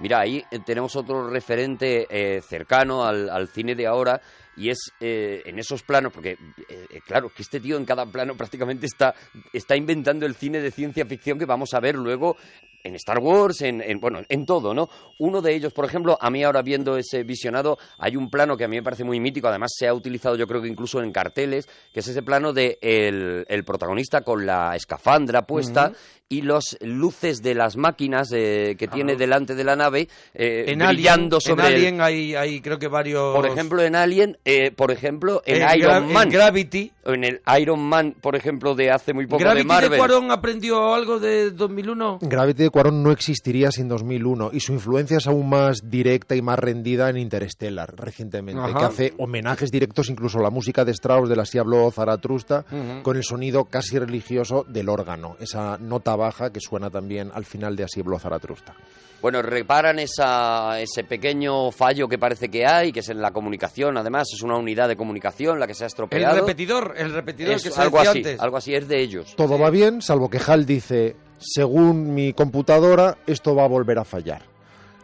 Mira, 0.00 0.20
ahí 0.20 0.42
eh, 0.50 0.60
tenemos 0.64 0.94
otro 0.96 1.28
referente 1.28 2.06
eh, 2.08 2.40
cercano 2.40 3.04
al 3.04 3.48
cine 3.48 3.74
de 3.74 3.86
ahora 3.86 4.20
y 4.56 4.70
es 4.70 4.78
eh, 5.00 5.42
en 5.46 5.58
esos 5.58 5.82
planos, 5.82 6.12
porque 6.12 6.32
eh, 6.32 6.86
eh, 6.90 7.00
claro, 7.06 7.28
que 7.28 7.42
este 7.42 7.60
tío 7.60 7.76
en 7.76 7.84
cada 7.84 8.06
plano 8.06 8.36
prácticamente 8.36 8.86
está, 8.86 9.14
está 9.52 9.76
inventando 9.76 10.26
el 10.26 10.34
cine 10.34 10.60
de 10.60 10.70
ciencia 10.70 11.04
ficción 11.06 11.38
que 11.38 11.44
vamos 11.46 11.74
a 11.74 11.80
ver 11.80 11.94
luego 11.96 12.36
en 12.82 12.94
Star 12.94 13.18
Wars, 13.18 13.62
en, 13.62 13.80
en- 13.82 13.98
bueno, 13.98 14.20
en 14.28 14.46
todo, 14.46 14.72
¿no? 14.72 14.88
Uno 15.18 15.42
de 15.42 15.52
ellos, 15.54 15.72
por 15.72 15.84
ejemplo, 15.84 16.16
a 16.20 16.30
mí 16.30 16.44
ahora 16.44 16.62
viendo 16.62 16.96
ese 16.96 17.24
visionado, 17.24 17.78
hay 17.98 18.14
un 18.16 18.30
plano 18.30 18.56
que 18.56 18.62
a 18.64 18.68
mí 18.68 18.76
me 18.76 18.82
parece 18.84 19.02
muy 19.02 19.18
mítico, 19.18 19.48
además 19.48 19.72
se 19.76 19.88
ha 19.88 19.92
utilizado 19.94 20.36
yo 20.36 20.46
creo 20.46 20.62
que 20.62 20.68
incluso 20.68 21.02
en 21.02 21.10
carteles, 21.10 21.66
que 21.92 21.98
es 22.00 22.06
ese 22.06 22.22
plano 22.22 22.52
de 22.52 22.78
el, 22.80 23.44
el 23.48 23.64
protagonista 23.64 24.20
con 24.20 24.46
la 24.46 24.76
escafandra 24.76 25.44
puesta 25.46 25.92
y 26.28 26.42
los 26.42 26.76
luces 26.80 27.40
de 27.42 27.54
las 27.54 27.76
máquinas 27.76 28.32
eh, 28.34 28.74
que 28.78 28.88
tiene 28.88 29.14
delante 29.14 29.54
de 29.54 29.62
la 29.62 29.76
nave 29.76 30.08
eh, 30.34 30.64
En 30.68 30.80
brillando 30.80 31.36
Alien, 31.36 31.40
sobre 31.40 31.66
en. 31.68 31.74
Alien 31.74 32.00
hay, 32.00 32.34
hay 32.34 32.60
creo 32.60 32.78
que 32.80 32.88
varios... 32.88 33.34
Por 33.36 33.46
ejemplo, 33.46 33.80
en 33.82 33.94
Alien, 33.94 34.36
eh, 34.44 34.72
por 34.72 34.90
ejemplo, 34.90 35.42
en, 35.46 35.62
en 35.62 35.78
Iron 35.78 35.90
Gra- 35.92 36.06
en 36.08 36.12
Man. 36.12 36.28
Gravity. 36.28 36.90
en 37.04 37.22
el 37.24 37.40
Iron 37.60 37.80
Man, 37.80 38.16
por 38.20 38.34
ejemplo, 38.34 38.74
de 38.74 38.90
hace 38.90 39.12
muy 39.14 39.26
poco 39.26 39.38
¿Gravity 39.44 39.62
de 39.62 39.68
Marvel. 39.68 39.90
de 39.92 39.96
Cuarón 39.98 40.30
aprendió 40.32 40.94
algo 40.94 41.20
de 41.20 41.52
2001? 41.52 42.18
Gravity 42.22 42.62
de 42.64 42.70
Cuarón 42.70 43.02
no 43.04 43.12
existiría 43.12 43.70
sin 43.70 43.86
2001 43.88 44.50
y 44.52 44.58
su 44.60 44.72
influencia 44.72 45.18
es 45.18 45.28
aún 45.28 45.48
más 45.48 45.88
directa 45.88 46.34
y 46.34 46.42
más 46.42 46.58
rendida 46.58 47.08
en 47.08 47.18
Interstellar 47.18 47.94
recientemente, 47.96 48.60
Ajá. 48.60 48.78
que 48.78 48.84
hace 48.84 49.14
homenajes 49.18 49.70
directos 49.70 50.10
incluso 50.10 50.38
a 50.40 50.42
la 50.42 50.50
música 50.50 50.84
de 50.84 50.90
Strauss 50.90 51.28
de 51.28 51.36
la 51.36 51.44
Si 51.46 51.58
habló 51.58 51.88
Zaratrusta 51.92 52.64
Ujú. 52.70 53.02
con 53.04 53.16
el 53.16 53.22
sonido 53.22 53.66
casi 53.66 53.96
religioso 53.98 54.64
del 54.68 54.88
órgano, 54.88 55.36
esa 55.38 55.78
nota 55.78 56.15
baja 56.16 56.50
que 56.50 56.60
suena 56.60 56.90
también 56.90 57.30
al 57.34 57.44
final 57.44 57.76
de 57.76 57.84
Así 57.84 58.00
habló 58.00 58.18
Zaratrusta. 58.18 58.74
Bueno, 59.22 59.40
reparan 59.40 59.98
esa, 59.98 60.78
ese 60.80 61.02
pequeño 61.04 61.70
fallo 61.72 62.06
que 62.06 62.18
parece 62.18 62.48
que 62.50 62.66
hay, 62.66 62.92
que 62.92 63.00
es 63.00 63.08
en 63.08 63.20
la 63.22 63.30
comunicación, 63.30 63.96
además, 63.96 64.28
es 64.34 64.42
una 64.42 64.56
unidad 64.56 64.88
de 64.88 64.96
comunicación 64.96 65.58
la 65.58 65.66
que 65.66 65.74
se 65.74 65.84
ha 65.84 65.86
El 65.86 65.88
estropeado. 65.88 66.36
repetidor, 66.36 66.94
el 66.96 67.12
repetidor 67.12 67.54
Es 67.54 67.62
que 67.62 67.70
se 67.70 67.80
algo 67.80 67.98
así, 67.98 68.18
antes. 68.18 68.40
algo 68.40 68.56
así, 68.58 68.74
es 68.74 68.86
de 68.88 69.00
ellos. 69.00 69.34
Todo 69.36 69.58
va 69.58 69.70
bien, 69.70 70.02
salvo 70.02 70.28
que 70.28 70.38
Hal 70.46 70.66
dice, 70.66 71.16
según 71.38 72.14
mi 72.14 72.34
computadora, 72.34 73.16
esto 73.26 73.54
va 73.54 73.64
a 73.64 73.68
volver 73.68 73.98
a 73.98 74.04
fallar. 74.04 74.42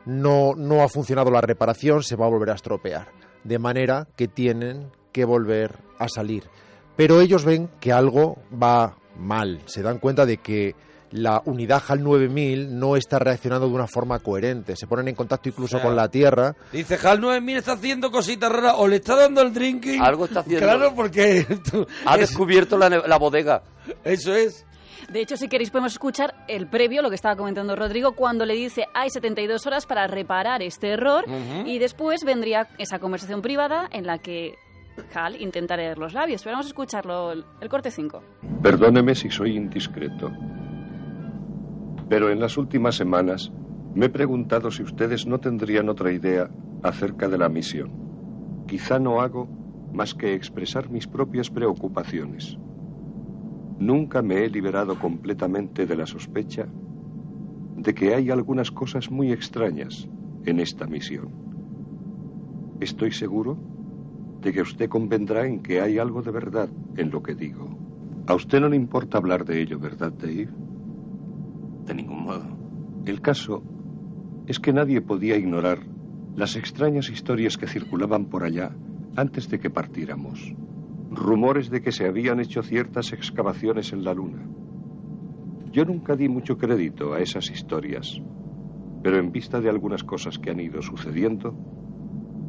No, 0.04 0.54
no 0.56 0.82
ha 0.82 0.88
funcionado 0.88 1.30
la 1.30 1.40
reparación, 1.40 2.02
se 2.02 2.16
va 2.16 2.26
a 2.26 2.30
volver 2.30 2.50
a 2.50 2.54
estropear. 2.54 3.08
De 3.44 3.58
manera 3.58 4.06
que 4.14 4.28
tienen 4.28 4.90
que 5.10 5.24
volver 5.24 5.78
a 5.98 6.08
salir. 6.08 6.44
Pero 6.96 7.20
ellos 7.20 7.44
ven 7.44 7.70
que 7.80 7.92
algo 7.92 8.36
va 8.52 8.96
mal. 9.16 9.62
Se 9.66 9.82
dan 9.82 9.98
cuenta 9.98 10.26
de 10.26 10.36
que 10.36 10.74
la 11.12 11.42
unidad 11.46 11.82
HAL 11.86 12.02
9000 12.02 12.78
no 12.78 12.96
está 12.96 13.18
reaccionando 13.18 13.68
de 13.68 13.74
una 13.74 13.86
forma 13.86 14.18
coherente. 14.18 14.74
Se 14.76 14.86
ponen 14.86 15.08
en 15.08 15.14
contacto 15.14 15.48
incluso 15.48 15.76
O 15.76 15.78
sea, 15.80 15.86
con 15.86 15.96
la 15.96 16.08
Tierra. 16.08 16.54
Dice, 16.72 16.98
HAL 17.02 17.20
9000 17.20 17.56
está 17.58 17.72
haciendo 17.72 18.10
cositas 18.10 18.50
raras, 18.50 18.74
o 18.78 18.88
le 18.88 18.96
está 18.96 19.14
dando 19.16 19.42
el 19.42 19.52
drinking. 19.52 20.02
Algo 20.02 20.24
está 20.24 20.40
haciendo. 20.40 20.66
Claro, 20.66 20.94
porque... 20.94 21.46
tú- 21.70 21.86
Ha 22.04 22.14
es- 22.14 22.20
descubierto 22.30 22.76
la, 22.78 23.16
bodega. 23.18 23.62
Eso 24.04 24.34
es. 24.34 24.66
De 25.10 25.20
hecho, 25.20 25.36
si 25.36 25.48
queréis 25.48 25.70
podemos 25.70 25.92
escuchar 25.92 26.32
el 26.48 26.68
previo, 26.68 27.02
lo 27.02 27.08
que 27.10 27.16
estaba 27.16 27.36
comentando 27.36 27.74
Rodrigo, 27.76 28.12
cuando 28.12 28.46
le 28.46 28.54
dice 28.54 28.86
hay 28.94 29.10
72 29.10 29.66
horas 29.66 29.84
para 29.84 30.06
reparar 30.06 30.62
este 30.62 30.90
error 30.90 31.24
y 31.66 31.78
después 31.78 32.24
vendría 32.24 32.68
esa 32.78 32.98
conversación 33.00 33.42
privada 33.42 33.88
en 33.92 34.06
la 34.06 34.18
que 34.18 34.54
Hal 35.14 35.40
intenta 35.42 35.76
leer 35.76 35.98
los 35.98 36.12
labios. 36.14 36.42
Pero 36.42 36.52
vamos 36.54 36.66
a 36.66 36.68
escucharlo, 36.68 37.32
el, 37.32 37.44
el 37.60 37.68
corte 37.68 37.90
5. 37.90 38.22
Perdóneme 38.62 39.14
si 39.14 39.28
soy 39.30 39.56
indiscreto. 39.56 40.30
Pero 42.12 42.28
en 42.28 42.40
las 42.40 42.58
últimas 42.58 42.94
semanas 42.94 43.50
me 43.94 44.04
he 44.04 44.10
preguntado 44.10 44.70
si 44.70 44.82
ustedes 44.82 45.26
no 45.26 45.40
tendrían 45.40 45.88
otra 45.88 46.12
idea 46.12 46.50
acerca 46.82 47.26
de 47.26 47.38
la 47.38 47.48
misión. 47.48 47.90
Quizá 48.66 48.98
no 48.98 49.22
hago 49.22 49.48
más 49.94 50.12
que 50.12 50.34
expresar 50.34 50.90
mis 50.90 51.06
propias 51.06 51.48
preocupaciones. 51.48 52.58
Nunca 53.78 54.20
me 54.20 54.44
he 54.44 54.50
liberado 54.50 54.98
completamente 54.98 55.86
de 55.86 55.96
la 55.96 56.04
sospecha 56.04 56.66
de 57.78 57.94
que 57.94 58.14
hay 58.14 58.28
algunas 58.28 58.70
cosas 58.70 59.10
muy 59.10 59.32
extrañas 59.32 60.06
en 60.44 60.60
esta 60.60 60.86
misión. 60.86 61.30
Estoy 62.80 63.12
seguro 63.12 63.56
de 64.42 64.52
que 64.52 64.60
usted 64.60 64.90
convendrá 64.90 65.46
en 65.46 65.62
que 65.62 65.80
hay 65.80 65.96
algo 65.96 66.20
de 66.20 66.30
verdad 66.30 66.68
en 66.94 67.10
lo 67.10 67.22
que 67.22 67.34
digo. 67.34 67.70
A 68.26 68.34
usted 68.34 68.60
no 68.60 68.68
le 68.68 68.76
importa 68.76 69.16
hablar 69.16 69.46
de 69.46 69.62
ello, 69.62 69.78
¿verdad, 69.78 70.12
Dave? 70.12 70.50
De 71.86 71.94
ningún 71.94 72.24
modo. 72.24 72.44
El 73.04 73.20
caso 73.20 73.62
es 74.46 74.58
que 74.58 74.72
nadie 74.72 75.00
podía 75.00 75.36
ignorar 75.36 75.78
las 76.34 76.56
extrañas 76.56 77.10
historias 77.10 77.56
que 77.56 77.66
circulaban 77.66 78.26
por 78.26 78.44
allá 78.44 78.72
antes 79.16 79.48
de 79.48 79.58
que 79.58 79.70
partiéramos. 79.70 80.54
Rumores 81.10 81.68
de 81.68 81.82
que 81.82 81.92
se 81.92 82.06
habían 82.06 82.40
hecho 82.40 82.62
ciertas 82.62 83.12
excavaciones 83.12 83.92
en 83.92 84.04
la 84.04 84.14
Luna. 84.14 84.46
Yo 85.70 85.84
nunca 85.84 86.16
di 86.16 86.28
mucho 86.28 86.56
crédito 86.56 87.12
a 87.12 87.20
esas 87.20 87.50
historias, 87.50 88.20
pero 89.02 89.18
en 89.18 89.32
vista 89.32 89.60
de 89.60 89.68
algunas 89.68 90.04
cosas 90.04 90.38
que 90.38 90.50
han 90.50 90.60
ido 90.60 90.80
sucediendo, 90.80 91.54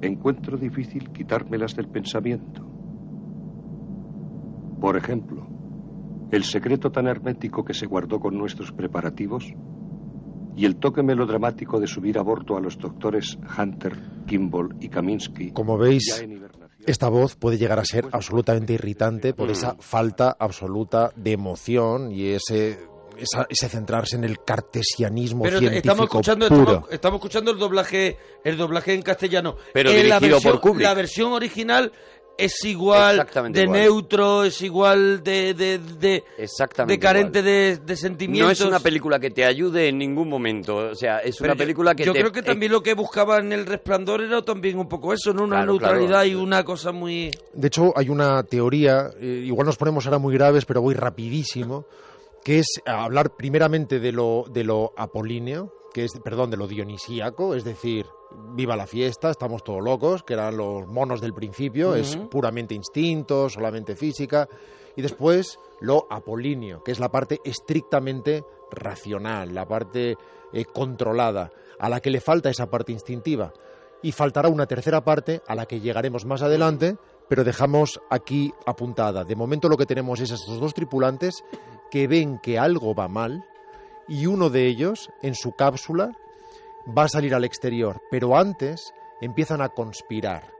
encuentro 0.01 0.57
difícil 0.57 1.09
quitármelas 1.11 1.75
del 1.75 1.87
pensamiento. 1.87 2.65
Por 4.79 4.97
ejemplo, 4.97 5.47
el 6.35 6.43
secreto 6.43 6.91
tan 6.91 7.07
hermético 7.07 7.63
que 7.63 7.73
se 7.73 7.85
guardó 7.85 8.19
con 8.19 8.37
nuestros 8.37 8.71
preparativos 8.71 9.45
y 10.55 10.65
el 10.65 10.75
toque 10.77 11.01
melodramático 11.01 11.79
de 11.79 11.87
subir 11.87 12.17
a 12.17 12.21
bordo 12.21 12.55
a 12.57 12.59
los 12.61 12.77
doctores 12.77 13.37
Hunter, 13.57 13.97
Kimball 14.27 14.75
y 14.79 14.89
Kaminsky. 14.89 15.51
Como 15.51 15.77
veis, 15.77 16.23
esta 16.85 17.09
voz 17.09 17.35
puede 17.35 17.57
llegar 17.57 17.79
a 17.79 17.85
ser 17.85 18.07
absolutamente 18.11 18.73
irritante 18.73 19.33
por 19.33 19.49
esa 19.49 19.75
falta 19.79 20.35
absoluta 20.39 21.11
de 21.15 21.31
emoción 21.31 22.11
y 22.11 22.27
ese 22.29 22.79
esa- 23.15 23.45
ese 23.47 23.69
centrarse 23.69 24.15
en 24.15 24.23
el 24.23 24.39
cartesianismo 24.43 25.43
Pero 25.43 25.59
científico 25.59 25.87
estamos 25.91 26.05
escuchando, 26.05 26.47
puro. 26.49 26.61
estamos, 26.63 26.91
estamos 26.91 27.17
escuchando 27.19 27.51
el 27.51 27.59
doblaje, 27.59 28.17
el 28.43 28.57
doblaje 28.57 28.95
en 28.95 29.03
castellano. 29.03 29.55
Pero 29.71 29.91
la 29.91 29.95
dirigido 29.95 30.19
versión- 30.37 30.51
por 30.51 30.59
Kubrick. 30.61 30.83
La 30.83 30.93
versión 30.95 31.31
original 31.31 31.91
es 32.37 32.65
igual 32.65 33.15
Exactamente 33.17 33.59
de 33.59 33.65
igual. 33.65 33.79
neutro, 33.81 34.43
es 34.43 34.61
igual 34.61 35.23
de, 35.23 35.53
de, 35.53 35.77
de, 35.77 36.23
Exactamente 36.37 36.93
de 36.93 36.99
carente 36.99 37.43
de, 37.43 37.77
de 37.77 37.93
No 37.93 37.97
sentimientos. 37.97 38.59
es 38.59 38.65
una 38.65 38.79
película 38.79 39.19
que 39.19 39.29
te 39.29 39.45
ayude 39.45 39.87
en 39.89 39.97
ningún 39.99 40.29
momento. 40.29 40.77
O 40.77 40.95
sea, 40.95 41.19
es 41.19 41.37
Pero 41.37 41.51
una 41.51 41.53
yo- 41.53 41.57
película 41.59 41.95
que 41.95 42.03
yo 42.05 42.13
te- 42.13 42.19
creo 42.19 42.31
que 42.31 42.41
también 42.41 42.71
lo 42.71 42.81
que 42.81 42.93
buscaba 42.95 43.37
en 43.37 43.53
el 43.53 43.65
resplandor 43.65 44.21
era 44.21 44.41
también 44.41 44.79
un 44.79 44.87
poco 44.89 45.13
eso, 45.13 45.33
¿no? 45.33 45.43
Una 45.43 45.57
Claro, 45.57 45.71
neutralidad 45.73 46.07
claro. 46.09 46.27
y 46.27 46.35
una 46.35 46.63
cosa 46.63 46.91
muy... 46.91 47.31
De 47.53 47.67
hecho, 47.67 47.93
hay 47.95 48.09
una 48.09 48.41
teoría, 48.43 49.09
eh, 49.19 49.43
igual 49.45 49.67
nos 49.67 49.77
ponemos 49.77 50.05
ahora 50.05 50.17
muy 50.17 50.33
graves, 50.33 50.65
pero 50.65 50.81
voy 50.81 50.95
rapidísimo, 50.95 51.85
que 52.43 52.59
es 52.59 52.67
hablar 52.85 53.35
primeramente 53.37 53.99
de 53.99 54.11
lo, 54.11 54.45
de 54.51 54.63
lo 54.63 54.91
apolíneo, 54.97 55.71
que 55.93 56.05
es, 56.05 56.11
perdón, 56.23 56.49
de 56.49 56.57
lo 56.57 56.67
dionisíaco, 56.67 57.53
es 57.55 57.63
decir, 57.63 58.05
viva 58.53 58.75
la 58.75 58.87
fiesta, 58.87 59.29
estamos 59.29 59.63
todos 59.63 59.83
locos, 59.83 60.23
que 60.23 60.33
eran 60.33 60.57
los 60.57 60.87
monos 60.87 61.21
del 61.21 61.33
principio, 61.33 61.95
es 61.95 62.15
puramente 62.15 62.75
instinto, 62.75 63.49
solamente 63.49 63.95
física, 63.95 64.47
y 64.95 65.01
después 65.01 65.59
lo 65.79 66.07
apolíneo, 66.09 66.83
que 66.83 66.91
es 66.91 66.99
la 66.99 67.09
parte 67.09 67.39
estrictamente 67.43 68.43
racional, 68.71 69.53
la 69.53 69.67
parte 69.67 70.17
eh, 70.51 70.65
controlada, 70.65 71.51
a 71.79 71.89
la 71.89 71.99
que 71.99 72.11
le 72.11 72.21
falta 72.21 72.49
esa 72.49 72.69
parte 72.69 72.91
instintiva. 72.91 73.53
Y 74.01 74.11
faltará 74.11 74.49
una 74.49 74.67
tercera 74.67 75.03
parte 75.03 75.41
a 75.47 75.55
la 75.55 75.65
que 75.65 75.79
llegaremos 75.79 76.25
más 76.25 76.41
adelante, 76.41 76.97
pero 77.29 77.43
dejamos 77.43 78.01
aquí 78.09 78.53
apuntada. 78.65 79.23
De 79.23 79.35
momento 79.35 79.69
lo 79.69 79.77
que 79.77 79.85
tenemos 79.85 80.19
es 80.19 80.31
estos 80.31 80.59
dos 80.59 80.73
tripulantes 80.73 81.43
que 81.89 82.07
ven 82.07 82.39
que 82.43 82.59
algo 82.59 82.93
va 82.93 83.07
mal 83.07 83.45
y 84.07 84.25
uno 84.25 84.49
de 84.49 84.67
ellos, 84.67 85.09
en 85.21 85.35
su 85.35 85.53
cápsula, 85.53 86.11
va 86.87 87.03
a 87.03 87.09
salir 87.09 87.33
al 87.33 87.43
exterior, 87.43 88.01
pero 88.09 88.37
antes 88.37 88.93
empiezan 89.21 89.61
a 89.61 89.69
conspirar. 89.69 90.51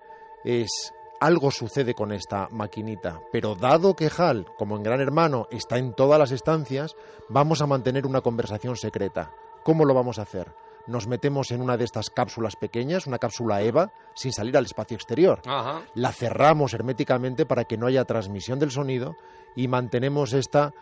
Es 0.43 0.93
algo 1.19 1.51
sucede 1.51 1.93
con 1.93 2.11
esta 2.11 2.49
maquinita, 2.51 3.21
pero 3.31 3.55
dado 3.55 3.95
que 3.95 4.11
Hal, 4.15 4.45
como 4.57 4.75
en 4.75 4.83
Gran 4.83 4.99
Hermano, 4.99 5.47
está 5.51 5.77
en 5.77 5.93
todas 5.93 6.19
las 6.19 6.31
estancias, 6.31 6.95
vamos 7.29 7.61
a 7.61 7.67
mantener 7.67 8.05
una 8.05 8.21
conversación 8.21 8.75
secreta. 8.75 9.31
¿Cómo 9.63 9.85
lo 9.85 9.93
vamos 9.93 10.19
a 10.19 10.23
hacer? 10.23 10.53
Nos 10.85 11.07
metemos 11.07 11.51
en 11.51 11.61
una 11.61 11.77
de 11.77 11.85
estas 11.85 12.09
cápsulas 12.09 12.57
pequeñas, 12.57 13.07
una 13.07 13.19
cápsula 13.19 13.61
EVA, 13.61 13.93
sin 14.15 14.33
salir 14.33 14.57
al 14.57 14.65
espacio 14.65 14.95
exterior. 14.95 15.41
Ajá. 15.45 15.83
La 15.93 16.11
cerramos 16.11 16.73
herméticamente 16.73 17.45
para 17.45 17.63
que 17.63 17.77
no 17.77 17.87
haya 17.87 18.03
transmisión 18.03 18.59
del 18.59 18.71
sonido 18.71 19.15
y 19.55 19.69
mantenemos 19.69 20.33
esta 20.33 20.73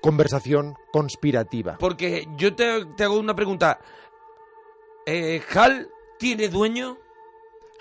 conversación 0.00 0.76
conspirativa. 0.90 1.76
Porque 1.78 2.26
yo 2.36 2.54
te, 2.54 2.86
te 2.96 3.04
hago 3.04 3.18
una 3.18 3.34
pregunta. 3.34 3.78
Eh, 5.06 5.40
¿Hal 5.54 5.88
tiene 6.18 6.48
dueño? 6.48 6.98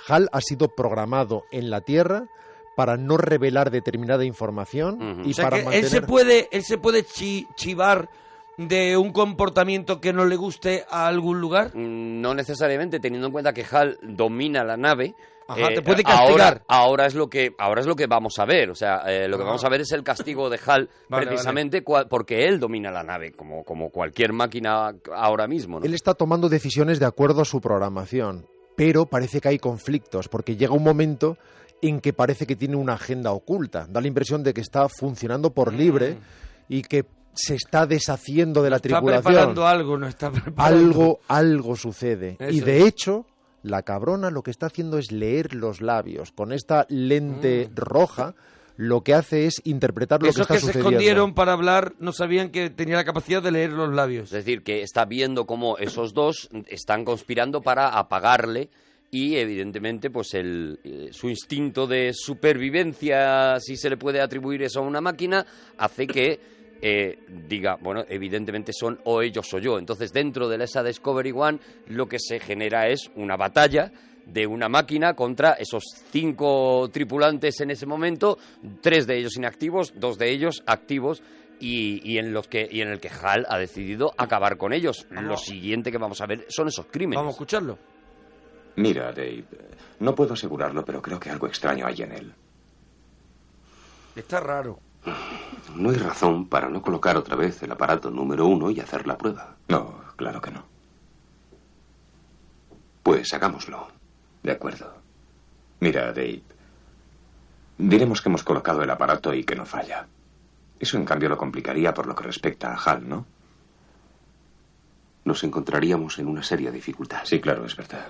HAL 0.07 0.29
ha 0.31 0.41
sido 0.41 0.67
programado 0.69 1.45
en 1.51 1.69
la 1.69 1.81
Tierra 1.81 2.27
para 2.75 2.97
no 2.97 3.17
revelar 3.17 3.69
determinada 3.69 4.25
información 4.25 5.21
y 5.25 5.31
O 5.31 5.33
sea 5.33 5.45
para 5.45 5.57
que 5.57 5.63
mantener... 5.65 5.85
él 5.85 5.91
se 5.91 6.01
puede, 6.01 6.49
él 6.51 6.63
se 6.63 6.77
puede 6.79 7.03
chi- 7.03 7.47
chivar 7.55 8.09
de 8.57 8.97
un 8.97 9.11
comportamiento 9.11 10.01
que 10.01 10.13
no 10.13 10.25
le 10.25 10.35
guste 10.35 10.85
a 10.89 11.07
algún 11.07 11.39
lugar. 11.39 11.75
Mm, 11.75 12.21
No 12.21 12.33
necesariamente, 12.33 12.99
teniendo 12.99 13.27
en 13.27 13.33
cuenta 13.33 13.53
que 13.53 13.65
Hal 13.69 13.99
domina 14.01 14.63
la 14.63 14.77
nave. 14.77 15.15
Ajá, 15.51 15.71
eh, 15.71 15.75
te 15.75 15.81
puede 15.81 16.03
Ahora, 16.05 16.25
castigar. 16.27 16.63
ahora 16.67 17.05
es 17.05 17.15
lo 17.15 17.29
que 17.29 17.51
ahora 17.57 17.81
es 17.81 17.87
lo 17.87 17.95
que 17.95 18.07
vamos 18.07 18.37
a 18.39 18.45
ver, 18.45 18.69
o 18.69 18.75
sea, 18.75 19.03
eh, 19.07 19.27
lo 19.27 19.37
que 19.37 19.43
vamos 19.43 19.63
a 19.63 19.69
ver 19.69 19.81
es 19.81 19.91
el 19.91 20.03
castigo 20.03 20.49
de 20.49 20.59
Hal 20.65 20.89
Vale, 21.09 21.27
precisamente 21.27 21.83
porque 22.09 22.45
él 22.45 22.59
domina 22.59 22.91
la 22.91 23.03
nave, 23.03 23.31
como 23.33 23.63
como 23.63 23.89
cualquier 23.89 24.33
máquina 24.33 24.93
ahora 25.15 25.47
mismo, 25.47 25.79
¿no? 25.79 25.85
Él 25.85 25.93
está 25.93 26.13
tomando 26.13 26.49
decisiones 26.49 26.99
de 26.99 27.05
acuerdo 27.05 27.41
a 27.41 27.45
su 27.45 27.61
programación, 27.61 28.45
pero 28.75 29.05
parece 29.05 29.41
que 29.41 29.49
hay 29.49 29.59
conflictos, 29.59 30.27
porque 30.27 30.55
llega 30.55 30.73
un 30.73 30.83
momento 30.83 31.37
en 31.81 31.99
que 31.99 32.13
parece 32.13 32.45
que 32.45 32.55
tiene 32.55 32.75
una 32.75 32.93
agenda 32.93 33.31
oculta. 33.31 33.87
Da 33.89 34.01
la 34.01 34.07
impresión 34.07 34.43
de 34.43 34.53
que 34.53 34.61
está 34.61 34.87
funcionando 34.87 35.51
por 35.51 35.73
libre 35.73 36.17
y 36.69 36.83
que 36.83 37.05
se 37.33 37.55
está 37.55 37.85
deshaciendo 37.87 38.61
de 38.61 38.69
la 38.69 38.75
Está 38.75 38.89
tripulación. 38.89 39.23
preparando 39.23 39.65
algo, 39.67 39.97
no 39.97 40.05
está 40.07 40.29
preparando. 40.31 40.63
algo, 40.63 41.19
algo 41.27 41.75
sucede. 41.75 42.37
y 42.51 42.59
de 42.59 42.79
es. 42.81 42.85
hecho, 42.85 43.25
la 43.63 43.83
cabrona 43.83 44.31
lo 44.31 44.43
que 44.43 44.51
está 44.51 44.67
haciendo 44.67 44.97
es 44.97 45.11
leer 45.11 45.53
los 45.53 45.81
labios. 45.81 46.31
Con 46.31 46.51
esta 46.51 46.85
lente 46.89 47.69
roja, 47.75 48.35
lo 48.77 49.01
que 49.01 49.13
hace 49.13 49.45
es 49.45 49.61
interpretar 49.63 50.21
lo 50.21 50.27
Mm. 50.27 50.29
Esos 50.29 50.47
que 50.47 50.53
que, 50.53 50.57
está 50.57 50.67
se 50.67 50.73
sucediendo. 50.73 50.89
escondieron 50.89 51.33
para 51.33 51.53
hablar 51.53 51.93
no 51.99 52.11
sabían 52.11 52.49
que 52.49 52.69
tenía 52.69 52.95
la 52.95 53.05
capacidad 53.05 53.41
de 53.41 53.51
leer 53.51 53.71
los 53.71 53.93
labios. 53.93 54.25
Es 54.25 54.45
decir, 54.45 54.63
que 54.63 54.81
está 54.81 55.05
viendo 55.05 55.45
cómo 55.45 55.77
esos 55.77 56.13
dos 56.13 56.49
están 56.67 57.05
conspirando 57.05 57.61
para 57.61 57.89
apagarle 57.89 58.69
y 59.11 59.35
evidentemente 59.35 60.09
pues 60.09 60.33
el, 60.33 60.79
eh, 60.83 61.09
su 61.11 61.29
instinto 61.29 61.85
de 61.85 62.11
supervivencia, 62.13 63.59
si 63.59 63.75
se 63.75 63.89
le 63.89 63.97
puede 63.97 64.21
atribuir 64.21 64.63
eso 64.63 64.79
a 64.79 64.83
una 64.83 65.01
máquina, 65.01 65.45
hace 65.77 66.07
que 66.07 66.39
eh, 66.81 67.19
diga, 67.47 67.77
bueno, 67.79 68.03
evidentemente 68.09 68.73
son 68.73 68.99
o 69.05 69.21
ellos 69.21 69.53
o 69.53 69.59
yo. 69.59 69.77
Entonces 69.77 70.11
dentro 70.11 70.49
de 70.49 70.63
esa 70.63 70.83
Discovery 70.83 71.31
One 71.31 71.59
lo 71.87 72.07
que 72.07 72.19
se 72.19 72.39
genera 72.39 72.87
es 72.87 73.11
una 73.15 73.37
batalla 73.37 73.91
de 74.25 74.47
una 74.47 74.69
máquina 74.69 75.13
contra 75.13 75.53
esos 75.53 75.83
cinco 76.11 76.89
tripulantes 76.91 77.59
en 77.61 77.71
ese 77.71 77.85
momento, 77.85 78.37
tres 78.81 79.07
de 79.07 79.17
ellos 79.17 79.35
inactivos, 79.37 79.93
dos 79.95 80.17
de 80.17 80.31
ellos 80.31 80.63
activos 80.65 81.21
y, 81.59 82.01
y 82.09 82.17
en 82.17 82.33
los 82.33 82.47
que 82.47 82.67
y 82.71 82.81
en 82.81 82.89
el 82.89 82.99
que 82.99 83.09
Hal 83.09 83.45
ha 83.49 83.57
decidido 83.57 84.13
acabar 84.17 84.57
con 84.57 84.73
ellos. 84.73 85.07
Lo 85.09 85.37
siguiente 85.37 85.91
que 85.91 85.97
vamos 85.97 86.21
a 86.21 86.27
ver 86.27 86.45
son 86.49 86.67
esos 86.67 86.85
crímenes. 86.87 87.17
Vamos 87.17 87.33
a 87.33 87.35
escucharlo. 87.35 87.77
Mira, 88.77 89.11
Dave, 89.11 89.43
no 89.99 90.15
puedo 90.15 90.33
asegurarlo, 90.33 90.85
pero 90.85 91.01
creo 91.01 91.19
que 91.19 91.29
algo 91.29 91.47
extraño 91.47 91.85
hay 91.85 92.01
en 92.01 92.11
él. 92.13 92.33
Está 94.15 94.39
raro. 94.39 94.79
No 95.75 95.89
hay 95.89 95.95
razón 95.97 96.47
para 96.47 96.69
no 96.69 96.81
colocar 96.81 97.17
otra 97.17 97.35
vez 97.35 97.61
el 97.63 97.71
aparato 97.71 98.11
número 98.11 98.45
uno 98.45 98.69
y 98.69 98.79
hacer 98.79 99.07
la 99.07 99.17
prueba. 99.17 99.55
No, 99.67 100.01
claro 100.15 100.41
que 100.41 100.51
no. 100.51 100.63
Pues 103.03 103.33
hagámoslo. 103.33 103.87
De 104.43 104.51
acuerdo. 104.51 104.93
Mira, 105.79 106.07
Dave. 106.13 106.41
Diremos 107.77 108.21
que 108.21 108.29
hemos 108.29 108.43
colocado 108.43 108.83
el 108.83 108.89
aparato 108.89 109.33
y 109.33 109.43
que 109.43 109.55
no 109.55 109.65
falla. 109.65 110.05
Eso, 110.79 110.97
en 110.97 111.05
cambio, 111.05 111.29
lo 111.29 111.37
complicaría 111.37 111.93
por 111.93 112.05
lo 112.07 112.15
que 112.15 112.23
respecta 112.23 112.73
a 112.73 112.75
Hal, 112.75 113.07
¿no? 113.07 113.25
Nos 115.25 115.43
encontraríamos 115.43 116.19
en 116.19 116.27
una 116.27 116.43
seria 116.43 116.71
dificultad. 116.71 117.21
Sí, 117.23 117.39
claro, 117.39 117.65
es 117.65 117.75
verdad. 117.75 118.07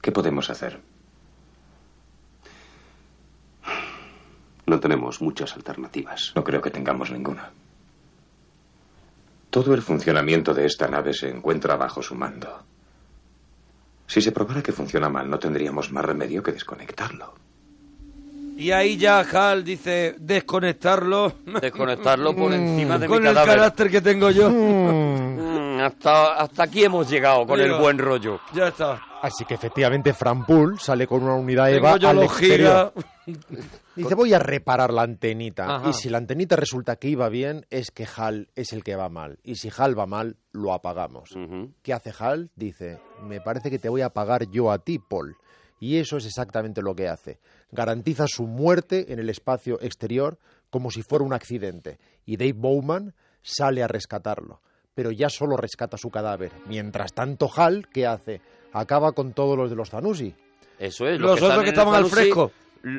¿Qué 0.00 0.12
podemos 0.12 0.50
hacer? 0.50 0.80
No 4.72 4.80
tenemos 4.80 5.20
muchas 5.20 5.54
alternativas. 5.54 6.32
No 6.34 6.42
creo 6.42 6.62
que 6.62 6.70
tengamos 6.70 7.10
ninguna. 7.10 7.50
Todo 9.50 9.74
el 9.74 9.82
funcionamiento 9.82 10.54
de 10.54 10.64
esta 10.64 10.88
nave 10.88 11.12
se 11.12 11.28
encuentra 11.28 11.76
bajo 11.76 12.02
su 12.02 12.14
mando. 12.14 12.62
Si 14.06 14.22
se 14.22 14.32
probara 14.32 14.62
que 14.62 14.72
funciona 14.72 15.10
mal, 15.10 15.28
no 15.28 15.38
tendríamos 15.38 15.92
más 15.92 16.06
remedio 16.06 16.42
que 16.42 16.52
desconectarlo. 16.52 17.34
Y 18.56 18.70
ahí 18.70 18.96
ya 18.96 19.20
Hal 19.20 19.62
dice 19.62 20.14
desconectarlo. 20.18 21.34
Desconectarlo 21.60 22.34
por 22.34 22.54
encima 22.54 22.98
de 22.98 23.08
mi 23.08 23.14
Con 23.14 23.26
el 23.26 23.34
cadáver. 23.34 23.56
carácter 23.56 23.90
que 23.90 24.00
tengo 24.00 24.30
yo. 24.30 24.48
Mm, 24.50 25.80
hasta, 25.80 26.34
hasta 26.38 26.62
aquí 26.62 26.82
hemos 26.82 27.10
llegado 27.10 27.46
con 27.46 27.58
Mira. 27.60 27.74
el 27.76 27.78
buen 27.82 27.98
rollo. 27.98 28.40
Ya 28.54 28.68
está. 28.68 29.02
Así 29.20 29.44
que 29.44 29.52
efectivamente 29.52 30.14
Fran 30.14 30.46
Pool 30.46 30.80
sale 30.80 31.06
con 31.06 31.22
una 31.22 31.34
unidad 31.34 31.66
Tengo 31.66 31.88
EVA 31.88 31.96
yo 31.98 32.08
al 32.08 32.22
exterior. 32.22 32.92
gigas. 32.94 33.04
Dice, 33.96 34.14
voy 34.14 34.32
a 34.34 34.38
reparar 34.38 34.92
la 34.92 35.02
antenita. 35.02 35.76
Ajá. 35.76 35.90
Y 35.90 35.92
si 35.92 36.08
la 36.08 36.18
antenita 36.18 36.56
resulta 36.56 36.96
que 36.96 37.08
iba 37.08 37.28
bien, 37.28 37.66
es 37.70 37.90
que 37.90 38.06
HAL 38.06 38.48
es 38.54 38.72
el 38.72 38.82
que 38.82 38.96
va 38.96 39.08
mal. 39.08 39.38
Y 39.42 39.56
si 39.56 39.70
HAL 39.74 39.98
va 39.98 40.06
mal, 40.06 40.36
lo 40.52 40.72
apagamos. 40.72 41.30
¿Qué 41.82 41.92
hace 41.92 42.12
HAL? 42.18 42.50
Dice, 42.56 43.00
me 43.22 43.40
parece 43.40 43.70
que 43.70 43.78
te 43.78 43.88
voy 43.88 44.00
a 44.00 44.06
apagar 44.06 44.50
yo 44.50 44.70
a 44.70 44.78
ti, 44.78 44.98
Paul. 44.98 45.36
Y 45.78 45.98
eso 45.98 46.16
es 46.16 46.26
exactamente 46.26 46.80
lo 46.80 46.94
que 46.94 47.08
hace. 47.08 47.40
Garantiza 47.70 48.26
su 48.28 48.46
muerte 48.46 49.12
en 49.12 49.18
el 49.18 49.28
espacio 49.28 49.80
exterior 49.80 50.38
como 50.70 50.90
si 50.90 51.02
fuera 51.02 51.24
un 51.24 51.32
accidente. 51.32 51.98
Y 52.24 52.36
Dave 52.36 52.54
Bowman 52.54 53.14
sale 53.42 53.82
a 53.82 53.88
rescatarlo. 53.88 54.60
Pero 54.94 55.10
ya 55.10 55.28
solo 55.28 55.56
rescata 55.56 55.96
su 55.96 56.10
cadáver. 56.10 56.52
Mientras 56.66 57.12
tanto, 57.12 57.50
HAL, 57.54 57.88
¿qué 57.88 58.06
hace? 58.06 58.40
Acaba 58.72 59.12
con 59.12 59.32
todos 59.32 59.56
los 59.56 59.70
de 59.70 59.76
los 59.76 59.90
Zanussi. 59.90 60.34
Eso 60.78 61.06
es. 61.06 61.20
Los 61.20 61.40
otros 61.42 61.50
están 61.50 61.50
que 61.50 61.60
en 61.60 61.66
el 61.66 61.68
estaban 61.68 61.94
al 61.94 62.06
fresco. 62.06 62.52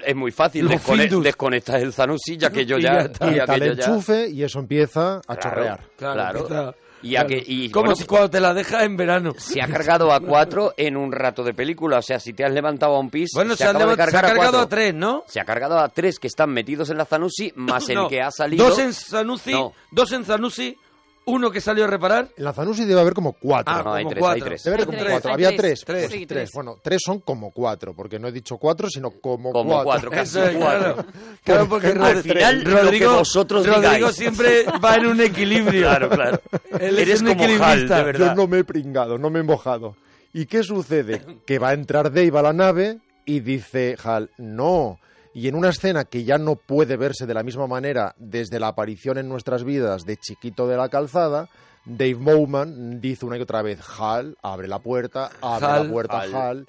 Es 0.06 0.16
muy 0.16 0.32
fácil. 0.32 0.68
Descone- 0.70 1.02
Findus. 1.04 1.24
desconectas 1.24 1.82
el 1.82 1.92
Zanussi 1.94 2.38
ya 2.38 2.50
que 2.50 2.66
yo 2.66 2.78
Y 2.78 2.84
ya... 2.84 2.94
ya 2.94 3.00
está. 3.02 3.26
y 3.32 3.38
el 3.40 3.76
ya- 3.78 3.86
enchufe 3.86 4.30
y 4.30 4.44
eso 4.44 4.60
empieza 4.60 5.18
a 5.18 5.36
Claro, 5.36 5.42
chorrear. 5.42 5.80
Claro. 5.98 6.46
Claro. 6.46 6.76
Y, 7.02 7.18
a 7.18 7.26
que- 7.26 7.44
y, 7.46 7.70
Como 7.70 7.88
bueno, 7.88 7.96
si 7.98 8.06
cuando 8.06 8.30
te 8.30 8.40
la 8.40 8.54
dejas 8.54 8.84
en 8.84 8.96
verano. 8.96 9.34
se 9.38 9.62
ha 9.62 9.68
cargado 9.68 10.14
a 10.14 10.22
cuatro 10.22 10.74
en 10.78 10.96
un 10.96 11.12
rato 11.12 11.44
de 11.44 11.54
película. 11.54 11.98
O 11.98 12.02
sea, 12.02 12.18
si 12.18 12.32
te 12.32 12.46
has 12.46 12.54
levantado 12.54 12.96
a 12.96 13.00
un 13.00 13.10
pis, 13.10 13.32
Bueno, 13.36 13.58
se, 13.58 13.66
han 13.66 13.74
de 13.78 13.80
leva- 13.80 13.96
se 13.96 14.02
ha 14.18 14.22
cargado 14.22 14.38
cuatro. 14.38 14.60
a 14.62 14.70
tres, 14.70 14.94
¿no? 14.94 15.26
Se 15.28 15.42
ha 15.42 15.44
cargado 15.44 15.78
a 15.80 15.90
tres 15.90 16.18
que 16.18 16.28
están 16.28 16.52
metidos 16.52 16.90
en 16.92 16.98
la 16.98 17.04
Zanussi, 17.04 17.52
más 17.58 17.90
el 17.90 18.08
que 18.08 18.22
ha 18.22 18.32
salido. 18.32 18.70
Dos 18.70 18.80
en 18.80 18.94
Zanussi, 18.94 19.52
No. 19.52 19.74
dos 19.92 20.14
en 20.14 20.24
Zanussi, 20.24 20.78
uno 21.26 21.50
que 21.52 21.62
salió 21.62 21.86
a 21.86 21.88
reparar. 21.88 22.30
En 22.38 22.44
la 22.44 22.54
Zanussi 22.54 22.86
debe 22.86 23.00
haber 23.02 23.14
como 23.14 23.34
cuatro. 23.34 23.74
Ah, 23.74 23.82
No, 23.84 23.94
hay 23.94 24.04
como 24.04 24.12
tres, 24.16 24.24
hay 24.24 24.30
cuatro. 24.40 24.46
tres. 24.48 24.64
Debe 24.64 24.74
haber 24.76 24.80
Hay 24.82 24.86
como 24.86 24.98
tres, 24.98 25.12
cuatro. 25.12 25.30
hay 25.30 25.34
Había 25.34 25.48
tres. 25.50 25.60
tres. 25.60 25.86
Tres. 25.86 26.02
Pues 26.04 26.12
Sí, 26.20 26.26
tres. 26.26 26.38
tres. 26.40 26.50
Bueno, 26.54 26.80
tres 26.82 27.02
son 27.06 27.20
como 27.20 27.52
cuatro, 27.52 27.94
porque 27.96 28.20
no 28.20 28.28
he 28.28 28.32
dicho 28.32 28.58
cuatro, 28.58 28.90
sino 28.90 29.12
como, 29.12 29.52
Como 29.52 29.70
cuatro. 29.84 29.84
cuatro, 29.86 30.12
casi 30.12 30.38
Eso 30.40 30.44
es, 30.50 30.56
cuatro. 30.58 30.94
claro. 30.96 31.06
Claro, 31.44 31.70
porque 31.70 31.88
Al 31.88 31.98
Rod- 31.98 32.22
final, 32.22 32.58
lo 32.60 32.64
que 32.76 32.82
Rodrigo, 32.82 33.14
vosotros 33.18 33.66
Rodrigo 33.68 33.96
digáis. 33.96 34.16
siempre 34.16 34.64
va 34.84 34.96
en 34.96 35.06
un 35.08 35.22
equilibrio. 35.22 35.82
Claro, 35.88 36.10
claro. 36.10 36.42
Él 36.80 36.96
es 37.00 37.08
Eres 37.08 37.22
un 37.22 37.28
como 37.30 37.44
Hal, 37.44 37.50
equilibrista. 37.52 37.98
de 37.98 38.04
verdad. 38.04 38.28
Yo 38.30 38.36
no 38.36 38.48
me 38.48 38.60
he 38.60 38.64
pringado, 38.64 39.18
no 39.18 39.30
me 39.30 39.40
he 39.40 39.44
mojado. 39.44 39.96
¿Y 40.34 40.46
qué 40.48 40.64
sucede? 40.64 41.22
Que 41.46 41.60
va 41.60 41.70
a 41.70 41.74
entrar 41.74 42.12
Dave 42.12 42.32
a 42.38 42.42
la 42.42 42.54
nave 42.54 42.98
y 43.26 43.40
dice 43.40 43.96
Hal, 44.04 44.30
no. 44.38 45.00
Y 45.34 45.48
en 45.48 45.56
una 45.56 45.70
escena 45.70 46.06
que 46.06 46.24
ya 46.24 46.38
no 46.38 46.56
puede 46.56 46.96
verse 46.98 47.26
de 47.26 47.34
la 47.34 47.44
misma 47.44 47.66
manera 47.68 48.14
desde 48.18 48.60
la 48.60 48.68
aparición 48.68 49.18
en 49.18 49.28
nuestras 49.30 49.64
vidas 49.64 50.04
de 50.06 50.18
Chiquito 50.18 50.68
de 50.68 50.78
la 50.78 50.90
Calzada, 50.90 51.50
Dave 51.86 52.14
Bowman 52.14 53.02
dice 53.02 53.26
una 53.26 53.38
y 53.38 53.42
otra 53.42 53.62
vez, 53.62 53.80
Hal, 54.00 54.38
abre 54.42 54.68
la 54.68 54.80
puerta, 54.80 55.32
abre 55.42 55.66
Hal, 55.66 55.88
la 55.88 55.92
puerta, 55.92 56.20
Hal. 56.22 56.34
Hal, 56.36 56.68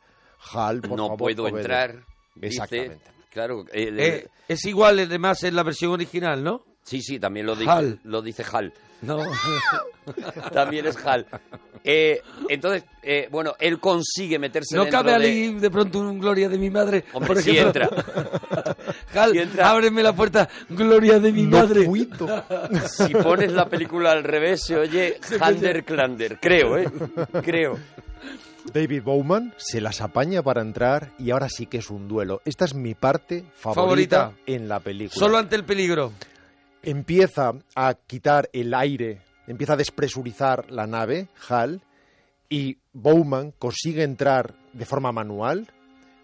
Hal, 0.54 0.80
por 0.80 0.90
no 0.96 1.04
favor, 1.08 1.18
puedo 1.18 1.42
obedece". 1.44 1.60
entrar. 1.60 2.04
Dice, 2.34 2.46
Exactamente. 2.48 3.04
claro, 3.30 3.64
el- 3.72 4.00
Eh, 4.00 4.28
es 4.48 4.64
igual, 4.64 4.98
además, 4.98 5.42
en 5.44 5.54
la 5.56 5.62
versión 5.62 5.92
original, 5.92 6.42
¿no? 6.42 6.62
sí, 6.82 7.00
sí, 7.00 7.18
también 7.20 7.46
lo 7.46 7.54
dice, 7.56 7.70
Hal. 7.70 8.00
lo 8.04 8.22
dice 8.22 8.44
Hal. 8.50 8.72
No. 9.06 9.18
También 10.52 10.86
es 10.86 10.96
Hal. 11.04 11.26
Eh, 11.82 12.20
entonces, 12.48 12.84
eh, 13.02 13.28
bueno, 13.30 13.54
él 13.58 13.78
consigue 13.78 14.38
meterse 14.38 14.74
¿No 14.74 14.82
dentro 14.84 15.00
cabe 15.02 15.18
de... 15.18 15.24
ahí 15.26 15.54
de 15.54 15.70
pronto 15.70 15.98
un 16.00 16.18
Gloria 16.18 16.48
de 16.48 16.56
mi 16.58 16.70
madre? 16.70 17.04
Hombre, 17.12 17.28
Por 17.28 17.38
ejemplo? 17.38 17.66
entra. 17.66 18.76
Hal, 19.14 19.36
entra. 19.36 19.70
ábreme 19.70 20.02
la 20.02 20.14
puerta, 20.14 20.48
Gloria 20.70 21.18
de 21.18 21.32
mi 21.32 21.42
No 21.42 21.58
madre. 21.58 21.84
puito. 21.84 22.26
Si 22.88 23.12
pones 23.14 23.52
la 23.52 23.68
película 23.68 24.12
al 24.12 24.24
revés, 24.24 24.62
se 24.64 24.76
oye 24.76 25.18
Hander 25.40 25.84
Klander. 25.84 26.38
Creo, 26.40 26.78
¿eh? 26.78 26.86
Creo. 27.42 27.78
David 28.72 29.02
Bowman 29.02 29.52
se 29.58 29.80
las 29.82 30.00
apaña 30.00 30.42
para 30.42 30.62
entrar 30.62 31.10
y 31.18 31.30
ahora 31.32 31.50
sí 31.50 31.66
que 31.66 31.78
es 31.78 31.90
un 31.90 32.08
duelo. 32.08 32.40
Esta 32.46 32.64
es 32.64 32.74
mi 32.74 32.94
parte 32.94 33.44
favorita, 33.54 34.20
Favorita. 34.22 34.32
en 34.46 34.68
la 34.68 34.80
película. 34.80 35.18
Solo 35.18 35.36
ante 35.36 35.54
el 35.56 35.64
peligro. 35.64 36.12
Empieza 36.84 37.52
a 37.74 37.94
quitar 37.94 38.48
el 38.52 38.74
aire, 38.74 39.22
empieza 39.46 39.74
a 39.74 39.76
despresurizar 39.76 40.70
la 40.70 40.86
nave, 40.86 41.28
HAL, 41.48 41.82
y 42.48 42.78
Bowman 42.92 43.52
consigue 43.58 44.02
entrar 44.02 44.54
de 44.72 44.84
forma 44.84 45.12
manual, 45.12 45.68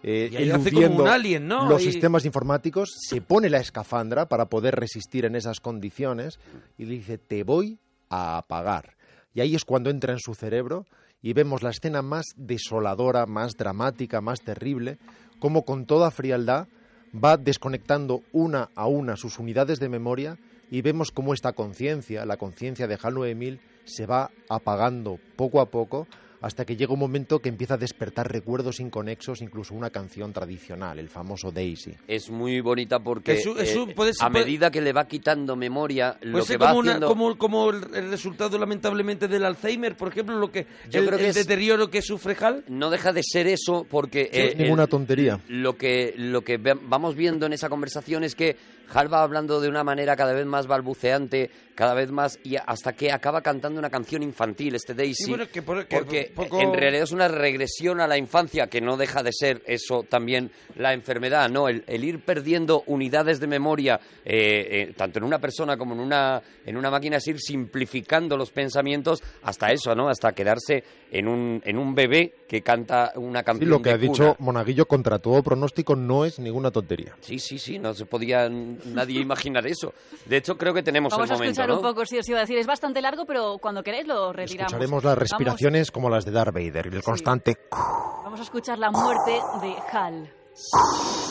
eh, 0.03 0.29
Y 0.31 0.35
ahí 0.35 0.49
hace 0.49 0.71
como 0.71 0.79
eludiendo 0.81 1.03
un 1.03 1.09
alien, 1.09 1.47
¿no? 1.47 1.69
los 1.69 1.83
sistemas 1.83 2.25
informáticos, 2.25 2.89
se 2.97 3.21
pone 3.21 3.49
la 3.49 3.59
escafandra 3.59 4.25
para 4.27 4.45
poder 4.45 4.75
resistir 4.75 5.25
en 5.25 5.35
esas 5.35 5.59
condiciones 5.59 6.39
y 6.77 6.85
le 6.85 6.95
dice, 6.95 7.17
te 7.17 7.43
voy 7.43 7.79
a 8.09 8.37
apagar. 8.37 8.95
Y 9.33 9.41
ahí 9.41 9.55
es 9.55 9.63
cuando 9.63 9.89
entra 9.89 10.13
en 10.13 10.19
su 10.19 10.33
cerebro 10.33 10.85
y 11.21 11.33
vemos 11.33 11.61
la 11.61 11.69
escena 11.69 12.01
más 12.01 12.25
desoladora, 12.35 13.27
más 13.27 13.53
dramática, 13.53 14.21
más 14.21 14.41
terrible, 14.41 14.97
como 15.39 15.65
con 15.65 15.85
toda 15.85 16.09
frialdad 16.09 16.67
va 17.13 17.37
desconectando 17.37 18.23
una 18.31 18.69
a 18.75 18.87
una 18.87 19.17
sus 19.17 19.37
unidades 19.37 19.79
de 19.79 19.89
memoria 19.89 20.37
y 20.71 20.81
vemos 20.81 21.11
cómo 21.11 21.33
esta 21.35 21.53
conciencia, 21.53 22.25
la 22.25 22.37
conciencia 22.37 22.87
de 22.87 22.97
HAL 22.99 23.13
9000, 23.13 23.59
se 23.85 24.05
va 24.07 24.31
apagando 24.49 25.19
poco 25.35 25.61
a 25.61 25.69
poco 25.69 26.07
hasta 26.43 26.65
que 26.65 26.75
llega 26.75 26.91
un 26.91 26.97
momento 26.99 27.37
que 27.37 27.49
empieza 27.49 27.75
a 27.75 27.77
despertar 27.77 28.31
recuerdos 28.31 28.79
inconexos, 28.79 29.43
incluso 29.43 29.75
una 29.75 29.91
canción 29.91 30.33
tradicional, 30.33 30.97
el 30.97 31.07
famoso 31.07 31.51
Daisy. 31.51 31.93
Es 32.07 32.31
muy 32.31 32.61
bonita 32.61 32.97
porque 32.97 33.33
eh, 33.33 33.93
puede 33.95 34.11
ser- 34.15 34.25
a 34.25 34.29
medida 34.31 34.71
que 34.71 34.81
le 34.81 34.91
va 34.91 35.05
quitando 35.07 35.55
memoria, 35.55 36.17
lo 36.21 36.31
Puede 36.31 36.43
que 36.43 36.47
ser 36.47 36.61
va 36.63 36.69
como, 36.69 36.79
una- 36.79 36.91
haciendo... 36.93 37.07
como, 37.09 37.37
como 37.37 37.69
el, 37.69 37.83
el 37.93 38.09
resultado, 38.09 38.57
lamentablemente, 38.57 39.27
del 39.27 39.45
Alzheimer, 39.45 39.95
por 39.95 40.07
ejemplo, 40.07 40.35
lo 40.39 40.51
que 40.51 40.65
Yo 40.89 41.01
el, 41.01 41.05
creo 41.05 41.19
que 41.19 41.25
el 41.25 41.29
es- 41.29 41.35
deterioro 41.35 41.91
que 41.91 42.01
sufre 42.01 42.35
Hal. 42.39 42.63
No 42.69 42.89
deja 42.89 43.13
de 43.13 43.21
ser 43.21 43.45
eso 43.45 43.85
porque... 43.87 44.27
Es 44.33 44.53
eh, 44.53 44.55
ninguna 44.57 44.83
el- 44.83 44.89
tontería. 44.89 45.39
Lo 45.47 45.77
que, 45.77 46.15
lo 46.17 46.41
que 46.41 46.57
vamos 46.57 47.15
viendo 47.15 47.45
en 47.45 47.53
esa 47.53 47.69
conversación 47.69 48.23
es 48.23 48.33
que 48.33 48.55
Hal 48.93 49.11
va 49.11 49.23
hablando 49.23 49.61
de 49.61 49.69
una 49.69 49.83
manera 49.83 50.15
cada 50.15 50.33
vez 50.33 50.45
más 50.45 50.67
balbuceante, 50.67 51.49
cada 51.75 51.93
vez 51.93 52.11
más, 52.11 52.39
y 52.43 52.55
hasta 52.57 52.93
que 52.93 53.11
acaba 53.11 53.41
cantando 53.41 53.79
una 53.79 53.89
canción 53.89 54.21
infantil, 54.21 54.75
este 54.75 54.93
Daisy. 54.93 55.23
Sí, 55.23 55.29
bueno, 55.29 55.47
que 55.51 55.61
por- 55.61 55.87
que 55.87 55.97
porque 55.97 56.31
poco- 56.35 56.59
en 56.59 56.73
realidad 56.73 57.03
es 57.03 57.11
una 57.11 57.27
regresión 57.27 57.99
a 58.01 58.07
la 58.07 58.17
infancia, 58.17 58.67
que 58.67 58.81
no 58.81 58.97
deja 58.97 59.23
de 59.23 59.31
ser 59.33 59.61
eso 59.65 60.03
también 60.03 60.51
la 60.75 60.93
enfermedad, 60.93 61.49
¿no? 61.49 61.67
El, 61.69 61.83
el 61.87 62.03
ir 62.03 62.19
perdiendo 62.19 62.83
unidades 62.87 63.39
de 63.39 63.47
memoria, 63.47 63.99
eh, 64.25 64.87
eh, 64.89 64.93
tanto 64.95 65.19
en 65.19 65.25
una 65.25 65.39
persona 65.39 65.77
como 65.77 65.93
en 65.93 66.01
una, 66.01 66.41
en 66.65 66.77
una 66.77 66.91
máquina, 66.91 67.17
es 67.17 67.27
ir 67.27 67.39
simplificando 67.39 68.35
los 68.37 68.51
pensamientos 68.51 69.23
hasta 69.43 69.71
eso, 69.71 69.95
¿no? 69.95 70.09
Hasta 70.09 70.33
quedarse 70.33 70.83
en 71.11 71.27
un, 71.27 71.61
en 71.65 71.77
un 71.77 71.95
bebé 71.95 72.33
que 72.47 72.61
canta 72.61 73.13
una 73.15 73.39
Sí, 73.39 73.45
canción 73.45 73.69
lo 73.69 73.81
que 73.81 73.89
de 73.89 73.95
ha 73.95 73.97
dicho. 73.97 74.35
Monaguillo 74.39 74.85
contra 74.85 75.19
todo 75.19 75.41
pronóstico 75.41 75.95
no 75.95 76.25
es 76.25 76.37
ninguna 76.39 76.71
tontería. 76.71 77.15
Sí, 77.21 77.39
sí, 77.39 77.57
sí, 77.57 77.79
no 77.79 77.93
se 77.93 78.05
podía 78.05 78.49
nadie 78.85 79.19
imaginar 79.21 79.65
eso. 79.67 79.93
De 80.25 80.37
hecho, 80.37 80.55
creo 80.57 80.73
que 80.73 80.83
tenemos 80.83 81.11
Vamos 81.11 81.27
el 81.29 81.31
a 81.31 81.35
momento, 81.35 81.51
escuchar 81.61 81.69
¿no? 81.69 81.75
un 81.77 81.81
poco, 81.81 82.05
sí, 82.05 82.17
os 82.17 82.27
iba 82.29 82.37
a 82.39 82.41
decir. 82.41 82.57
Es 82.57 82.67
bastante 82.67 83.01
largo, 83.01 83.25
pero 83.25 83.57
cuando 83.59 83.83
queráis 83.83 84.07
lo 84.07 84.31
retiramos. 84.33 84.71
Escucharemos 84.71 85.03
las 85.03 85.15
Vamos- 85.15 85.19
respiraciones 85.19 85.91
como 85.91 86.09
las 86.09 86.25
de 86.25 86.31
Darth 86.31 86.53
Vader, 86.53 86.87
el 86.87 87.03
constante... 87.03 87.55
Vamos, 87.71 88.39
a 88.39 88.43
escuchar 88.43 88.79
la 88.79 88.91
muerte 88.91 89.31
de 89.61 89.75
Hal. 89.91 90.33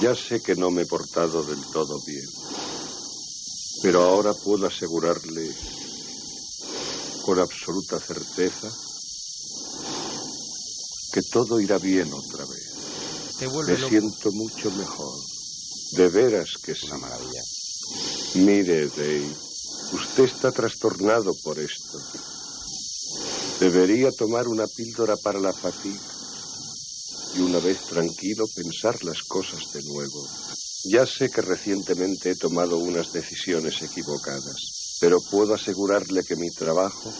Ya 0.00 0.14
sé 0.14 0.40
que 0.42 0.54
no 0.56 0.70
me 0.70 0.82
he 0.82 0.86
portado 0.86 1.42
del 1.44 1.60
todo 1.72 1.98
bien, 2.06 2.24
pero 3.82 4.02
ahora 4.02 4.32
puedo 4.44 4.66
asegurarle 4.66 5.46
con 7.24 7.38
absoluta 7.38 7.98
certeza 7.98 8.68
que 11.12 11.20
todo 11.32 11.60
irá 11.60 11.78
bien 11.78 12.08
otra 12.12 12.44
vez. 12.46 13.36
Te 13.38 13.46
vuelve 13.46 13.72
Me 13.72 13.78
loco. 13.78 13.90
siento 13.90 14.30
mucho 14.32 14.70
mejor. 14.72 15.18
De 15.92 16.08
veras 16.08 16.50
que 16.62 16.72
es 16.72 16.82
una 16.84 16.98
maravilla. 16.98 17.42
Mire, 18.36 18.86
Dave, 18.88 19.34
usted 19.92 20.24
está 20.24 20.52
trastornado 20.52 21.32
por 21.42 21.58
esto. 21.58 21.98
Debería 23.58 24.10
tomar 24.12 24.46
una 24.46 24.66
píldora 24.66 25.16
para 25.16 25.40
la 25.40 25.52
fatiga 25.52 26.00
y 27.36 27.40
una 27.40 27.58
vez 27.58 27.78
tranquilo 27.86 28.44
pensar 28.54 29.02
las 29.04 29.22
cosas 29.22 29.72
de 29.72 29.82
nuevo. 29.82 30.26
Ya 30.84 31.04
sé 31.06 31.28
que 31.28 31.42
recientemente 31.42 32.30
he 32.30 32.36
tomado 32.36 32.78
unas 32.78 33.12
decisiones 33.12 33.82
equivocadas, 33.82 34.98
pero 35.00 35.18
puedo 35.30 35.54
asegurarle 35.54 36.22
que 36.22 36.36
mi 36.36 36.50
trabajo 36.50 37.12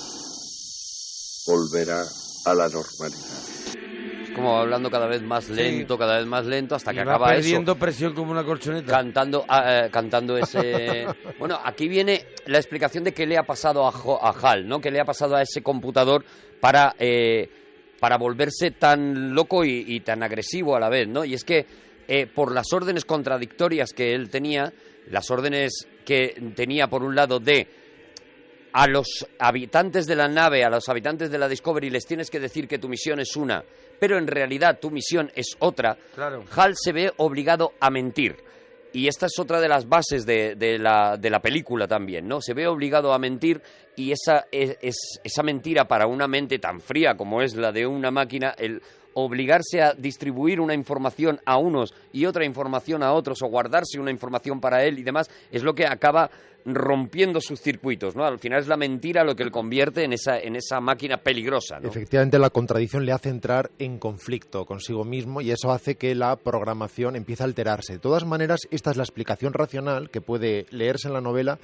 volverá 1.46 2.02
a 2.44 2.54
la 2.54 2.68
normalidad. 2.68 3.89
Como 4.34 4.58
hablando 4.58 4.90
cada 4.90 5.06
vez 5.06 5.22
más 5.22 5.48
lento, 5.48 5.98
cada 5.98 6.16
vez 6.18 6.26
más 6.26 6.46
lento, 6.46 6.74
hasta 6.74 6.92
que 6.92 6.98
Y 6.98 7.00
acaba 7.00 7.26
perdiendo 7.28 7.72
eso. 7.72 7.78
presión 7.80 8.14
como 8.14 8.30
una 8.32 8.44
colchoneta. 8.44 8.92
Cantando, 8.92 9.44
ah, 9.48 9.84
eh, 9.86 9.90
cantando 9.90 10.36
ese... 10.38 11.06
Bueno, 11.38 11.58
aquí 11.64 11.88
viene 11.88 12.26
la 12.46 12.58
explicación 12.58 13.02
de 13.04 13.12
qué 13.12 13.26
le 13.26 13.36
ha 13.38 13.42
pasado 13.42 13.86
a, 13.86 13.92
Jo- 13.92 14.22
a 14.22 14.30
Hal, 14.30 14.66
¿no? 14.68 14.80
¿Qué 14.80 14.90
le 14.90 15.00
ha 15.00 15.04
pasado 15.04 15.36
a 15.36 15.42
ese 15.42 15.62
computador 15.62 16.24
para, 16.60 16.94
eh, 16.98 17.48
para 17.98 18.16
volverse 18.18 18.70
tan 18.72 19.34
loco 19.34 19.64
y, 19.64 19.84
y 19.88 20.00
tan 20.00 20.22
agresivo 20.22 20.76
a 20.76 20.80
la 20.80 20.88
vez, 20.88 21.08
¿no? 21.08 21.24
Y 21.24 21.34
es 21.34 21.44
que 21.44 21.66
eh, 22.08 22.26
por 22.26 22.52
las 22.52 22.72
órdenes 22.72 23.04
contradictorias 23.04 23.92
que 23.92 24.14
él 24.14 24.30
tenía, 24.30 24.72
las 25.10 25.30
órdenes 25.30 25.86
que 26.04 26.52
tenía 26.54 26.88
por 26.88 27.02
un 27.02 27.14
lado 27.14 27.40
de 27.40 27.66
a 28.72 28.86
los 28.86 29.26
habitantes 29.38 30.06
de 30.06 30.14
la 30.14 30.28
nave, 30.28 30.62
a 30.64 30.70
los 30.70 30.88
habitantes 30.88 31.30
de 31.30 31.38
la 31.38 31.48
Discovery, 31.48 31.90
les 31.90 32.06
tienes 32.06 32.30
que 32.30 32.38
decir 32.38 32.68
que 32.68 32.78
tu 32.78 32.88
misión 32.88 33.18
es 33.18 33.34
una, 33.36 33.64
pero 34.00 34.18
en 34.18 34.26
realidad 34.26 34.78
tu 34.80 34.90
misión 34.90 35.30
es 35.36 35.54
otra, 35.60 35.96
Claro. 36.14 36.42
Hal 36.56 36.74
se 36.76 36.92
ve 36.92 37.12
obligado 37.18 37.74
a 37.78 37.90
mentir. 37.90 38.36
Y 38.92 39.06
esta 39.06 39.26
es 39.26 39.38
otra 39.38 39.60
de 39.60 39.68
las 39.68 39.88
bases 39.88 40.26
de, 40.26 40.56
de 40.56 40.76
la, 40.76 41.16
de 41.16 41.30
la 41.30 41.38
película 41.40 41.86
también, 41.86 42.26
¿no? 42.26 42.40
Se 42.40 42.54
ve 42.54 42.66
obligado 42.66 43.12
a 43.12 43.20
mentir 43.20 43.62
y 43.94 44.10
esa, 44.10 44.46
es, 44.50 44.76
es- 44.82 45.20
esa 45.22 45.44
mentira 45.44 45.84
para 45.86 46.08
una 46.08 46.26
mente 46.26 46.58
tan 46.58 46.80
fría 46.80 47.14
como 47.16 47.40
es 47.40 47.54
la 47.54 47.70
de 47.70 47.86
una 47.86 48.10
máquina, 48.10 48.52
el 48.58 48.82
obligarse 49.14 49.82
a 49.82 49.92
distribuir 49.94 50.60
una 50.60 50.72
información 50.74 51.40
a 51.44 51.56
unos 51.56 51.92
y 52.12 52.26
otra 52.26 52.44
información 52.44 53.02
a 53.02 53.12
otros 53.12 53.42
o 53.42 53.46
guardarse 53.48 53.98
una 54.00 54.10
información 54.12 54.60
para 54.60 54.84
él 54.84 54.98
y 54.98 55.02
demás, 55.02 55.28
es 55.52 55.62
lo 55.62 55.74
que 55.74 55.84
acaba 55.86 56.30
rompiendo 56.64 57.40
sus 57.40 57.60
circuitos, 57.60 58.16
¿no? 58.16 58.24
Al 58.24 58.38
final 58.38 58.60
es 58.60 58.68
la 58.68 58.76
mentira 58.76 59.24
lo 59.24 59.34
que 59.34 59.44
le 59.44 59.50
convierte 59.50 60.04
en 60.04 60.12
esa, 60.12 60.38
en 60.38 60.56
esa 60.56 60.80
máquina 60.80 61.18
peligrosa. 61.18 61.78
Efectivamente, 61.82 62.38
la 62.38 62.50
contradicción 62.50 63.04
le 63.04 63.12
hace 63.12 63.28
entrar 63.28 63.70
en 63.78 63.98
conflicto 63.98 64.64
consigo 64.64 65.04
mismo 65.04 65.40
y 65.40 65.50
eso 65.50 65.72
hace 65.72 65.96
que 65.96 66.14
la 66.14 66.36
programación 66.36 67.16
empiece 67.16 67.42
a 67.42 67.46
alterarse. 67.46 67.94
De 67.94 67.98
todas 67.98 68.24
maneras, 68.24 68.60
esta 68.70 68.90
es 68.90 68.96
la 68.96 69.02
explicación 69.02 69.52
racional 69.52 70.10
que 70.10 70.20
puede 70.20 70.66
leerse 70.70 71.08
en 71.08 71.14
la 71.14 71.20
novela, 71.20 71.58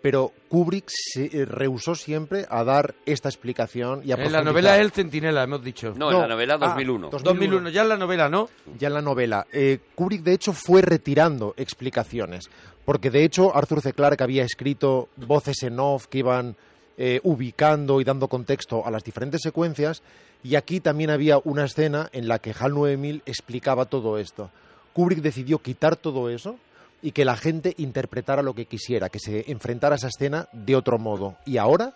pero 0.00 0.32
Kubrick 0.48 0.88
se 0.88 1.26
eh, 1.26 1.44
rehusó 1.44 1.94
siempre 1.94 2.46
a 2.48 2.64
dar 2.64 2.94
esta 3.06 3.28
explicación 3.28 4.02
y 4.04 4.12
a 4.12 4.14
En 4.14 4.32
la 4.32 4.42
novela 4.42 4.78
el 4.78 4.92
centinela, 4.92 5.42
hemos 5.42 5.62
dicho. 5.62 5.94
No, 5.96 6.10
en 6.10 6.20
la 6.20 6.28
novela 6.28 6.54
ah, 6.60 6.68
2001. 6.68 7.10
2001, 7.10 7.68
ya 7.70 7.82
en 7.82 7.88
la 7.88 7.96
novela, 7.96 8.28
¿no? 8.28 8.48
Ya 8.78 8.88
en 8.88 8.94
la 8.94 9.02
novela. 9.02 9.46
Eh, 9.52 9.78
Kubrick, 9.94 10.22
de 10.22 10.34
hecho, 10.34 10.52
fue 10.52 10.82
retirando 10.82 11.54
explicaciones, 11.56 12.48
porque 12.84 13.10
de 13.10 13.24
hecho 13.24 13.54
Arthur 13.54 13.80
C. 13.80 13.92
Clarke 13.92 14.22
había 14.22 14.44
escrito 14.44 15.08
voces 15.16 15.62
en 15.62 15.78
off 15.80 16.06
que 16.06 16.18
iban 16.18 16.56
eh, 16.96 17.20
ubicando 17.24 18.00
y 18.00 18.04
dando 18.04 18.28
contexto 18.28 18.86
a 18.86 18.90
las 18.90 19.04
diferentes 19.04 19.40
secuencias, 19.42 20.02
y 20.42 20.54
aquí 20.54 20.80
también 20.80 21.10
había 21.10 21.38
una 21.42 21.64
escena 21.64 22.08
en 22.12 22.28
la 22.28 22.38
que 22.38 22.54
HAL 22.58 22.74
9000 22.74 23.22
explicaba 23.26 23.86
todo 23.86 24.18
esto. 24.18 24.50
Kubrick 24.92 25.20
decidió 25.20 25.58
quitar 25.58 25.96
todo 25.96 26.30
eso 26.30 26.56
y 27.02 27.12
que 27.12 27.24
la 27.24 27.36
gente 27.36 27.74
interpretara 27.78 28.42
lo 28.42 28.54
que 28.54 28.66
quisiera, 28.66 29.08
que 29.08 29.18
se 29.18 29.50
enfrentara 29.50 29.94
a 29.94 29.98
esa 29.98 30.08
escena 30.08 30.48
de 30.52 30.76
otro 30.76 30.98
modo. 30.98 31.36
Y 31.44 31.58
ahora 31.58 31.94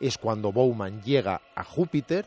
es 0.00 0.18
cuando 0.18 0.52
Bowman 0.52 1.02
llega 1.02 1.40
a 1.54 1.62
Júpiter 1.62 2.26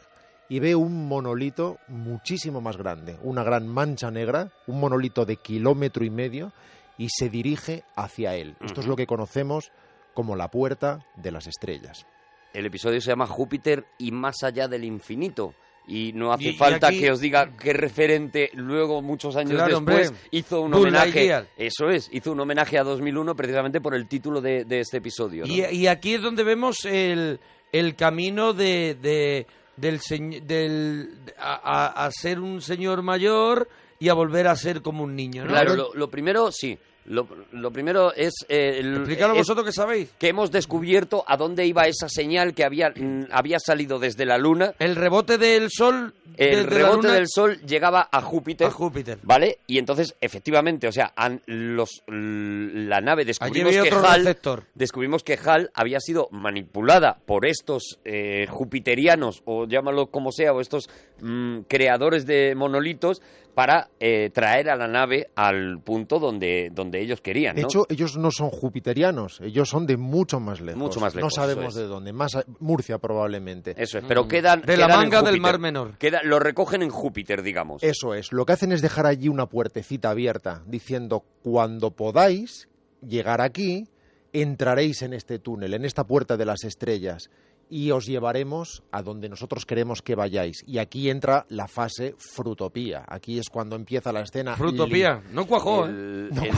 y 0.49 0.59
ve 0.59 0.76
un 0.76 1.07
monolito 1.07 1.80
muchísimo 1.88 2.61
más 2.61 2.78
grande, 2.78 3.17
una 3.24 3.43
gran 3.43 3.67
mancha 3.67 4.11
negra, 4.11 4.51
un 4.67 4.80
monolito 4.80 5.26
de 5.26 5.38
kilómetro 5.38 6.05
y 6.05 6.09
medio, 6.09 6.53
y 6.97 7.09
se 7.09 7.30
dirige 7.30 7.84
hacia 7.95 8.36
él. 8.36 8.55
Esto 8.61 8.82
es 8.82 8.88
lo 8.88 8.95
que 8.95 9.07
conocemos 9.07 9.71
como 10.13 10.36
la 10.36 10.49
puerta 10.49 11.05
de 11.15 11.32
las 11.32 11.47
estrellas. 11.47 12.05
El 12.53 12.67
episodio 12.67 13.01
se 13.01 13.09
llama 13.09 13.26
Júpiter 13.26 13.86
y 13.97 14.11
más 14.11 14.43
allá 14.43 14.67
del 14.67 14.84
infinito. 14.84 15.55
Y 15.86 16.13
no 16.13 16.31
hace 16.31 16.45
Y- 16.45 16.49
y 16.49 16.53
falta 16.53 16.88
aquí- 16.88 16.99
que 16.99 17.11
os 17.11 17.19
diga 17.19 17.57
qué 17.57 17.73
referente 17.73 18.49
luego, 18.53 19.01
muchos 19.01 19.36
años 19.36 19.51
Claro, 19.53 19.79
después, 19.81 20.07
hombre. 20.09 20.23
hizo 20.31 20.61
un 20.61 20.73
homenaje. 20.73 21.45
Eso 21.57 21.89
es, 21.89 22.09
hizo 22.13 22.31
un 22.31 22.39
homenaje 22.39 22.77
a 22.77 22.84
2001 22.84 23.36
precisamente 23.36 23.81
por 23.81 23.93
el 23.93 24.07
título 24.07 24.39
de, 24.39 24.63
de 24.63 24.79
este 24.79 24.97
episodio. 24.97 25.45
¿no? 25.45 25.53
Y, 25.53 25.61
y 25.65 25.88
aquí 25.88 26.13
es 26.13 26.21
donde 26.21 26.43
vemos 26.45 26.86
el, 26.86 27.39
el 27.73 27.95
camino 27.95 28.53
de, 28.53 28.95
de- 29.01 29.45
del, 29.75 29.99
señ- 29.99 30.41
del 30.43 31.09
a, 31.38 31.55
a- 31.91 32.05
a 32.05 32.11
ser 32.11 32.39
un 32.39 32.61
señor 32.61 33.01
mayor 33.01 33.67
y 33.99 34.07
a 34.09 34.13
volver 34.13 34.47
a 34.47 34.55
ser 34.55 34.81
como 34.81 35.03
un 35.03 35.15
niño, 35.15 35.43
¿no? 35.43 35.49
Claro, 35.49 35.75
lo, 35.75 35.93
lo 35.95 36.09
primero, 36.09 36.49
sí. 36.51 36.77
Lo, 37.05 37.27
lo 37.51 37.71
primero 37.71 38.13
es... 38.13 38.33
eh, 38.47 38.79
Explícalo 38.79 39.33
es 39.33 39.39
vosotros 39.39 39.65
que 39.65 39.71
sabéis. 39.73 40.09
Que 40.17 40.29
hemos 40.29 40.51
descubierto 40.51 41.23
a 41.27 41.35
dónde 41.37 41.65
iba 41.65 41.87
esa 41.87 42.07
señal 42.07 42.53
que 42.53 42.63
había, 42.63 42.91
mm, 42.95 43.25
había 43.31 43.59
salido 43.59 43.99
desde 43.99 44.25
la 44.25 44.37
Luna. 44.37 44.73
El 44.79 44.95
rebote 44.95 45.37
del 45.37 45.69
Sol... 45.69 46.13
El 46.35 46.65
rebote 46.65 47.09
del 47.09 47.27
Sol 47.27 47.59
llegaba 47.61 48.09
a 48.11 48.19
Júpiter. 48.21 48.65
a 48.65 48.71
Júpiter. 48.71 49.19
¿Vale? 49.21 49.59
Y 49.67 49.77
entonces, 49.77 50.15
efectivamente, 50.19 50.87
o 50.87 50.91
sea, 50.91 51.13
los, 51.45 52.01
la 52.07 53.01
nave 53.01 53.23
descubrimos 53.23 53.71
que 53.73 53.81
otro 53.81 53.99
HAL, 53.99 54.21
receptor. 54.25 54.63
descubrimos 54.73 55.23
que 55.23 55.37
HAL 55.37 55.69
había 55.75 55.99
sido 55.99 56.29
manipulada 56.31 57.19
por 57.27 57.45
estos 57.45 57.99
eh, 58.03 58.47
jupiterianos, 58.49 59.43
o 59.45 59.67
llámalo 59.67 60.07
como 60.07 60.31
sea, 60.31 60.53
o 60.53 60.61
estos 60.61 60.89
mm, 61.21 61.59
creadores 61.67 62.25
de 62.25 62.55
monolitos, 62.55 63.21
para 63.53 63.89
eh, 63.99 64.29
traer 64.33 64.69
a 64.69 64.75
la 64.75 64.87
nave 64.87 65.29
al 65.35 65.79
punto 65.83 66.19
donde, 66.19 66.69
donde 66.73 67.01
ellos 67.01 67.21
querían, 67.21 67.55
De 67.55 67.61
¿no? 67.61 67.67
hecho, 67.67 67.85
ellos 67.89 68.17
no 68.17 68.31
son 68.31 68.49
jupiterianos, 68.49 69.39
ellos 69.41 69.69
son 69.69 69.85
de 69.85 69.95
mucho 69.97 70.39
más 70.39 70.59
lejos. 70.59 70.79
Mucho 70.81 70.99
más 70.99 71.13
No 71.13 71.19
lejos, 71.21 71.33
sabemos 71.35 71.65
eso 71.65 71.69
es. 71.69 71.75
de 71.75 71.87
dónde, 71.87 72.13
más 72.13 72.35
a- 72.35 72.43
Murcia 72.59 72.97
probablemente. 72.97 73.75
Eso 73.77 73.99
es, 73.99 74.05
pero 74.07 74.27
quedan... 74.27 74.61
De 74.61 74.75
la 74.77 74.85
en 74.85 74.91
manga 74.91 75.21
del. 75.21 75.39
Mar 75.39 75.59
Menor. 75.59 75.97
Queda- 75.97 76.21
lo 76.23 76.39
recogen 76.39 76.81
en 76.81 76.89
Júpiter, 76.89 77.43
digamos. 77.43 77.83
Eso 77.83 78.13
es, 78.13 78.31
lo 78.31 78.45
que 78.45 78.53
hacen 78.53 78.71
es 78.71 78.81
dejar 78.81 79.05
allí 79.05 79.27
una 79.27 79.45
puertecita 79.47 80.09
abierta, 80.09 80.63
diciendo, 80.65 81.23
cuando 81.43 81.91
podáis 81.91 82.69
llegar 83.07 83.41
aquí, 83.41 83.87
entraréis 84.31 85.01
en 85.03 85.13
este 85.13 85.37
túnel, 85.39 85.73
en 85.75 85.85
esta 85.85 86.05
puerta 86.05 86.37
de 86.37 86.45
las 86.45 86.63
estrellas, 86.63 87.29
y 87.70 87.91
os 87.91 88.05
llevaremos 88.05 88.84
a 88.91 89.01
donde 89.01 89.30
nosotros 89.30 89.66
queremos 89.66 90.01
que 90.01 90.16
vayáis. 90.16 90.64
Y 90.68 90.78
aquí 90.78 91.09
entra 91.09 91.45
la 91.49 91.68
fase 91.68 92.16
frutopía. 92.18 93.03
Aquí 93.07 93.39
es 93.39 93.49
cuando 93.49 93.76
empieza 93.76 94.11
la 94.11 94.22
escena. 94.22 94.55
Frutopía. 94.55 95.22
No 95.32 95.45
cuajó, 95.47 95.88
¿eh? 95.88 95.89
El- 95.89 96.30
el- 96.34 96.51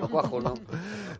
no 0.00 0.08
cuajo, 0.08 0.40
¿no? 0.42 0.54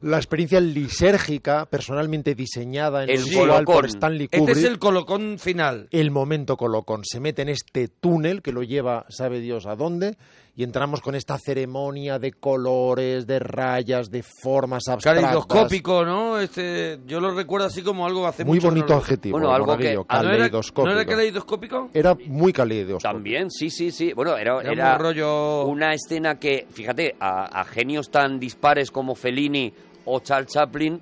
La 0.03 0.17
experiencia 0.19 0.61
lisérgica, 0.61 1.67
personalmente 1.67 2.35
diseñada 2.35 3.05
en 3.05 3.11
El 3.11 3.25
visual 3.25 3.49
colocón. 3.65 3.75
por 3.75 3.87
Stanley 3.87 4.29
Kubrick. 4.29 4.49
Este 4.49 4.61
es 4.61 4.67
el 4.71 4.79
colocón 4.79 5.39
final. 5.39 5.89
el 5.91 6.11
momento 6.11 6.57
colocón. 6.57 7.03
Se 7.05 7.21
mete 7.21 7.43
en 7.43 7.49
este 7.49 7.89
túnel 7.89 8.43
que 8.43 8.53
lo 8.53 8.63
lleva, 8.63 9.07
sabe 9.09 9.41
Dios 9.41 9.67
a 9.67 9.75
dónde, 9.77 10.17
y 10.57 10.63
entramos 10.65 11.03
con 11.03 11.15
esta 11.15 11.37
ceremonia 11.39 12.19
de 12.19 12.33
colores, 12.33 13.27
de 13.27 13.39
rayas, 13.39 14.11
de 14.11 14.23
formas 14.23 14.89
abstractas. 14.89 15.23
Caleidoscópico, 15.25 16.05
¿no? 16.05 16.39
Este, 16.41 16.99
yo 17.07 17.21
lo 17.21 17.33
recuerdo 17.35 17.67
así 17.67 17.83
como 17.83 18.07
algo 18.07 18.27
hace 18.27 18.45
Muy 18.45 18.57
mucho 18.57 18.69
bonito 18.69 18.87
no 18.87 18.95
lo- 18.95 19.01
adjetivo, 19.03 19.39
Bueno, 19.39 19.53
algo 19.55 19.77
que- 19.77 19.99
Ah, 20.09 20.23
¿no 20.23 20.29
era- 20.31 20.37
caleidoscópico. 20.39 20.87
¿No 20.87 20.93
era 21.01 21.05
caleidoscópico? 21.05 21.91
Era 21.93 22.17
muy 22.27 22.53
caleidoscópico. 22.53 23.13
También, 23.13 23.51
sí, 23.51 23.69
sí, 23.71 23.91
sí. 23.91 24.13
Bueno, 24.15 24.37
era, 24.37 24.61
Era 24.61 24.73
era 24.73 24.93
un 24.95 25.01
rollo- 25.01 25.65
una 25.67 25.93
escena 25.93 26.39
que, 26.39 26.67
fíjate, 26.71 27.17
a, 27.21 27.61
a 27.61 27.65
genios 27.65 28.11
tan 28.11 28.41
dispares 28.41 28.91
como 28.91 29.15
Fellini 29.15 29.73
o 30.07 30.21
Charles 30.21 30.53
Chaplin 30.53 31.01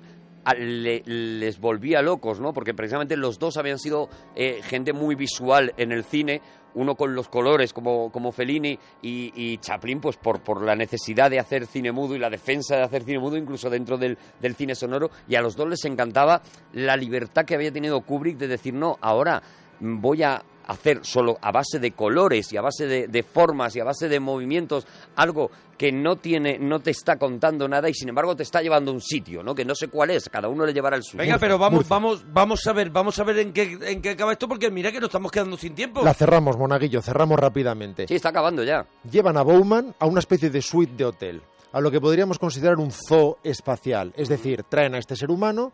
le- 0.53 1.01
les 1.05 1.59
volvía 1.59 2.01
locos, 2.01 2.39
¿no? 2.39 2.53
Porque 2.53 2.73
precisamente 2.73 3.17
los 3.17 3.39
dos 3.39 3.57
habían 3.57 3.79
sido 3.79 4.09
eh, 4.35 4.61
gente 4.63 4.93
muy 4.93 5.15
visual 5.15 5.73
en 5.77 5.91
el 5.91 6.03
cine, 6.03 6.41
uno 6.75 6.95
con 6.95 7.15
los 7.15 7.29
colores 7.29 7.71
como, 7.71 8.11
como 8.11 8.31
Fellini 8.33 8.77
y, 9.01 9.31
y 9.33 9.57
Chaplin 9.59 10.01
pues 10.01 10.17
por, 10.17 10.41
por 10.41 10.61
la 10.61 10.75
necesidad 10.75 11.31
de 11.31 11.39
hacer 11.39 11.65
cine 11.67 11.91
mudo 11.93 12.15
y 12.15 12.19
la 12.19 12.29
defensa 12.29 12.75
de 12.75 12.83
hacer 12.83 13.03
cine 13.03 13.17
mudo 13.19 13.37
incluso 13.37 13.69
dentro 13.69 13.97
del, 13.97 14.17
del 14.41 14.55
cine 14.55 14.75
sonoro 14.75 15.09
y 15.27 15.35
a 15.35 15.41
los 15.41 15.55
dos 15.55 15.69
les 15.69 15.85
encantaba 15.85 16.41
la 16.73 16.97
libertad 16.97 17.45
que 17.45 17.55
había 17.55 17.71
tenido 17.71 18.01
Kubrick 18.01 18.37
de 18.37 18.49
decir 18.49 18.73
no, 18.73 18.97
ahora 18.99 19.41
voy 19.79 20.23
a 20.23 20.43
hacer 20.67 20.99
solo 21.03 21.37
a 21.41 21.51
base 21.51 21.79
de 21.79 21.91
colores 21.91 22.51
y 22.53 22.57
a 22.57 22.61
base 22.61 22.87
de, 22.87 23.07
de 23.07 23.23
formas 23.23 23.75
y 23.75 23.79
a 23.79 23.83
base 23.83 24.07
de 24.09 24.19
movimientos 24.19 24.85
algo 25.15 25.51
que 25.77 25.91
no 25.91 26.15
tiene 26.15 26.57
no 26.57 26.79
te 26.79 26.91
está 26.91 27.17
contando 27.17 27.67
nada 27.67 27.89
y 27.89 27.93
sin 27.93 28.09
embargo 28.09 28.35
te 28.35 28.43
está 28.43 28.61
llevando 28.61 28.91
a 28.91 28.93
un 28.93 29.01
sitio 29.01 29.43
no 29.43 29.53
que 29.53 29.65
no 29.65 29.75
sé 29.75 29.89
cuál 29.89 30.11
es 30.11 30.29
cada 30.29 30.47
uno 30.47 30.65
le 30.65 30.73
llevará 30.73 30.95
el 30.95 31.03
suyo 31.03 31.19
Venga, 31.19 31.37
pero 31.37 31.57
vamos, 31.57 31.87
vamos, 31.87 32.25
vamos 32.31 32.65
a 32.67 32.73
ver, 32.73 32.89
vamos 32.89 33.19
a 33.19 33.23
ver 33.23 33.39
en 33.39 33.53
qué, 33.53 33.77
en 33.81 34.01
qué 34.01 34.11
acaba 34.11 34.31
esto, 34.31 34.47
porque 34.47 34.69
mira 34.71 34.91
que 34.91 34.99
nos 34.99 35.09
estamos 35.09 35.31
quedando 35.31 35.57
sin 35.57 35.75
tiempo. 35.75 36.03
La 36.03 36.13
cerramos, 36.13 36.57
Monaguillo, 36.57 37.01
cerramos 37.01 37.39
rápidamente. 37.39 38.07
sí 38.07 38.15
está 38.15 38.29
acabando 38.29 38.63
ya 38.63 38.85
Llevan 39.09 39.37
a 39.37 39.41
Bowman 39.41 39.95
a 39.99 40.05
una 40.05 40.19
especie 40.19 40.49
de 40.49 40.61
suite 40.61 40.93
de 40.95 41.05
hotel, 41.05 41.41
a 41.71 41.81
lo 41.81 41.91
que 41.91 41.99
podríamos 41.99 42.39
considerar 42.39 42.77
un 42.77 42.91
zoo 42.91 43.37
espacial. 43.43 44.13
Es 44.15 44.29
decir, 44.29 44.63
traen 44.63 44.95
a 44.95 44.99
este 44.99 45.15
ser 45.15 45.29
humano, 45.29 45.73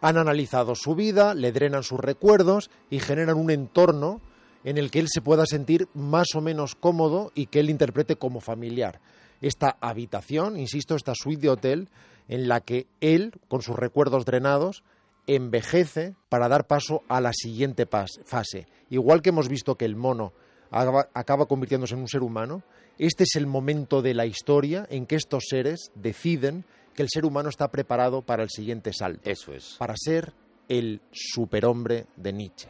han 0.00 0.16
analizado 0.16 0.74
su 0.74 0.94
vida, 0.94 1.34
le 1.34 1.52
drenan 1.52 1.82
sus 1.82 2.00
recuerdos 2.00 2.70
y 2.90 3.00
generan 3.00 3.36
un 3.36 3.50
entorno 3.50 4.20
en 4.64 4.78
el 4.78 4.90
que 4.90 4.98
él 4.98 5.06
se 5.08 5.22
pueda 5.22 5.46
sentir 5.46 5.88
más 5.94 6.34
o 6.34 6.40
menos 6.40 6.74
cómodo 6.74 7.30
y 7.34 7.46
que 7.46 7.60
él 7.60 7.70
interprete 7.70 8.16
como 8.16 8.40
familiar. 8.40 9.00
Esta 9.40 9.76
habitación, 9.80 10.56
insisto, 10.56 10.96
esta 10.96 11.14
suite 11.14 11.42
de 11.42 11.50
hotel 11.50 11.88
en 12.28 12.48
la 12.48 12.60
que 12.60 12.86
él, 13.00 13.32
con 13.48 13.62
sus 13.62 13.76
recuerdos 13.76 14.24
drenados, 14.24 14.82
envejece 15.26 16.14
para 16.28 16.48
dar 16.48 16.66
paso 16.66 17.02
a 17.08 17.20
la 17.20 17.32
siguiente 17.32 17.86
fase. 17.86 18.66
Igual 18.90 19.22
que 19.22 19.30
hemos 19.30 19.48
visto 19.48 19.76
que 19.76 19.84
el 19.84 19.96
mono 19.96 20.32
acaba 20.70 21.46
convirtiéndose 21.46 21.94
en 21.94 22.00
un 22.00 22.08
ser 22.08 22.22
humano, 22.22 22.62
este 22.98 23.24
es 23.24 23.36
el 23.36 23.46
momento 23.46 24.02
de 24.02 24.14
la 24.14 24.26
historia 24.26 24.86
en 24.90 25.06
que 25.06 25.16
estos 25.16 25.44
seres 25.48 25.90
deciden 25.94 26.64
que 26.96 27.02
el 27.02 27.08
ser 27.10 27.24
humano 27.24 27.48
está 27.50 27.68
preparado 27.70 28.22
para 28.22 28.42
el 28.42 28.50
siguiente 28.50 28.92
salto, 28.92 29.28
eso 29.30 29.52
es 29.52 29.76
para 29.78 29.94
ser 29.96 30.32
el 30.68 31.00
superhombre 31.12 32.06
de 32.16 32.32
Nietzsche. 32.32 32.68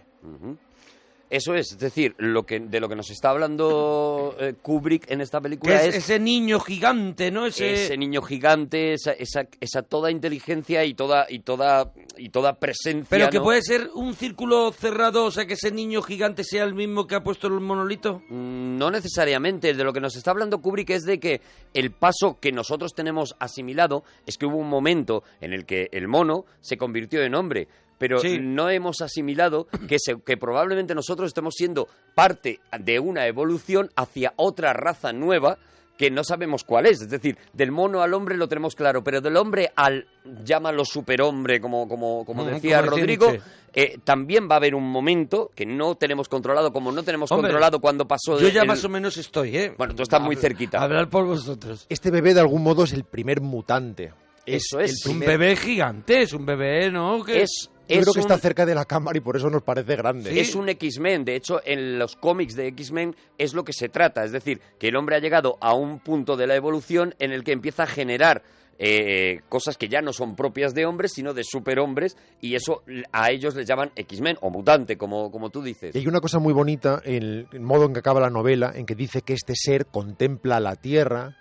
Eso 1.29 1.55
es, 1.55 1.73
es 1.73 1.79
decir, 1.79 2.15
lo 2.19 2.47
que, 2.47 2.61
de 2.61 2.79
lo 2.79 2.89
que 2.89 2.95
nos 2.95 3.11
está 3.11 3.31
hablando 3.31 4.37
eh, 4.39 4.55
Kubrick 4.63 5.11
en 5.11 5.21
esta 5.21 5.41
película 5.41 5.83
es 5.83 5.89
es 5.89 6.05
ese 6.05 6.21
niño 6.21 6.61
gigante, 6.61 7.33
¿no? 7.33 7.47
Ese, 7.47 7.87
ese 7.87 7.97
niño 7.97 8.23
gigante, 8.23 8.93
esa, 8.93 9.13
esa, 9.13 9.49
esa 9.61 9.83
toda 9.83 10.13
inteligencia 10.13 10.85
y 10.85 10.95
toda 10.95 11.27
y 11.29 11.41
toda 11.41 11.93
y 12.17 12.29
toda 12.29 12.61
presencia. 12.61 13.07
Pero 13.11 13.29
que 13.29 13.39
¿no? 13.39 13.45
puede 13.45 13.63
ser 13.63 13.91
un 13.95 14.15
círculo 14.15 14.71
cerrado, 14.73 15.25
o 15.25 15.31
sea, 15.33 15.47
que 15.47 15.55
ese 15.55 15.73
niño 15.73 16.01
gigante 16.01 16.45
sea 16.45 16.63
el 16.63 16.75
mismo 16.75 17.07
que 17.09 17.17
ha 17.17 17.25
puesto 17.25 17.49
el 17.49 17.61
monolito. 17.61 18.23
Mm, 18.29 18.77
No 18.79 18.91
necesariamente. 18.91 19.75
De 19.75 19.85
lo 19.85 19.93
que 19.93 20.01
nos 20.01 20.17
está 20.17 20.31
hablando 20.31 20.61
Kubrick 20.61 20.91
es 20.91 21.05
de 21.05 21.19
que 21.19 21.41
el 21.75 21.91
paso 21.91 22.39
que 22.41 22.53
nosotros 22.53 22.95
tenemos 22.95 23.35
asimilado 23.41 24.05
es 24.27 24.37
que 24.39 24.47
hubo 24.47 24.59
un 24.59 24.69
momento 24.69 25.25
en 25.41 25.53
el 25.53 25.67
que 25.67 25.89
el 25.93 26.07
mono 26.07 26.45
se 26.61 26.77
convirtió 26.77 27.23
en 27.23 27.35
hombre. 27.35 27.69
Pero 27.99 28.19
Sí. 28.19 28.39
no 28.41 28.69
hemos 28.69 29.01
asimilado 29.01 29.67
que, 29.89 29.99
se- 29.99 30.21
que 30.25 30.37
probablemente 30.37 30.95
nosotros 30.95 31.29
estemos 31.29 31.55
siendo 31.55 31.89
parte 32.15 32.61
de 32.79 32.99
una 33.01 33.27
evolución 33.27 33.91
hacia 33.97 34.33
otra 34.37 34.73
raza 34.73 35.13
nueva 35.13 35.59
que 35.97 36.11
no 36.11 36.23
sabemos 36.25 36.63
cuál 36.63 36.85
es. 36.85 37.01
Es 37.01 37.09
decir, 37.09 37.39
del 37.55 37.73
mono 37.73 38.03
al 38.03 38.13
hombre 38.13 38.37
lo 38.37 38.49
tenemos 38.49 38.75
claro, 38.75 39.03
pero 39.03 39.23
del 39.23 39.35
hombre 39.39 39.73
al, 39.77 40.07
llámalo 40.45 40.85
superhombre, 40.85 41.59
como, 41.59 41.89
como, 41.89 42.23
como 42.27 42.45
decía 42.45 42.81
como 42.83 42.83
decía 42.83 42.83
Rodrigo, 42.83 43.33
eh, 43.73 43.97
también 44.05 44.47
va 44.47 44.57
a 44.57 44.59
haber 44.59 44.75
un 44.75 44.85
momento 44.85 45.51
que 45.55 45.65
no 45.65 45.95
tenemos 45.95 46.29
controlado, 46.29 46.71
como 46.71 46.93
no 46.93 47.03
tenemos 47.03 47.33
Hombre, 47.33 47.49
controlado 47.49 47.81
cuando 47.81 48.07
pasó 48.07 48.39
Yo 48.39 48.49
ya 48.49 48.61
el- 48.61 48.69
más 48.69 48.85
o 48.85 48.91
menos 48.91 49.17
estoy, 49.17 49.57
¿eh? 49.57 49.75
Bueno, 49.79 49.95
tú 49.95 50.03
estás 50.03 50.21
muy 50.21 50.37
cerquita. 50.37 50.83
Hablar 50.83 51.09
por 51.09 51.25
vosotros. 51.25 51.87
Este 51.89 52.11
bebé 52.11 52.35
de 52.35 52.41
algún 52.41 52.63
modo 52.63 52.85
es 52.85 52.93
el 52.93 53.05
primer 53.05 53.41
mutante. 53.41 54.13
Eso 54.45 54.79
es. 54.81 54.93
Es 54.93 55.07
un 55.07 55.19
bebé 55.21 55.57
gigante, 55.57 56.21
es 56.21 56.33
un 56.35 56.45
bebé, 56.45 56.91
¿no? 56.91 57.25
Que- 57.25 57.43
Es, 57.43 57.71
Yo 57.89 57.95
es 57.97 58.03
creo 58.03 58.15
que 58.15 58.21
está 58.21 58.35
un- 58.35 58.41
cerca 58.41 58.67
de 58.67 58.75
la 58.75 58.85
cámara 58.85 59.17
y 59.17 59.21
por 59.21 59.37
eso 59.37 59.49
nos 59.51 59.63
parece 59.63 59.97
grande. 59.97 60.39
Es 60.41 60.55
un 60.55 60.69
X-Men, 60.69 61.25
de 61.25 61.37
hecho 61.37 61.61
en 61.65 61.99
los 61.99 62.17
cómics 62.17 62.55
de 62.57 62.67
X-Men 62.69 63.15
es 63.39 63.55
lo 63.55 63.65
que 63.65 63.73
se 63.73 63.89
trata, 63.89 64.25
es 64.25 64.33
decir, 64.33 64.61
que 64.79 64.89
el 64.89 64.97
hombre 64.97 65.17
ha 65.17 65.21
llegado 65.21 65.57
a 65.61 65.75
un 65.75 66.01
punto 66.01 66.37
de 66.37 66.47
la 66.47 66.57
evolución 66.57 67.15
en 67.19 67.33
el 67.33 67.45
que 67.45 67.53
empieza 67.53 67.85
a 67.85 67.87
generar 67.87 68.43
eh, 68.79 69.41
cosas 69.49 69.79
que 69.79 69.89
ya 69.89 70.03
no 70.03 70.13
son 70.13 70.37
propias 70.37 70.75
de 70.75 70.85
hombres, 70.85 71.13
sino 71.15 71.33
de 71.33 71.45
superhombres, 71.45 72.15
y 72.43 72.57
eso 72.57 72.83
a 73.11 73.31
ellos 73.31 73.55
les 73.55 73.67
llaman 73.67 73.91
X-Men 73.97 74.37
o 74.43 74.51
mutante, 74.51 74.99
como, 74.99 75.31
como 75.31 75.49
tú 75.49 75.63
dices. 75.63 75.95
Y 75.95 75.99
hay 76.01 76.07
una 76.07 76.21
cosa 76.21 76.39
muy 76.41 76.53
bonita 76.53 77.01
en 77.05 77.15
el, 77.23 77.49
el 77.53 77.61
modo 77.61 77.87
en 77.87 77.95
que 77.95 78.01
acaba 78.01 78.21
la 78.21 78.29
novela, 78.29 78.73
en 78.75 78.85
que 78.85 78.95
dice 78.95 79.23
que 79.23 79.33
este 79.33 79.55
ser 79.57 79.87
contempla 79.87 80.61
la 80.61 80.77
tierra 80.77 81.37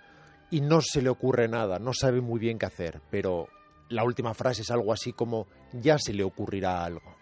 y 0.50 0.62
no 0.62 0.80
se 0.80 1.02
le 1.02 1.10
ocurre 1.10 1.46
nada, 1.46 1.78
no 1.78 1.92
sabe 1.92 2.22
muy 2.22 2.40
bien 2.40 2.58
qué 2.58 2.64
hacer, 2.66 3.00
pero 3.10 3.48
la 3.88 4.04
última 4.04 4.34
frase 4.34 4.62
es 4.62 4.70
algo 4.70 4.92
así 4.92 5.12
como 5.12 5.46
ya 5.72 5.98
se 5.98 6.12
le 6.12 6.24
ocurrirá 6.24 6.84
algo. 6.84 7.16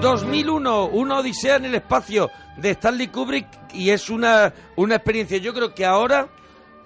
...2001, 0.00 0.90
una 0.92 1.18
odisea 1.18 1.56
en 1.56 1.64
el 1.64 1.74
espacio 1.74 2.30
de 2.58 2.70
Stanley 2.72 3.08
Kubrick 3.08 3.48
y 3.72 3.90
es 3.90 4.10
una, 4.10 4.52
una 4.76 4.96
experiencia. 4.96 5.38
Yo 5.38 5.54
creo 5.54 5.74
que 5.74 5.86
ahora 5.86 6.28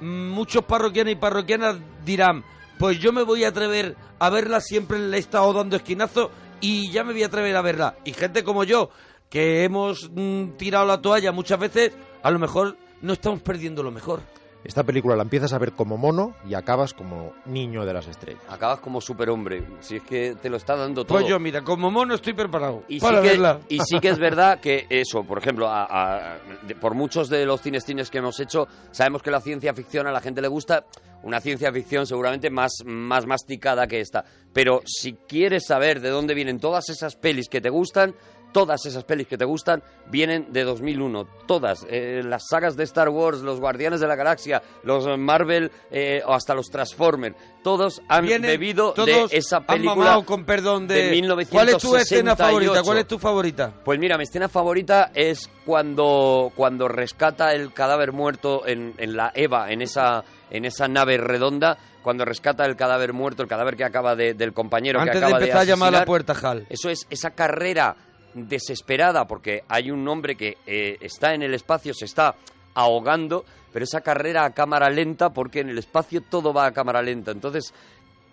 muchos 0.00 0.64
parroquianos 0.64 1.12
y 1.12 1.16
parroquianas 1.16 1.76
dirán, 2.04 2.44
pues 2.78 2.98
yo 2.98 3.12
me 3.12 3.24
voy 3.24 3.44
a 3.44 3.48
atrever 3.48 3.96
a 4.18 4.30
verla, 4.30 4.60
siempre 4.60 4.98
le 4.98 5.16
he 5.16 5.20
estado 5.20 5.52
dando 5.52 5.76
esquinazo 5.76 6.30
y 6.60 6.90
ya 6.90 7.04
me 7.04 7.12
voy 7.12 7.24
a 7.24 7.26
atrever 7.26 7.56
a 7.56 7.62
verla. 7.62 7.96
Y 8.04 8.12
gente 8.12 8.44
como 8.44 8.64
yo, 8.64 8.90
que 9.28 9.64
hemos 9.64 10.10
mm, 10.14 10.52
tirado 10.56 10.86
la 10.86 11.02
toalla 11.02 11.32
muchas 11.32 11.58
veces, 11.58 11.92
a 12.22 12.30
lo 12.30 12.38
mejor 12.38 12.76
no 13.02 13.12
estamos 13.12 13.40
perdiendo 13.42 13.82
lo 13.82 13.90
mejor. 13.90 14.20
Esta 14.62 14.84
película 14.84 15.16
la 15.16 15.22
empiezas 15.22 15.54
a 15.54 15.58
ver 15.58 15.72
como 15.72 15.96
mono 15.96 16.34
y 16.46 16.52
acabas 16.52 16.92
como 16.92 17.32
niño 17.46 17.86
de 17.86 17.94
las 17.94 18.06
estrellas. 18.08 18.42
Acabas 18.46 18.80
como 18.80 19.00
superhombre, 19.00 19.62
si 19.80 19.96
es 19.96 20.02
que 20.02 20.34
te 20.34 20.50
lo 20.50 20.58
está 20.58 20.76
dando 20.76 21.06
todo. 21.06 21.16
Pues 21.16 21.26
yo, 21.26 21.40
mira, 21.40 21.62
como 21.62 21.90
mono 21.90 22.14
estoy 22.14 22.34
preparado 22.34 22.82
Y 22.86 22.96
sí, 22.96 23.00
para 23.00 23.22
que, 23.22 23.28
verla. 23.28 23.60
y 23.70 23.78
sí 23.80 23.98
que 24.00 24.10
es 24.10 24.18
verdad 24.20 24.60
que 24.60 24.84
eso, 24.90 25.24
por 25.24 25.38
ejemplo, 25.38 25.66
a- 25.66 25.86
a- 26.34 26.38
de- 26.66 26.74
por 26.74 26.94
muchos 26.94 27.30
de 27.30 27.46
los 27.46 27.62
cines 27.62 27.84
cines 27.86 28.10
que 28.10 28.18
hemos 28.18 28.38
hecho, 28.38 28.68
sabemos 28.90 29.22
que 29.22 29.30
la 29.30 29.40
ciencia 29.40 29.72
ficción 29.72 30.06
a 30.06 30.12
la 30.12 30.20
gente 30.20 30.42
le 30.42 30.48
gusta, 30.48 30.84
una 31.22 31.40
ciencia 31.40 31.72
ficción 31.72 32.06
seguramente 32.06 32.50
más, 32.50 32.82
más 32.84 33.24
masticada 33.26 33.86
que 33.86 34.00
esta. 34.00 34.26
Pero 34.52 34.82
si 34.84 35.14
quieres 35.26 35.64
saber 35.68 36.02
de 36.02 36.10
dónde 36.10 36.34
vienen 36.34 36.60
todas 36.60 36.90
esas 36.90 37.16
pelis 37.16 37.48
que 37.48 37.62
te 37.62 37.70
gustan, 37.70 38.14
todas 38.52 38.84
esas 38.86 39.04
pelis 39.04 39.26
que 39.26 39.38
te 39.38 39.44
gustan 39.44 39.82
vienen 40.10 40.52
de 40.52 40.64
2001, 40.64 41.26
todas. 41.46 41.86
Eh, 41.88 42.22
las 42.24 42.46
sagas 42.48 42.76
de 42.76 42.84
Star 42.84 43.08
Wars, 43.08 43.40
los 43.40 43.60
Guardianes 43.60 44.00
de 44.00 44.06
la 44.06 44.16
Galaxia, 44.16 44.62
los 44.82 45.06
Marvel 45.18 45.70
eh, 45.90 46.22
o 46.26 46.32
hasta 46.32 46.54
los 46.54 46.70
Transformers, 46.70 47.36
todos 47.62 48.00
han 48.08 48.24
Vienen 48.24 48.50
bebido 48.50 48.92
todos 48.92 49.30
de 49.30 49.36
esa 49.36 49.58
han 49.58 49.66
película 49.66 49.94
mamado, 49.94 50.24
con 50.24 50.44
perdón 50.44 50.86
de, 50.86 50.94
de 50.94 51.10
1968. 51.10 51.50
¿Cuál 51.50 51.68
es 51.68 51.82
tu 51.82 51.96
escena 51.96 52.36
favorita? 52.36 52.82
¿Cuál 52.82 52.98
es 52.98 53.06
tu 53.06 53.18
favorita? 53.18 53.72
Pues 53.84 53.98
mira, 53.98 54.16
mi 54.16 54.24
escena 54.24 54.48
favorita 54.48 55.10
es 55.14 55.50
cuando, 55.64 56.52
cuando 56.54 56.88
rescata 56.88 57.52
el 57.52 57.72
cadáver 57.72 58.12
muerto 58.12 58.66
en, 58.66 58.94
en 58.98 59.16
la 59.16 59.30
Eva, 59.34 59.70
en 59.70 59.82
esa, 59.82 60.24
en 60.50 60.64
esa 60.64 60.88
nave 60.88 61.18
redonda, 61.18 61.78
cuando 62.02 62.24
rescata 62.24 62.64
el 62.64 62.76
cadáver 62.76 63.12
muerto, 63.12 63.42
el 63.42 63.48
cadáver 63.48 63.76
que 63.76 63.84
acaba 63.84 64.16
de, 64.16 64.34
del 64.34 64.52
compañero 64.52 65.00
Antes 65.00 65.14
que 65.14 65.20
de 65.20 65.26
acaba 65.26 65.38
empezar 65.38 65.60
a 65.60 65.64
llamar 65.64 65.94
a 65.94 65.98
la 66.00 66.04
puerta, 66.04 66.34
Hal. 66.40 66.66
Eso 66.68 66.88
es, 66.88 67.06
esa 67.10 67.30
carrera 67.30 67.96
desesperada, 68.34 69.26
porque 69.26 69.64
hay 69.68 69.90
un 69.90 70.06
hombre 70.08 70.36
que 70.36 70.58
eh, 70.66 70.96
está 71.00 71.34
en 71.34 71.42
el 71.42 71.54
espacio, 71.54 71.94
se 71.94 72.04
está 72.04 72.34
ahogando, 72.74 73.44
pero 73.72 73.84
esa 73.84 74.00
carrera 74.00 74.44
a 74.44 74.54
cámara 74.54 74.90
lenta, 74.90 75.30
porque 75.30 75.60
en 75.60 75.70
el 75.70 75.78
espacio 75.78 76.22
todo 76.22 76.52
va 76.52 76.66
a 76.66 76.72
cámara 76.72 77.02
lenta. 77.02 77.30
Entonces, 77.30 77.72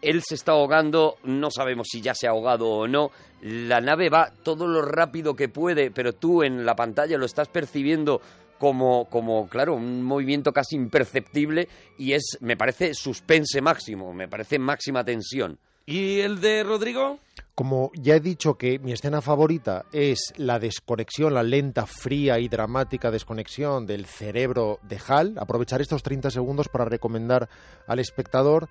él 0.01 0.21
se 0.23 0.35
está 0.35 0.53
ahogando, 0.53 1.17
no 1.23 1.49
sabemos 1.51 1.87
si 1.89 2.01
ya 2.01 2.13
se 2.13 2.27
ha 2.27 2.31
ahogado 2.31 2.67
o 2.69 2.87
no. 2.87 3.11
La 3.41 3.81
nave 3.81 4.09
va 4.09 4.31
todo 4.43 4.67
lo 4.67 4.81
rápido 4.81 5.35
que 5.35 5.49
puede, 5.49 5.91
pero 5.91 6.13
tú 6.13 6.43
en 6.43 6.65
la 6.65 6.75
pantalla 6.75 7.17
lo 7.17 7.25
estás 7.25 7.47
percibiendo 7.47 8.21
como, 8.57 9.05
como 9.05 9.47
claro, 9.47 9.75
un 9.75 10.03
movimiento 10.03 10.51
casi 10.51 10.75
imperceptible 10.75 11.67
y 11.97 12.13
es, 12.13 12.37
me 12.41 12.57
parece, 12.57 12.93
suspense 12.93 13.61
máximo, 13.61 14.13
me 14.13 14.27
parece 14.27 14.59
máxima 14.59 15.03
tensión. 15.03 15.59
¿Y 15.89 16.19
el 16.19 16.41
de 16.41 16.63
Rodrigo? 16.65 17.17
Como 17.55 17.91
ya 17.95 18.15
he 18.15 18.19
dicho 18.19 18.55
que 18.55 18.77
mi 18.77 18.91
escena 18.91 19.21
favorita 19.21 19.85
es 19.93 20.33
la 20.35 20.59
desconexión, 20.59 21.33
la 21.33 21.43
lenta, 21.43 21.85
fría 21.85 22.39
y 22.39 22.49
dramática 22.49 23.09
desconexión 23.09 23.87
del 23.87 24.05
cerebro 24.05 24.79
de 24.83 24.99
Hal, 25.07 25.35
aprovechar 25.39 25.79
estos 25.79 26.03
30 26.03 26.29
segundos 26.29 26.67
para 26.67 26.83
recomendar 26.83 27.47
al 27.87 27.99
espectador 27.99 28.67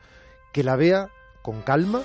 que 0.52 0.62
la 0.62 0.76
vea 0.76 1.08
con 1.40 1.62
calma, 1.62 2.02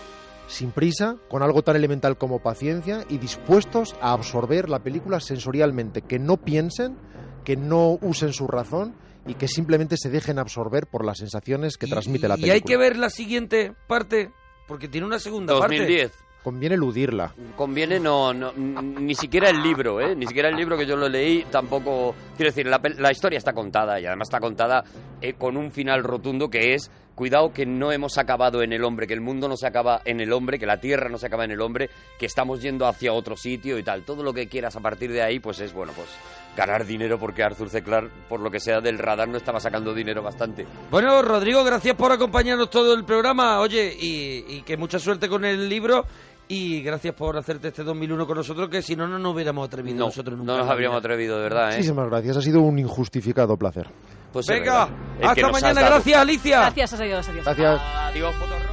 sin 0.48 0.72
prisa, 0.72 1.18
con 1.30 1.44
algo 1.44 1.62
tan 1.62 1.76
elemental 1.76 2.18
como 2.18 2.40
paciencia 2.40 3.04
y 3.10 3.18
dispuestos 3.18 3.96
a 4.00 4.14
absorber 4.14 4.70
la 4.70 4.80
película 4.80 5.20
sensorialmente, 5.20 6.02
que 6.04 6.20
no 6.20 6.38
piensen, 6.38 6.96
que 7.44 7.58
no 7.58 8.00
usen 8.02 8.32
su 8.32 8.48
razón 8.48 8.96
y 9.28 9.34
que 9.34 9.50
simplemente 9.50 9.98
se 9.98 10.10
dejen 10.10 10.40
absorber 10.40 10.88
por 10.88 11.06
las 11.06 11.18
sensaciones 11.18 11.78
que 11.78 11.88
transmite 11.88 12.28
la 12.30 12.36
Y 12.36 12.38
película. 12.38 12.54
hay 12.54 12.62
que 12.62 12.78
ver 12.78 12.98
la 12.98 13.10
siguiente 13.10 13.76
parte, 13.88 14.32
porque 14.72 14.88
tiene 14.88 15.06
una 15.06 15.20
segunda 15.20 15.54
2010. 15.54 16.12
parte. 16.12 16.26
Conviene 16.42 16.76
eludirla. 16.76 17.36
Conviene 17.58 18.00
no, 18.00 18.34
no, 18.34 18.54
ni 18.54 19.14
siquiera 19.16 19.50
el 19.50 19.62
libro, 19.62 20.00
¿eh? 20.00 20.16
Ni 20.16 20.26
siquiera 20.26 20.48
el 20.48 20.56
libro 20.56 20.78
que 20.78 20.86
yo 20.86 20.96
lo 20.96 21.10
leí 21.10 21.44
tampoco... 21.52 22.16
Quiero 22.38 22.52
decir, 22.52 22.68
la, 22.68 22.80
la 22.98 23.12
historia 23.12 23.38
está 23.38 23.52
contada 23.52 24.00
y 24.00 24.06
además 24.06 24.30
está 24.30 24.40
contada 24.40 24.86
eh, 25.20 25.34
con 25.34 25.58
un 25.58 25.72
final 25.72 26.06
rotundo 26.06 26.50
que 26.50 26.74
es, 26.74 26.90
cuidado 27.16 27.52
que 27.52 27.66
no 27.66 27.92
hemos 27.92 28.18
acabado 28.18 28.64
en 28.64 28.72
el 28.72 28.86
hombre, 28.86 29.08
que 29.08 29.14
el 29.14 29.20
mundo 29.20 29.50
no 29.50 29.58
se 29.58 29.68
acaba 29.68 30.00
en 30.06 30.22
el 30.22 30.32
hombre, 30.32 30.58
que 30.58 30.66
la 30.66 30.80
tierra 30.80 31.10
no 31.10 31.18
se 31.18 31.28
acaba 31.28 31.44
en 31.44 31.52
el 31.52 31.60
hombre, 31.60 31.90
que 32.18 32.28
estamos 32.28 32.62
yendo 32.62 32.88
hacia 32.88 33.12
otro 33.12 33.36
sitio 33.36 33.78
y 33.78 33.84
tal. 33.84 34.06
Todo 34.06 34.24
lo 34.24 34.34
que 34.34 34.48
quieras 34.48 34.78
a 34.78 34.80
partir 34.80 35.12
de 35.12 35.22
ahí, 35.22 35.42
pues 35.42 35.60
es, 35.60 35.74
bueno, 35.74 35.92
pues 35.94 36.08
ganar 36.56 36.86
dinero 36.86 37.18
porque 37.18 37.44
Arthur 37.44 37.70
C. 37.70 37.82
Clarke, 37.84 38.12
por 38.28 38.40
lo 38.40 38.50
que 38.52 38.60
sea 38.60 38.82
del 38.82 38.98
radar, 38.98 39.28
no 39.28 39.38
estaba 39.38 39.60
sacando 39.60 39.94
dinero 39.94 40.22
bastante. 40.22 40.66
Bueno, 40.90 41.22
Rodrigo, 41.22 41.64
gracias 41.64 41.96
por 41.96 42.12
acompañarnos 42.12 42.70
todo 42.70 42.94
el 42.94 43.04
programa. 43.06 43.60
Oye, 43.60 43.96
y, 43.98 44.44
y 44.48 44.62
que 44.64 44.78
mucha 44.78 45.00
suerte 45.00 45.28
con 45.30 45.46
el 45.46 45.68
libro. 45.70 46.06
Y 46.48 46.82
gracias 46.82 47.16
por 47.16 47.38
hacerte 47.38 47.70
este 47.70 47.82
2001 47.82 48.28
con 48.28 48.36
nosotros, 48.36 48.68
que 48.68 48.82
si 48.82 48.94
no, 48.94 49.08
no 49.08 49.18
nos 49.18 49.34
hubiéramos 49.34 49.66
atrevido 49.66 49.98
No, 50.00 50.06
nosotros 50.08 50.38
nunca. 50.38 50.52
no 50.52 50.58
nos 50.58 50.70
habríamos 50.70 50.98
atrevido, 50.98 51.38
de 51.38 51.44
verdad, 51.44 51.70
¿eh? 51.72 51.76
Muchísimas 51.78 52.10
gracias, 52.10 52.36
ha 52.36 52.42
sido 52.42 52.60
un 52.60 52.78
injustificado 52.78 53.56
placer. 53.56 53.88
Pues 54.34 54.50
es 54.50 54.60
Venga, 54.60 54.90
hasta 55.24 55.50
mañana. 55.50 55.82
Gracias, 55.82 56.20
Alicia. 56.20 56.60
Gracias, 56.60 56.94
adiós, 56.94 57.30
adiós. 57.30 57.46
Gracias. 57.46 57.82
Adiós. 58.10 58.71